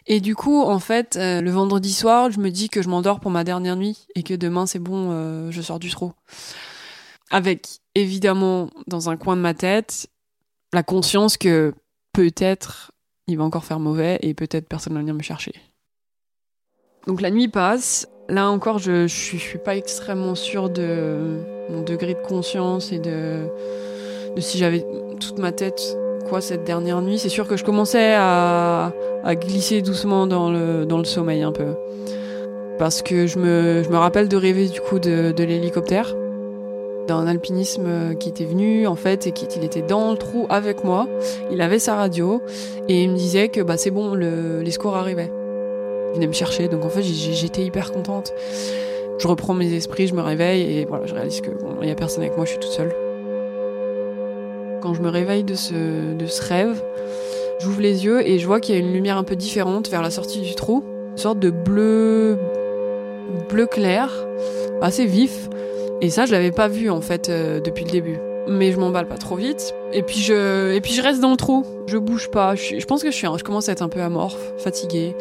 Et 0.08 0.20
du 0.20 0.36
coup, 0.36 0.62
en 0.62 0.80
fait, 0.80 1.16
euh, 1.16 1.42
le 1.42 1.52
vendredi 1.52 1.94
soir, 1.94 2.32
je 2.32 2.40
me 2.40 2.50
dis 2.50 2.70
que 2.70 2.82
je 2.82 2.90
m'endors 2.90 3.20
pour 3.20 3.32
ma 3.32 3.44
dernière 3.44 3.76
nuit 3.76 4.08
et 4.16 4.24
que 4.24 4.34
demain, 4.34 4.66
c'est 4.66 4.80
bon, 4.80 5.12
euh, 5.12 5.52
je 5.52 5.62
sors 5.62 5.80
du 5.80 5.90
trou. 5.90 6.12
Avec, 7.30 7.80
évidemment, 7.96 8.70
dans 8.88 9.10
un 9.10 9.18
coin 9.18 9.36
de 9.36 9.42
ma 9.42 9.54
tête, 9.54 10.10
la 10.74 10.84
conscience 10.84 11.38
que 11.38 11.74
peut-être 12.14 12.92
il 13.28 13.38
va 13.38 13.44
encore 13.44 13.64
faire 13.64 13.80
mauvais 13.80 14.20
et 14.22 14.34
peut-être 14.34 14.68
personne 14.68 14.94
va 14.94 15.00
venir 15.00 15.14
me 15.14 15.22
chercher. 15.22 15.54
Donc 17.08 17.22
la 17.22 17.32
nuit 17.32 17.48
passe. 17.48 18.08
Là 18.28 18.50
encore, 18.50 18.80
je, 18.80 19.08
je, 19.08 19.38
suis, 19.38 19.58
pas 19.58 19.76
extrêmement 19.76 20.36
sûre 20.36 20.70
de 20.70 21.40
mon 21.70 21.82
degré 21.82 22.14
de 22.14 22.22
conscience 22.22 22.92
et 22.92 23.00
de 23.00 23.48
si 24.38 24.58
j'avais 24.58 24.86
toute 25.20 25.38
ma 25.38 25.52
tête 25.52 25.98
cette 26.40 26.64
dernière 26.64 27.02
nuit. 27.02 27.20
C'est 27.20 27.30
sûr 27.30 27.48
que 27.48 27.58
je 27.58 27.66
commençais 27.66 28.14
à, 28.16 28.94
glisser 29.32 29.82
doucement 29.82 30.28
dans 30.28 30.50
le, 30.50 31.04
sommeil 31.04 31.42
un 31.44 31.52
peu. 31.52 31.74
Parce 32.78 33.02
que 33.02 33.28
je 33.28 33.38
me, 33.38 33.84
rappelle 33.92 34.30
de 34.30 34.38
rêver 34.38 34.68
du 34.68 34.80
coup 34.80 35.00
de, 35.00 35.34
l'hélicoptère, 35.38 36.16
d'un 37.08 37.28
alpinisme 37.28 38.16
qui 38.16 38.30
était 38.30 38.46
venu 38.46 38.88
en 38.88 38.96
fait 38.96 39.28
et 39.28 39.32
qu'il 39.32 39.64
était 39.64 39.82
dans 39.82 40.12
le 40.12 40.18
trou 40.18 40.46
avec 40.50 40.84
moi. 40.84 41.08
Il 41.52 41.62
avait 41.62 41.80
sa 41.80 41.96
radio 41.96 42.42
et 42.88 43.04
il 43.04 43.10
me 43.10 43.18
disait 43.18 43.50
que 43.50 43.62
bah, 43.62 43.76
c'est 43.76 43.92
bon, 43.92 44.14
le, 44.14 44.62
les 44.62 44.72
secours 44.72 44.96
arrivaient. 44.96 45.32
Il 46.12 46.16
venait 46.16 46.28
me 46.28 46.34
chercher, 46.34 46.68
donc 46.68 46.86
en 46.86 46.90
fait 46.90 47.04
j'étais 47.04 47.64
hyper 47.64 47.92
contente. 47.92 48.34
Je 49.18 49.28
reprends 49.28 49.54
mes 49.54 49.72
esprits, 49.74 50.08
je 50.08 50.16
me 50.16 50.22
réveille 50.22 50.80
et 50.80 50.86
voilà, 50.86 51.06
je 51.06 51.14
réalise 51.14 51.42
que 51.42 51.52
bon, 51.52 51.76
il 51.82 51.88
y 51.88 51.92
a 51.92 51.96
personne 51.96 52.24
avec 52.24 52.36
moi, 52.36 52.46
je 52.46 52.52
suis 52.52 52.60
toute 52.60 52.72
seule. 52.72 53.11
Quand 54.82 54.96
je 54.96 55.02
me 55.02 55.10
réveille 55.10 55.44
de 55.44 55.54
ce, 55.54 56.14
de 56.14 56.26
ce 56.26 56.42
rêve, 56.42 56.82
j'ouvre 57.60 57.82
les 57.82 58.04
yeux 58.04 58.28
et 58.28 58.40
je 58.40 58.48
vois 58.48 58.60
qu'il 58.60 58.74
y 58.74 58.78
a 58.78 58.82
une 58.82 58.92
lumière 58.92 59.18
un 59.18 59.24
peu 59.24 59.36
différente 59.36 59.90
vers 59.90 60.02
la 60.02 60.10
sortie 60.10 60.42
du 60.42 60.56
trou. 60.56 60.84
Une 61.12 61.18
sorte 61.18 61.40
de 61.40 61.52
bleu, 61.52 62.38
bleu 63.48 63.68
clair, 63.68 64.10
assez 64.82 65.06
vif. 65.06 65.50
Et 66.02 66.10
ça, 66.10 66.26
je 66.26 66.32
l'avais 66.32 66.52
pas 66.52 66.68
vu 66.68 66.90
en 66.90 67.02
fait 67.02 67.30
euh, 67.30 67.60
depuis 67.60 67.86
le 67.86 67.92
début. 67.92 68.18
Mais 68.48 68.72
je 68.72 68.80
m'emballe 68.80 69.08
pas 69.08 69.20
trop 69.20 69.36
vite. 69.36 69.76
Et 69.94 70.02
puis 70.02 70.20
je, 70.20 70.74
et 70.74 70.82
puis 70.82 70.94
je 70.94 71.04
reste 71.04 71.22
dans 71.22 71.30
le 71.30 71.38
trou. 71.38 71.64
Je 71.86 72.00
bouge 72.00 72.32
pas. 72.32 72.56
Je, 72.56 72.84
pense 72.86 73.04
que 73.04 73.12
je 73.12 73.16
suis, 73.16 73.28
je 73.38 73.44
commence 73.44 73.70
à 73.70 73.74
être 73.74 73.84
un 73.84 73.90
peu 73.90 74.02
amorphe, 74.02 74.54
fatiguée, 74.58 75.16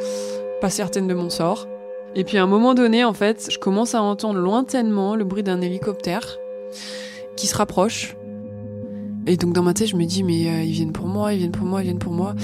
pas 0.62 0.70
certaine 0.70 1.06
de 1.06 1.14
mon 1.14 1.28
sort. 1.28 1.68
Et 2.14 2.24
puis 2.24 2.38
à 2.38 2.42
un 2.42 2.46
moment 2.46 2.72
donné, 2.72 3.04
en 3.04 3.12
fait, 3.12 3.48
je 3.50 3.58
commence 3.58 3.94
à 3.94 4.00
entendre 4.00 4.40
lointainement 4.40 5.16
le 5.16 5.24
bruit 5.24 5.42
d'un 5.42 5.60
hélicoptère 5.60 6.38
qui 7.36 7.46
se 7.46 7.56
rapproche 7.56 8.16
et 9.30 9.36
donc 9.36 9.52
dans 9.52 9.62
ma 9.62 9.74
tête, 9.74 9.86
je 9.86 9.96
me 9.96 10.04
dis, 10.04 10.24
mais 10.24 10.48
euh, 10.48 10.64
ils 10.64 10.72
viennent 10.72 10.90
pour 10.90 11.06
moi, 11.06 11.32
ils 11.32 11.38
viennent 11.38 11.52
pour 11.52 11.64
moi, 11.64 11.82
ils 11.82 11.84
viennent 11.84 12.00
pour 12.00 12.12
moi. 12.12 12.34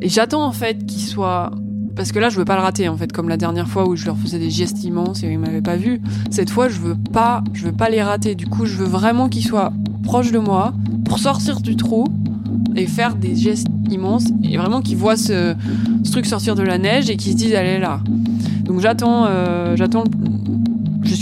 Et 0.00 0.08
j'attends 0.08 0.46
en 0.46 0.52
fait 0.52 0.86
qu'ils 0.86 1.02
soient... 1.02 1.52
Parce 1.94 2.10
que 2.10 2.18
là, 2.18 2.30
je 2.30 2.38
veux 2.38 2.46
pas 2.46 2.56
le 2.56 2.62
rater, 2.62 2.88
en 2.88 2.96
fait, 2.96 3.12
comme 3.12 3.28
la 3.28 3.36
dernière 3.36 3.68
fois 3.68 3.86
où 3.86 3.96
je 3.96 4.06
leur 4.06 4.16
faisais 4.16 4.38
des 4.38 4.48
gestes 4.48 4.82
immenses 4.82 5.22
et 5.22 5.30
ils 5.30 5.38
m'avaient 5.38 5.60
pas 5.60 5.76
vu. 5.76 6.00
Cette 6.30 6.48
fois, 6.48 6.70
je 6.70 6.80
veux 6.80 6.96
pas, 7.12 7.44
je 7.52 7.66
veux 7.66 7.72
pas 7.72 7.90
les 7.90 8.02
rater. 8.02 8.34
Du 8.34 8.46
coup, 8.46 8.64
je 8.64 8.78
veux 8.78 8.86
vraiment 8.86 9.28
qu'ils 9.28 9.44
soient 9.44 9.74
proches 10.04 10.32
de 10.32 10.38
moi 10.38 10.72
pour 11.04 11.18
sortir 11.18 11.60
du 11.60 11.76
trou 11.76 12.06
et 12.76 12.86
faire 12.86 13.14
des 13.14 13.36
gestes 13.36 13.66
immenses 13.90 14.24
et 14.42 14.56
vraiment 14.56 14.80
qu'ils 14.80 14.96
voient 14.96 15.18
ce, 15.18 15.54
truc 16.10 16.24
sortir 16.24 16.54
de 16.54 16.62
la 16.62 16.78
neige 16.78 17.10
et 17.10 17.18
qu'ils 17.18 17.32
se 17.32 17.36
disent, 17.36 17.52
est 17.52 17.78
là. 17.78 18.00
Donc 18.64 18.80
j'attends, 18.80 19.26
euh, 19.26 19.76
j'attends 19.76 20.04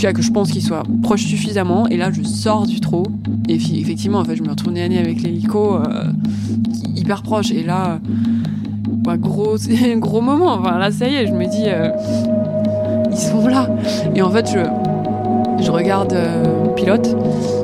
jusqu'à 0.01 0.13
que 0.13 0.23
je 0.23 0.31
pense 0.31 0.49
qu'il 0.49 0.63
soit 0.63 0.81
proche 1.03 1.21
suffisamment. 1.21 1.85
Et 1.87 1.95
là, 1.95 2.09
je 2.11 2.23
sors 2.23 2.65
du 2.65 2.79
trou. 2.79 3.03
Et 3.47 3.53
effectivement, 3.53 4.17
en 4.17 4.25
fait, 4.25 4.35
je 4.35 4.41
me 4.41 4.49
retrouve 4.49 4.73
nez 4.73 4.81
à 4.81 4.99
avec 4.99 5.21
l'hélico, 5.21 5.75
euh, 5.75 6.05
hyper 6.95 7.21
proche. 7.21 7.51
Et 7.51 7.61
là, 7.61 7.99
bah, 8.87 9.17
gros, 9.17 9.57
un 9.85 9.97
gros 9.97 10.21
moment. 10.21 10.53
Enfin, 10.53 10.79
là, 10.79 10.89
ça 10.89 11.07
y 11.07 11.13
est, 11.13 11.27
je 11.27 11.33
me 11.33 11.45
dis, 11.45 11.65
euh, 11.67 11.89
ils 13.11 13.17
sont 13.17 13.47
là. 13.47 13.69
Et 14.15 14.23
en 14.23 14.31
fait, 14.31 14.47
je, 14.47 15.63
je 15.63 15.69
regarde 15.69 16.13
euh, 16.13 16.69
pilote. 16.75 17.15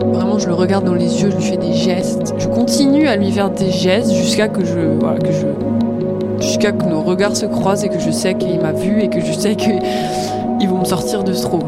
Vraiment, 0.06 0.38
je 0.38 0.46
le 0.46 0.54
regarde 0.54 0.86
dans 0.86 0.94
les 0.94 1.24
yeux, 1.24 1.32
je 1.32 1.38
lui 1.38 1.44
fais 1.44 1.58
des 1.58 1.74
gestes. 1.74 2.36
Je 2.38 2.48
continue 2.50 3.08
à 3.08 3.16
lui 3.16 3.32
faire 3.32 3.50
des 3.50 3.72
gestes 3.72 4.14
jusqu'à 4.14 4.48
que 4.48 4.64
je, 4.64 5.00
voilà, 5.00 5.18
que 5.18 5.32
je, 5.32 6.46
jusqu'à 6.46 6.72
que 6.72 6.86
nos 6.86 7.02
regards 7.02 7.36
se 7.36 7.48
croisent 7.48 7.84
et 7.84 7.90
que 7.90 8.00
je 8.00 8.12
sais 8.12 8.36
qu'il 8.36 8.60
m'a 8.62 8.74
vu 8.74 9.02
et 9.02 9.08
que 9.08 9.22
je 9.22 9.34
sais 9.34 9.56
qu'ils 9.56 9.80
vont 10.70 10.82
me 10.82 10.86
sortir 10.86 11.24
de 11.24 11.34
ce 11.34 11.42
trou. 11.42 11.62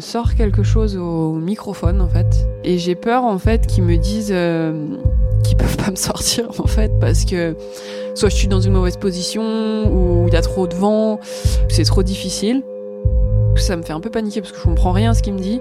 Me 0.00 0.02
sort 0.02 0.34
quelque 0.34 0.62
chose 0.62 0.96
au 0.96 1.34
microphone 1.34 2.00
en 2.00 2.08
fait. 2.08 2.46
Et 2.64 2.78
j'ai 2.78 2.94
peur 2.94 3.24
en 3.24 3.38
fait 3.38 3.66
qu'ils 3.66 3.84
me 3.84 3.98
disent 3.98 4.32
euh, 4.32 4.72
qu'ils 5.44 5.58
peuvent 5.58 5.76
pas 5.76 5.90
me 5.90 5.96
sortir 5.96 6.48
en 6.58 6.66
fait 6.66 6.90
parce 6.98 7.26
que 7.26 7.54
soit 8.14 8.30
je 8.30 8.34
suis 8.34 8.48
dans 8.48 8.62
une 8.62 8.72
mauvaise 8.72 8.96
position 8.96 9.42
ou 9.92 10.26
il 10.26 10.32
y 10.32 10.36
a 10.38 10.40
trop 10.40 10.66
de 10.66 10.74
vent, 10.74 11.20
c'est 11.68 11.84
trop 11.84 12.02
difficile. 12.02 12.62
Ça 13.56 13.76
me 13.76 13.82
fait 13.82 13.92
un 13.92 14.00
peu 14.00 14.08
paniquer 14.08 14.40
parce 14.40 14.52
que 14.52 14.58
je 14.58 14.64
comprends 14.64 14.92
rien 14.92 15.10
à 15.10 15.14
ce 15.14 15.22
qu'il 15.22 15.34
me 15.34 15.38
dit. 15.38 15.60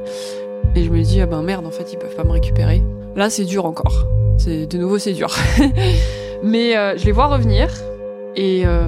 Et 0.73 0.85
je 0.85 0.89
me 0.89 1.01
dis, 1.01 1.19
ah 1.19 1.25
ben 1.25 1.41
merde, 1.41 1.65
en 1.65 1.71
fait, 1.71 1.91
ils 1.91 1.97
peuvent 1.97 2.15
pas 2.15 2.23
me 2.23 2.31
récupérer. 2.31 2.81
Là, 3.17 3.29
c'est 3.29 3.43
dur 3.43 3.65
encore. 3.65 4.05
C'est 4.37 4.67
De 4.67 4.77
nouveau, 4.77 4.99
c'est 4.99 5.13
dur. 5.13 5.35
Mais 6.43 6.77
euh, 6.77 6.95
je 6.95 7.05
les 7.05 7.11
vois 7.11 7.27
revenir 7.27 7.67
et, 8.37 8.65
euh, 8.65 8.87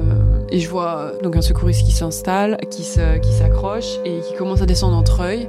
Et 0.51 0.59
je 0.59 0.69
vois 0.69 1.13
donc 1.23 1.37
un 1.37 1.41
secouriste 1.41 1.85
qui 1.85 1.93
s'installe, 1.93 2.57
qui 2.69 2.83
s'accroche 2.83 3.99
et 4.03 4.19
qui 4.19 4.35
commence 4.35 4.61
à 4.61 4.65
descendre 4.65 4.97
en 4.97 5.03
treuil. 5.03 5.47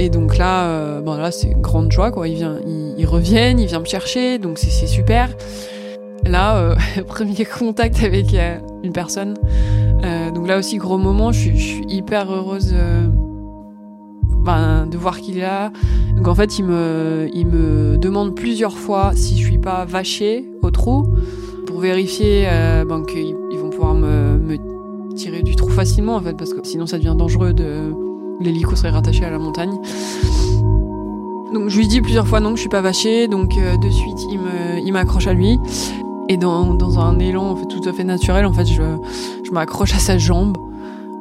Et 0.00 0.10
donc 0.10 0.36
là, 0.36 0.66
euh, 0.66 1.00
bon 1.00 1.16
là 1.16 1.30
c'est 1.30 1.50
grande 1.60 1.90
joie 1.90 2.10
quoi. 2.10 2.28
Ils, 2.28 2.36
vient, 2.36 2.58
ils, 2.66 3.06
reviennent, 3.06 3.58
ils 3.58 3.66
viennent 3.66 3.80
me 3.80 3.86
chercher, 3.86 4.38
donc 4.38 4.58
c'est 4.58 4.86
super. 4.86 5.30
Là, 6.24 6.56
euh, 6.56 6.74
premier 7.06 7.44
contact 7.44 8.02
avec 8.02 8.34
euh, 8.34 8.58
une 8.82 8.92
personne. 8.92 9.34
donc 10.34 10.46
là 10.46 10.58
aussi 10.58 10.76
gros 10.76 10.98
moment. 10.98 11.32
Je 11.32 11.50
suis, 11.50 11.84
hyper 11.88 12.30
heureuse 12.30 12.74
ben, 14.44 14.86
de 14.86 14.96
voir 14.96 15.18
qu'il 15.20 15.38
est 15.38 15.42
là. 15.42 15.72
Donc 16.16 16.28
en 16.28 16.34
fait, 16.34 16.58
il 16.58 16.64
me, 16.64 17.28
il 17.32 17.46
me 17.46 17.96
demande 17.96 18.34
plusieurs 18.34 18.76
fois 18.76 19.12
si 19.14 19.38
je 19.40 19.46
suis 19.46 19.58
pas 19.58 19.84
vachée 19.84 20.48
au 20.62 20.70
trou 20.70 21.06
pour 21.66 21.80
vérifier 21.80 22.46
ben, 22.88 22.98
vont 22.98 23.04
pouvoir 23.78 23.94
me, 23.94 24.56
tirer 25.14 25.42
du 25.42 25.54
trou 25.54 25.68
facilement 25.68 26.16
en 26.16 26.20
fait 26.20 26.34
parce 26.36 26.52
que 26.52 26.58
sinon 26.64 26.86
ça 26.86 26.98
devient 26.98 27.14
dangereux 27.16 27.52
de 27.52 27.94
l'hélico 28.40 28.74
serait 28.74 28.90
rattaché 28.90 29.24
à 29.24 29.30
la 29.30 29.38
montagne. 29.38 29.78
Donc 31.54 31.68
je 31.68 31.78
lui 31.78 31.86
dis 31.86 32.00
plusieurs 32.00 32.26
fois 32.26 32.40
non 32.40 32.50
que 32.50 32.56
je 32.56 32.62
suis 32.62 32.68
pas 32.68 32.80
vachée, 32.80 33.28
donc 33.28 33.56
euh, 33.56 33.76
de 33.76 33.88
suite 33.88 34.18
il 34.30 34.38
me, 34.38 34.84
il 34.84 34.92
m'accroche 34.92 35.28
à 35.28 35.32
lui. 35.32 35.60
Et 36.28 36.36
dans, 36.36 36.74
dans 36.74 36.98
un 36.98 37.20
élan 37.20 37.50
en 37.50 37.56
fait, 37.56 37.66
tout 37.66 37.88
à 37.88 37.92
fait 37.92 38.04
naturel, 38.04 38.46
en 38.46 38.52
fait, 38.52 38.66
je, 38.66 38.82
je 39.44 39.50
m'accroche 39.52 39.94
à 39.94 39.98
sa 39.98 40.18
jambe. 40.18 40.58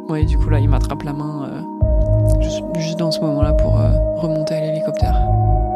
Ouais, 0.09 0.23
du 0.23 0.37
coup 0.37 0.49
là, 0.49 0.59
il 0.59 0.67
m'attrape 0.67 1.03
la 1.03 1.13
main 1.13 1.47
euh, 1.47 2.41
juste, 2.79 2.97
dans 2.97 3.11
ce 3.11 3.19
moment-là 3.21 3.53
pour 3.53 3.79
euh, 3.79 3.91
remonter 4.15 4.55
à 4.55 4.61
l'hélicoptère. 4.61 5.15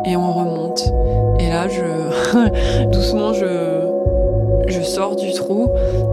Et 0.06 0.16
on 0.16 0.34
remonte. 0.34 0.84
Et 1.40 1.48
là, 1.48 1.68
je 1.68 2.86
doucement, 2.92 3.34
je 3.34 3.82
je 4.72 4.82
sors 4.82 5.16
du 5.16 5.32
trou 5.34 5.70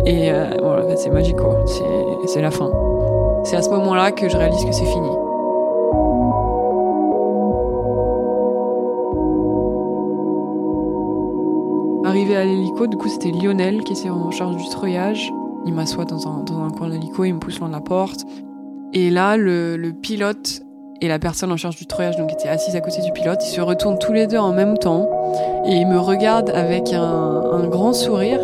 et 0.08 0.32
voilà, 0.62 0.96
c'est 0.96 1.10
magique 1.10 1.36
quoi. 1.36 1.64
C'est 2.26 2.40
la 2.40 2.50
fin. 2.50 2.70
C'est 3.44 3.56
à 3.56 3.62
ce 3.62 3.70
moment-là 3.70 4.12
que 4.12 4.28
je 4.28 4.36
réalise 4.36 4.64
que 4.64 4.72
c'est 4.72 4.84
fini. 4.84 5.08
Arrivé 12.04 12.36
à 12.36 12.44
l'hélico, 12.44 12.86
du 12.86 12.96
coup 12.96 13.08
c'était 13.08 13.30
Lionel 13.30 13.84
qui 13.84 13.92
était 13.92 14.08
en 14.08 14.30
charge 14.30 14.56
du 14.56 14.68
treuillage. 14.70 15.30
Il 15.66 15.74
m'assoit 15.74 16.06
dans 16.06 16.26
un, 16.26 16.42
dans 16.42 16.62
un 16.62 16.70
coin 16.70 16.88
de 16.88 16.92
l'hélico, 16.92 17.24
il 17.24 17.34
me 17.34 17.38
pousse 17.38 17.60
loin 17.60 17.68
de 17.68 17.74
la 17.74 17.80
porte. 17.80 18.24
Et 18.94 19.10
là, 19.10 19.36
le, 19.36 19.76
le, 19.76 19.92
pilote 19.92 20.62
et 21.02 21.08
la 21.08 21.18
personne 21.18 21.52
en 21.52 21.58
charge 21.58 21.76
du 21.76 21.84
treuillage, 21.84 22.16
donc 22.16 22.32
était 22.32 22.48
assise 22.48 22.74
à 22.74 22.80
côté 22.80 23.02
du 23.02 23.12
pilote, 23.12 23.40
ils 23.44 23.50
se 23.50 23.60
retournent 23.60 23.98
tous 23.98 24.14
les 24.14 24.26
deux 24.26 24.38
en 24.38 24.52
même 24.52 24.78
temps 24.78 25.10
et 25.66 25.72
ils 25.72 25.86
me 25.86 25.98
regardent 25.98 26.50
avec 26.50 26.94
un, 26.94 27.02
un 27.02 27.66
grand 27.66 27.92
sourire. 27.92 28.40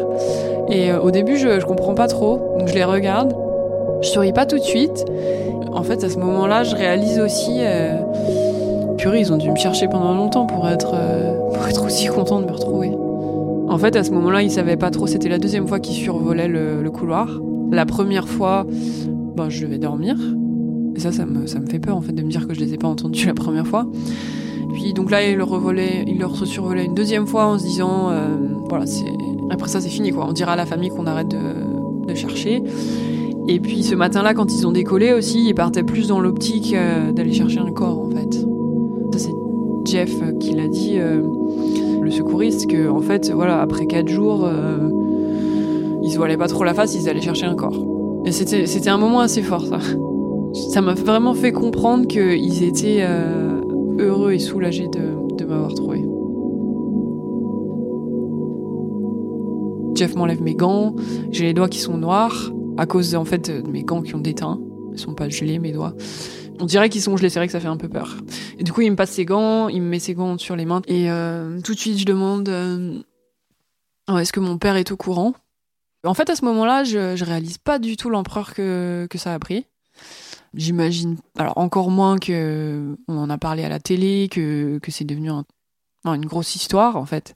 Et 0.69 0.91
euh, 0.91 1.01
au 1.01 1.11
début, 1.11 1.37
je, 1.37 1.61
je 1.61 1.67
comprends 1.67 1.95
pas 1.95 2.09
trop, 2.09 2.57
donc 2.59 2.69
je 2.69 2.75
les 2.75 2.85
regarde. 2.85 3.35
Je 4.03 4.09
souris 4.09 4.33
pas 4.33 4.47
tout 4.47 4.59
de 4.59 4.63
suite. 4.63 5.05
En 5.73 5.83
fait, 5.83 6.05
à 6.05 6.09
ce 6.09 6.19
moment-là, 6.19 6.63
je 6.63 6.77
réalise 6.77 7.19
aussi. 7.19 7.57
Euh, 7.59 7.99
purée, 8.97 9.21
ils 9.21 9.33
ont 9.33 9.37
dû 9.37 9.51
me 9.51 9.57
chercher 9.57 9.89
pendant 9.89 10.15
longtemps 10.15 10.47
pour 10.47 10.69
être, 10.69 10.93
euh, 10.95 11.37
pour 11.53 11.67
être 11.67 11.85
aussi 11.85 12.07
content 12.07 12.41
de 12.41 12.47
me 12.47 12.53
retrouver. 12.53 12.91
En 13.69 13.79
fait, 13.79 13.97
à 13.97 14.05
ce 14.05 14.11
moment-là, 14.13 14.43
ils 14.43 14.51
savaient 14.51 14.77
pas 14.77 14.91
trop. 14.91 15.07
C'était 15.07 15.29
la 15.29 15.39
deuxième 15.39 15.67
fois 15.67 15.81
qu'ils 15.81 15.97
survolaient 15.97 16.49
le, 16.49 16.89
couloir. 16.91 17.41
La 17.73 17.87
première 17.87 18.29
fois, 18.29 18.67
ben, 19.37 19.49
je 19.49 19.65
devais 19.65 19.79
dormir. 19.79 20.17
Et 20.97 21.01
ça, 21.01 21.11
ça 21.11 21.27
me, 21.27 21.47
ça 21.47 21.59
me 21.59 21.67
fait 21.67 21.81
peur, 21.81 21.97
en 21.97 22.01
fait, 22.01 22.13
de 22.13 22.23
me 22.23 22.31
dire 22.31 22.47
que 22.47 22.55
je 22.55 22.61
les 22.61 22.75
ai 22.75 22.79
pas 22.79 22.89
entendus 22.89 23.27
la 23.27 23.35
première 23.35 23.67
fois. 23.67 23.87
Puis, 24.75 24.93
donc 24.93 25.11
là, 25.11 25.27
ils 25.27 25.41
revolaient, 25.43 26.05
ils 26.07 26.19
leur 26.19 26.37
survolaient 26.47 26.85
une 26.85 26.95
deuxième 26.95 27.27
fois 27.27 27.47
en 27.47 27.59
se 27.59 27.65
disant, 27.65 28.11
euh, 28.11 28.37
voilà, 28.69 28.87
c'est, 28.87 29.05
après 29.51 29.69
ça, 29.69 29.81
c'est 29.81 29.89
fini, 29.89 30.11
quoi. 30.11 30.27
On 30.29 30.33
dira 30.33 30.53
à 30.53 30.57
la 30.57 30.67
famille 30.67 30.91
qu'on 30.91 31.07
arrête 31.07 31.29
de, 31.29 32.07
de 32.07 32.15
chercher. 32.15 32.63
Et 33.47 33.61
puis 33.61 33.83
ce 33.83 33.95
matin-là, 33.95 34.33
quand 34.33 34.53
ils 34.55 34.67
ont 34.67 34.73
décollé 34.73 35.13
aussi, 35.13 35.49
ils 35.49 35.55
partaient 35.55 35.83
plus 35.83 36.09
dans 36.09 36.21
l'optique 36.21 36.75
euh, 36.75 37.13
d'aller 37.13 37.33
chercher 37.33 37.59
un 37.59 37.71
corps 37.73 37.99
en 37.99 38.11
fait. 38.11 38.35
Ça 39.13 39.19
c'est 39.19 39.35
Jeff 39.85 40.11
qui 40.41 40.55
l'a 40.55 40.67
dit, 40.67 40.95
euh, 40.97 41.21
le 42.01 42.11
secouriste, 42.11 42.71
que 42.71 42.89
en 42.89 43.01
fait, 43.01 43.31
voilà, 43.31 43.61
après 43.61 43.87
quatre 43.87 44.09
jours, 44.09 44.45
euh, 44.47 44.89
ils 46.03 46.11
se 46.11 46.17
voilaient 46.17 46.39
pas 46.39 46.49
trop 46.49 46.65
la 46.65 46.73
face, 46.73 46.95
ils 46.95 47.09
allaient 47.09 47.21
chercher 47.21 47.45
un 47.45 47.55
corps. 47.55 47.85
Et 48.25 48.33
c'était, 48.33 48.65
c'était 48.65 48.89
un 48.89 48.97
moment 48.97 49.21
assez 49.21 49.43
fort 49.43 49.67
ça. 49.67 49.79
Ça 50.71 50.81
m'a 50.81 50.95
vraiment 50.95 51.35
fait 51.35 51.53
comprendre 51.53 52.07
qu'ils 52.07 52.63
étaient 52.63 53.05
heureux 53.99 54.33
et 54.33 54.39
soulagés 54.39 54.89
de, 54.89 55.37
de 55.37 55.45
m'avoir 55.45 55.75
trouvé. 55.75 56.03
Jeff 59.95 60.15
m'enlève 60.15 60.43
mes 60.43 60.55
gants, 60.55 60.97
j'ai 61.31 61.45
les 61.45 61.55
doigts 61.55 61.69
qui 61.69 61.79
sont 61.79 61.97
noirs, 61.97 62.53
à 62.77 62.87
cause 62.87 63.15
en 63.15 63.25
fait 63.25 63.51
de 63.51 63.69
mes 63.69 63.85
gants 63.85 64.03
qui 64.03 64.15
ont 64.15 64.21
déteint. 64.21 64.61
Ils 64.93 64.99
sont 64.99 65.15
pas 65.15 65.29
gelés 65.29 65.59
mes 65.59 65.73
doigts. 65.73 65.95
On 66.61 66.67
dirait 66.67 66.89
qu'ils 66.89 67.03
sont 67.03 67.17
gelés, 67.17 67.31
c'est 67.31 67.39
vrai 67.39 67.47
que 67.47 67.53
ça 67.53 67.61
fait 67.61 67.69
un 67.69 67.77
peu 67.77 67.89
peur. 67.89 68.17
Et 68.59 68.65
du 68.65 68.73
coup, 68.73 68.81
il 68.81 68.91
me 68.91 68.97
passe 68.97 69.11
ses 69.11 69.25
gants, 69.25 69.69
il 69.69 69.83
me 69.83 69.89
met 69.89 69.99
ses 69.99 70.15
gants 70.15 70.39
sur 70.39 70.57
les 70.57 70.65
mains 70.65 70.83
et 70.87 71.11
euh, 71.11 71.61
tout 71.61 71.75
de 71.75 71.79
suite 71.79 71.99
je 71.99 72.05
demande 72.05 72.49
euh, 72.49 73.01
oh, 74.09 74.19
est-ce 74.19 74.33
que 74.33 74.41
mon 74.41 74.59
père 74.59 74.77
est 74.77 74.91
au 74.91 74.97
courant? 74.97 75.35
En 76.05 76.15
fait, 76.15 76.29
à 76.29 76.37
ce 76.37 76.45
moment-là, 76.45 76.85
je, 76.85 77.17
je 77.17 77.25
réalise 77.25 77.59
pas 77.59 77.79
du 77.79 77.97
tout 77.97 78.11
l'empereur 78.11 78.53
que, 78.53 79.07
que 79.09 79.19
ça 79.19 79.33
a 79.33 79.39
pris. 79.39 79.67
J'imagine, 80.55 81.17
alors 81.37 81.59
encore 81.59 81.91
moins 81.91 82.19
que 82.19 82.97
on 83.09 83.17
en 83.17 83.31
a 83.31 83.39
parlé 83.39 83.65
à 83.65 83.69
la 83.69 83.81
télé, 83.81 84.29
que, 84.31 84.79
que 84.79 84.91
c'est 84.93 85.05
devenu 85.05 85.31
un 85.31 85.45
une 86.13 86.27
grosse 86.27 86.55
histoire 86.55 86.97
en 86.97 87.07
fait. 87.07 87.35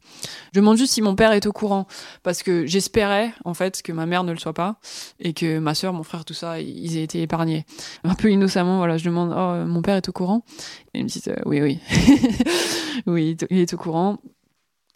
Je 0.52 0.60
demande 0.60 0.76
juste 0.76 0.92
si 0.92 1.02
mon 1.02 1.14
père 1.14 1.32
est 1.32 1.46
au 1.46 1.52
courant 1.52 1.86
parce 2.22 2.42
que 2.42 2.66
j'espérais 2.66 3.32
en 3.44 3.54
fait 3.54 3.80
que 3.82 3.92
ma 3.92 4.04
mère 4.04 4.24
ne 4.24 4.32
le 4.32 4.38
soit 4.38 4.52
pas 4.52 4.78
et 5.20 5.32
que 5.32 5.58
ma 5.58 5.74
soeur, 5.74 5.94
mon 5.94 6.02
frère, 6.02 6.24
tout 6.24 6.34
ça, 6.34 6.60
ils 6.60 6.96
aient 6.98 7.02
été 7.02 7.22
épargnés. 7.22 7.64
Un 8.04 8.14
peu 8.14 8.30
innocemment, 8.30 8.78
voilà, 8.78 8.98
je 8.98 9.04
demande 9.04 9.32
oh 9.34 9.66
mon 9.66 9.80
père 9.80 9.96
est 9.96 10.08
au 10.08 10.12
courant? 10.12 10.44
Et 10.92 10.98
ils 10.98 11.04
me 11.04 11.08
disent 11.08 11.28
euh, 11.28 11.36
oui 11.46 11.62
oui 11.62 11.78
oui 13.06 13.36
il 13.50 13.58
est 13.58 13.72
au 13.72 13.78
courant 13.78 14.18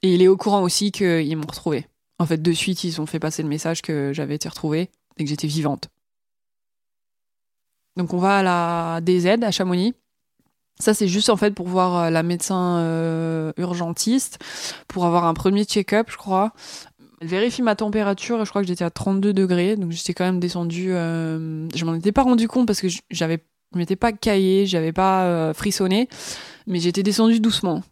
et 0.02 0.14
il 0.14 0.22
est 0.22 0.28
au 0.28 0.36
courant 0.36 0.62
aussi 0.62 0.92
qu'ils 0.92 1.36
m'ont 1.36 1.46
retrouvé. 1.46 1.86
En 2.18 2.26
fait, 2.26 2.40
de 2.40 2.52
suite, 2.52 2.84
ils 2.84 3.00
ont 3.00 3.06
fait 3.06 3.18
passer 3.18 3.42
le 3.42 3.48
message 3.48 3.82
que 3.82 4.12
j'avais 4.12 4.34
été 4.34 4.48
retrouvée 4.48 4.90
et 5.16 5.24
que 5.24 5.30
j'étais 5.30 5.46
vivante. 5.46 5.88
Donc 7.96 8.12
on 8.14 8.18
va 8.18 8.38
à 8.38 8.42
la 8.42 9.00
DZ 9.00 9.42
à 9.42 9.50
Chamonix 9.50 9.94
ça, 10.82 10.94
c'est 10.94 11.06
juste 11.06 11.30
en 11.30 11.36
fait 11.36 11.52
pour 11.52 11.68
voir 11.68 11.96
euh, 11.96 12.10
la 12.10 12.24
médecin 12.24 12.78
euh, 12.78 13.52
urgentiste, 13.56 14.40
pour 14.88 15.06
avoir 15.06 15.26
un 15.26 15.34
premier 15.34 15.64
check-up, 15.64 16.08
je 16.10 16.16
crois. 16.16 16.52
Elle 17.20 17.28
vérifie 17.28 17.62
ma 17.62 17.76
température 17.76 18.40
et 18.40 18.44
je 18.44 18.50
crois 18.50 18.62
que 18.62 18.66
j'étais 18.66 18.82
à 18.82 18.90
32 18.90 19.32
degrés, 19.32 19.76
donc 19.76 19.92
j'étais 19.92 20.12
quand 20.12 20.24
même 20.24 20.40
descendue. 20.40 20.92
Euh, 20.92 21.68
je 21.72 21.84
m'en 21.84 21.94
étais 21.94 22.10
pas 22.10 22.24
rendu 22.24 22.48
compte 22.48 22.66
parce 22.66 22.80
que 22.80 22.88
j'avais, 23.10 23.44
je 23.72 23.78
m'étais 23.78 23.94
pas 23.94 24.10
caillé, 24.10 24.66
j'avais 24.66 24.92
pas 24.92 25.54
frissonné, 25.54 26.08
mais 26.66 26.80
j'étais 26.80 27.04
descendue 27.04 27.38
doucement. 27.38 27.82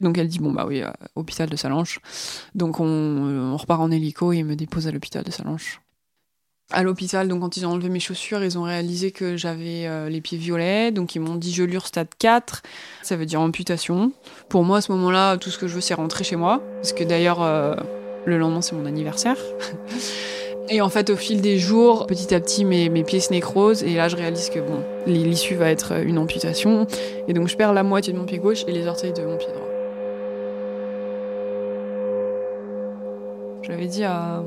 Donc 0.00 0.18
elle 0.18 0.26
dit 0.26 0.40
bon 0.40 0.50
bah 0.50 0.64
oui, 0.66 0.82
hôpital 1.14 1.48
de 1.48 1.54
Salanches. 1.54 2.00
Donc 2.56 2.80
on, 2.80 2.84
on 2.84 3.56
repart 3.56 3.80
en 3.80 3.92
hélico 3.92 4.32
et 4.32 4.38
il 4.38 4.44
me 4.44 4.56
dépose 4.56 4.88
à 4.88 4.90
l'hôpital 4.90 5.22
de 5.22 5.30
Salanches 5.30 5.80
à 6.72 6.82
l'hôpital, 6.82 7.28
donc 7.28 7.40
quand 7.40 7.56
ils 7.56 7.66
ont 7.66 7.70
enlevé 7.70 7.88
mes 7.88 8.00
chaussures, 8.00 8.42
ils 8.44 8.58
ont 8.58 8.62
réalisé 8.62 9.10
que 9.10 9.36
j'avais 9.36 9.86
euh, 9.86 10.08
les 10.08 10.20
pieds 10.20 10.38
violets, 10.38 10.92
donc 10.92 11.14
ils 11.14 11.18
m'ont 11.18 11.34
dit 11.34 11.52
gelure 11.52 11.86
stade 11.86 12.08
4, 12.18 12.62
ça 13.02 13.16
veut 13.16 13.26
dire 13.26 13.40
amputation. 13.40 14.12
Pour 14.48 14.64
moi, 14.64 14.78
à 14.78 14.80
ce 14.80 14.92
moment-là, 14.92 15.36
tout 15.36 15.50
ce 15.50 15.58
que 15.58 15.66
je 15.66 15.74
veux, 15.74 15.80
c'est 15.80 15.94
rentrer 15.94 16.24
chez 16.24 16.36
moi, 16.36 16.62
parce 16.76 16.92
que 16.92 17.02
d'ailleurs, 17.02 17.42
euh, 17.42 17.74
le 18.24 18.38
lendemain, 18.38 18.62
c'est 18.62 18.76
mon 18.76 18.86
anniversaire. 18.86 19.36
et 20.68 20.80
en 20.80 20.88
fait, 20.88 21.10
au 21.10 21.16
fil 21.16 21.40
des 21.40 21.58
jours, 21.58 22.06
petit 22.06 22.32
à 22.34 22.40
petit, 22.40 22.64
mes, 22.64 22.88
mes 22.88 23.02
pieds 23.02 23.20
se 23.20 23.32
nécrosent, 23.32 23.82
et 23.82 23.96
là, 23.96 24.08
je 24.08 24.16
réalise 24.16 24.48
que 24.50 24.60
bon, 24.60 24.84
l'issue 25.06 25.56
va 25.56 25.70
être 25.70 26.04
une 26.04 26.18
amputation, 26.18 26.86
et 27.26 27.32
donc 27.32 27.48
je 27.48 27.56
perds 27.56 27.72
la 27.72 27.82
moitié 27.82 28.12
de 28.12 28.18
mon 28.18 28.26
pied 28.26 28.38
gauche 28.38 28.64
et 28.68 28.72
les 28.72 28.86
orteils 28.86 29.12
de 29.12 29.22
mon 29.22 29.36
pied 29.36 29.48
droit. 29.48 29.66
J'avais 33.62 33.86
dit 33.86 34.04
à 34.04 34.42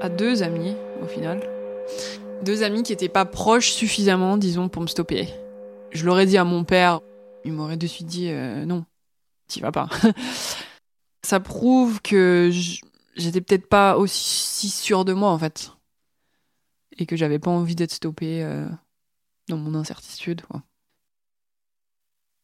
à 0.00 0.08
deux 0.08 0.42
amis, 0.42 0.74
au 1.02 1.06
final. 1.06 1.40
Deux 2.42 2.62
amis 2.62 2.82
qui 2.82 2.92
n'étaient 2.92 3.08
pas 3.08 3.24
proches 3.24 3.70
suffisamment, 3.70 4.36
disons, 4.36 4.68
pour 4.68 4.82
me 4.82 4.86
stopper. 4.86 5.28
Je 5.92 6.04
l'aurais 6.04 6.26
dit 6.26 6.36
à 6.36 6.44
mon 6.44 6.64
père, 6.64 7.00
il 7.44 7.52
m'aurait 7.52 7.76
de 7.76 7.86
suite 7.86 8.06
dit 8.06 8.28
euh, 8.30 8.64
non, 8.64 8.84
t'y 9.48 9.60
vas 9.60 9.72
pas. 9.72 9.88
Ça 11.22 11.40
prouve 11.40 12.00
que 12.02 12.50
j'étais 13.16 13.40
peut-être 13.40 13.68
pas 13.68 13.96
aussi 13.96 14.68
sûre 14.68 15.04
de 15.04 15.12
moi, 15.12 15.30
en 15.30 15.38
fait. 15.38 15.72
Et 16.98 17.06
que 17.06 17.16
j'avais 17.16 17.38
pas 17.38 17.50
envie 17.50 17.74
d'être 17.74 17.92
stoppée 17.92 18.42
euh, 18.42 18.66
dans 19.48 19.56
mon 19.56 19.74
incertitude. 19.74 20.42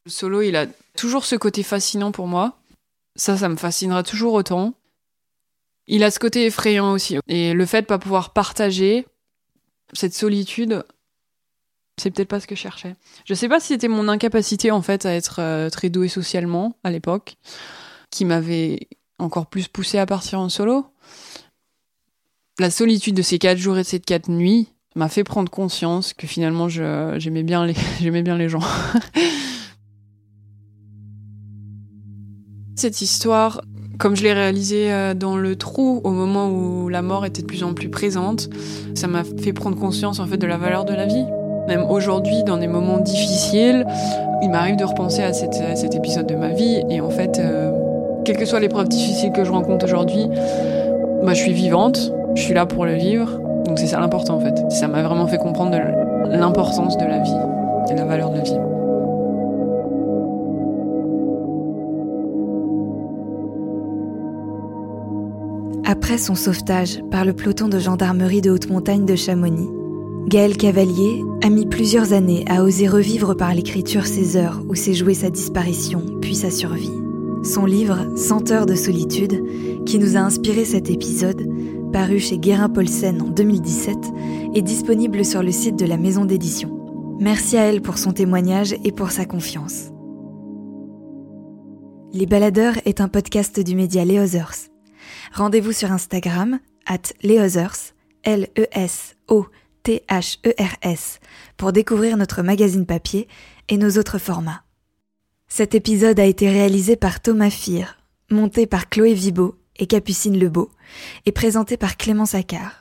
Le 0.04 0.10
solo, 0.10 0.42
il 0.42 0.56
a 0.56 0.66
toujours 0.96 1.24
ce 1.24 1.36
côté 1.36 1.62
fascinant 1.62 2.12
pour 2.12 2.26
moi. 2.26 2.58
Ça, 3.14 3.36
ça 3.36 3.48
me 3.48 3.56
fascinera 3.56 4.02
toujours 4.02 4.32
autant. 4.32 4.74
Il 5.86 6.04
a 6.04 6.10
ce 6.10 6.18
côté 6.18 6.46
effrayant 6.46 6.92
aussi. 6.92 7.18
Et 7.28 7.52
le 7.52 7.66
fait 7.66 7.82
de 7.82 7.86
pas 7.86 7.98
pouvoir 7.98 8.32
partager 8.32 9.06
cette 9.92 10.14
solitude, 10.14 10.84
c'est 11.98 12.10
peut-être 12.10 12.28
pas 12.28 12.40
ce 12.40 12.46
que 12.46 12.54
je 12.54 12.60
cherchais. 12.60 12.96
Je 13.24 13.34
sais 13.34 13.48
pas 13.48 13.60
si 13.60 13.68
c'était 13.68 13.88
mon 13.88 14.08
incapacité 14.08 14.70
en 14.70 14.82
fait 14.82 15.06
à 15.06 15.12
être 15.14 15.40
euh, 15.40 15.70
très 15.70 15.90
doué 15.90 16.08
socialement 16.08 16.76
à 16.84 16.90
l'époque 16.90 17.36
qui 18.10 18.24
m'avait 18.24 18.88
encore 19.18 19.46
plus 19.46 19.68
poussé 19.68 19.98
à 19.98 20.06
partir 20.06 20.40
en 20.40 20.48
solo. 20.48 20.86
la 22.58 22.70
solitude 22.70 23.14
de 23.14 23.22
ces 23.22 23.38
quatre 23.38 23.58
jours 23.58 23.78
et 23.78 23.82
de 23.82 23.86
ces 23.86 24.00
quatre 24.00 24.28
nuits 24.28 24.68
m'a 24.94 25.08
fait 25.08 25.24
prendre 25.24 25.50
conscience 25.50 26.12
que 26.12 26.26
finalement 26.26 26.68
j'aimais 26.68 27.42
bien 27.42 27.66
les 27.66 27.74
bien 28.22 28.36
les 28.36 28.48
gens. 28.48 28.62
Cette 32.74 33.00
histoire, 33.00 33.62
comme 34.02 34.16
je 34.16 34.24
l'ai 34.24 34.32
réalisée 34.32 34.92
euh, 34.92 35.14
dans 35.14 35.36
le 35.36 35.54
trou 35.54 36.00
au 36.02 36.10
moment 36.10 36.48
où 36.48 36.88
la 36.88 37.02
mort 37.02 37.24
était 37.24 37.40
de 37.40 37.46
plus 37.46 37.62
en 37.62 37.72
plus 37.72 37.88
présente, 37.88 38.50
ça 38.96 39.06
m'a 39.06 39.22
fait 39.22 39.52
prendre 39.52 39.78
conscience 39.78 40.18
en 40.18 40.26
fait 40.26 40.38
de 40.38 40.46
la 40.48 40.56
valeur 40.56 40.84
de 40.84 40.92
la 40.92 41.06
vie. 41.06 41.24
Même 41.68 41.84
aujourd'hui, 41.88 42.42
dans 42.42 42.56
des 42.56 42.66
moments 42.66 42.98
difficiles, 42.98 43.86
il 44.42 44.50
m'arrive 44.50 44.74
de 44.74 44.84
repenser 44.84 45.22
à, 45.22 45.32
cet 45.32 45.94
épisode 45.94 46.26
de 46.26 46.34
ma 46.34 46.48
vie 46.48 46.82
et 46.90 47.00
en 47.00 47.10
fait, 47.10 47.38
euh, 47.38 47.70
quelles 48.24 48.38
que 48.38 48.44
soient 48.44 48.58
les 48.58 48.68
preuves 48.68 48.88
difficiles 48.88 49.30
que 49.30 49.44
je 49.44 49.52
rencontre 49.52 49.84
aujourd'hui, 49.84 50.26
bah, 51.22 51.34
je 51.34 51.40
suis 51.40 51.52
vivante, 51.52 52.12
je 52.34 52.42
suis 52.42 52.54
là 52.54 52.66
pour 52.66 52.84
le 52.84 52.94
vivre. 52.94 53.38
Donc 53.66 53.78
c'est 53.78 53.86
ça 53.86 54.00
l'important 54.00 54.34
en 54.34 54.40
fait. 54.40 54.68
Ça 54.72 54.88
m'a 54.88 55.04
vraiment 55.04 55.28
fait 55.28 55.38
comprendre 55.38 55.78
l'importance 56.28 56.98
de 56.98 57.04
la 57.04 57.20
vie 57.20 57.30
et 57.88 57.94
la 57.94 58.04
valeur 58.04 58.30
de 58.30 58.38
la 58.38 58.42
vie. 58.42 58.71
Son 66.18 66.34
sauvetage 66.34 67.00
par 67.10 67.24
le 67.24 67.32
peloton 67.32 67.68
de 67.68 67.78
gendarmerie 67.78 68.42
de 68.42 68.50
haute 68.50 68.68
montagne 68.68 69.06
de 69.06 69.16
Chamonix, 69.16 69.68
Gaël 70.28 70.56
Cavalier 70.56 71.24
a 71.42 71.48
mis 71.48 71.66
plusieurs 71.66 72.12
années 72.12 72.44
à 72.48 72.62
oser 72.62 72.86
revivre 72.86 73.34
par 73.34 73.54
l'écriture 73.54 74.06
ces 74.06 74.36
heures 74.36 74.62
où 74.68 74.74
s'est 74.74 74.94
jouée 74.94 75.14
sa 75.14 75.30
disparition 75.30 76.02
puis 76.20 76.34
sa 76.34 76.50
survie. 76.50 76.92
Son 77.42 77.64
livre 77.64 78.14
Senteur 78.16 78.66
de 78.66 78.74
solitude, 78.74 79.42
qui 79.86 79.98
nous 79.98 80.16
a 80.16 80.20
inspiré 80.20 80.64
cet 80.64 80.90
épisode, 80.90 81.42
paru 81.92 82.20
chez 82.20 82.38
Guérin 82.38 82.68
Paulsen 82.68 83.22
en 83.22 83.30
2017, 83.30 83.96
est 84.54 84.62
disponible 84.62 85.24
sur 85.24 85.42
le 85.42 85.50
site 85.50 85.76
de 85.76 85.86
la 85.86 85.96
maison 85.96 86.24
d'édition. 86.24 86.78
Merci 87.20 87.56
à 87.56 87.62
elle 87.62 87.80
pour 87.80 87.98
son 87.98 88.12
témoignage 88.12 88.74
et 88.84 88.92
pour 88.92 89.10
sa 89.10 89.24
confiance. 89.24 89.90
Les 92.12 92.26
Baladeurs 92.26 92.74
est 92.84 93.00
un 93.00 93.08
podcast 93.08 93.58
du 93.58 93.74
média 93.74 94.04
Les 94.04 94.20
Others. 94.20 94.71
Rendez-vous 95.32 95.72
sur 95.72 95.90
Instagram, 95.92 96.58
at 96.86 97.12
Leothers, 97.22 97.94
L-E-S-O-T-H-E-R-S, 98.24 99.20
pour 101.56 101.72
découvrir 101.72 102.16
notre 102.16 102.42
magazine 102.42 102.86
papier 102.86 103.28
et 103.68 103.76
nos 103.76 103.98
autres 103.98 104.18
formats. 104.18 104.64
Cet 105.48 105.74
épisode 105.74 106.18
a 106.18 106.24
été 106.24 106.48
réalisé 106.48 106.96
par 106.96 107.20
Thomas 107.20 107.50
Fir, 107.50 107.98
monté 108.30 108.66
par 108.66 108.88
Chloé 108.88 109.14
Vibo 109.14 109.56
et 109.76 109.86
Capucine 109.86 110.38
Lebeau, 110.38 110.70
et 111.26 111.32
présenté 111.32 111.76
par 111.76 111.96
Clément 111.96 112.26
Saccard. 112.26 112.80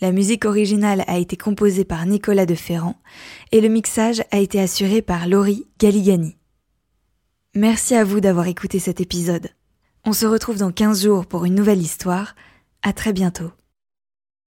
La 0.00 0.12
musique 0.12 0.46
originale 0.46 1.04
a 1.06 1.18
été 1.18 1.36
composée 1.36 1.84
par 1.84 2.06
Nicolas 2.06 2.46
de 2.46 2.54
Ferrand 2.54 2.96
et 3.52 3.60
le 3.60 3.68
mixage 3.68 4.22
a 4.30 4.38
été 4.38 4.58
assuré 4.58 5.02
par 5.02 5.28
Laurie 5.28 5.66
Galigani. 5.78 6.38
Merci 7.54 7.94
à 7.94 8.04
vous 8.04 8.20
d'avoir 8.20 8.46
écouté 8.46 8.78
cet 8.78 9.00
épisode. 9.00 9.50
On 10.06 10.14
se 10.14 10.24
retrouve 10.24 10.56
dans 10.56 10.72
15 10.72 11.02
jours 11.02 11.26
pour 11.26 11.44
une 11.44 11.54
nouvelle 11.54 11.82
histoire. 11.82 12.34
À 12.82 12.94
très 12.94 13.12
bientôt. 13.12 13.50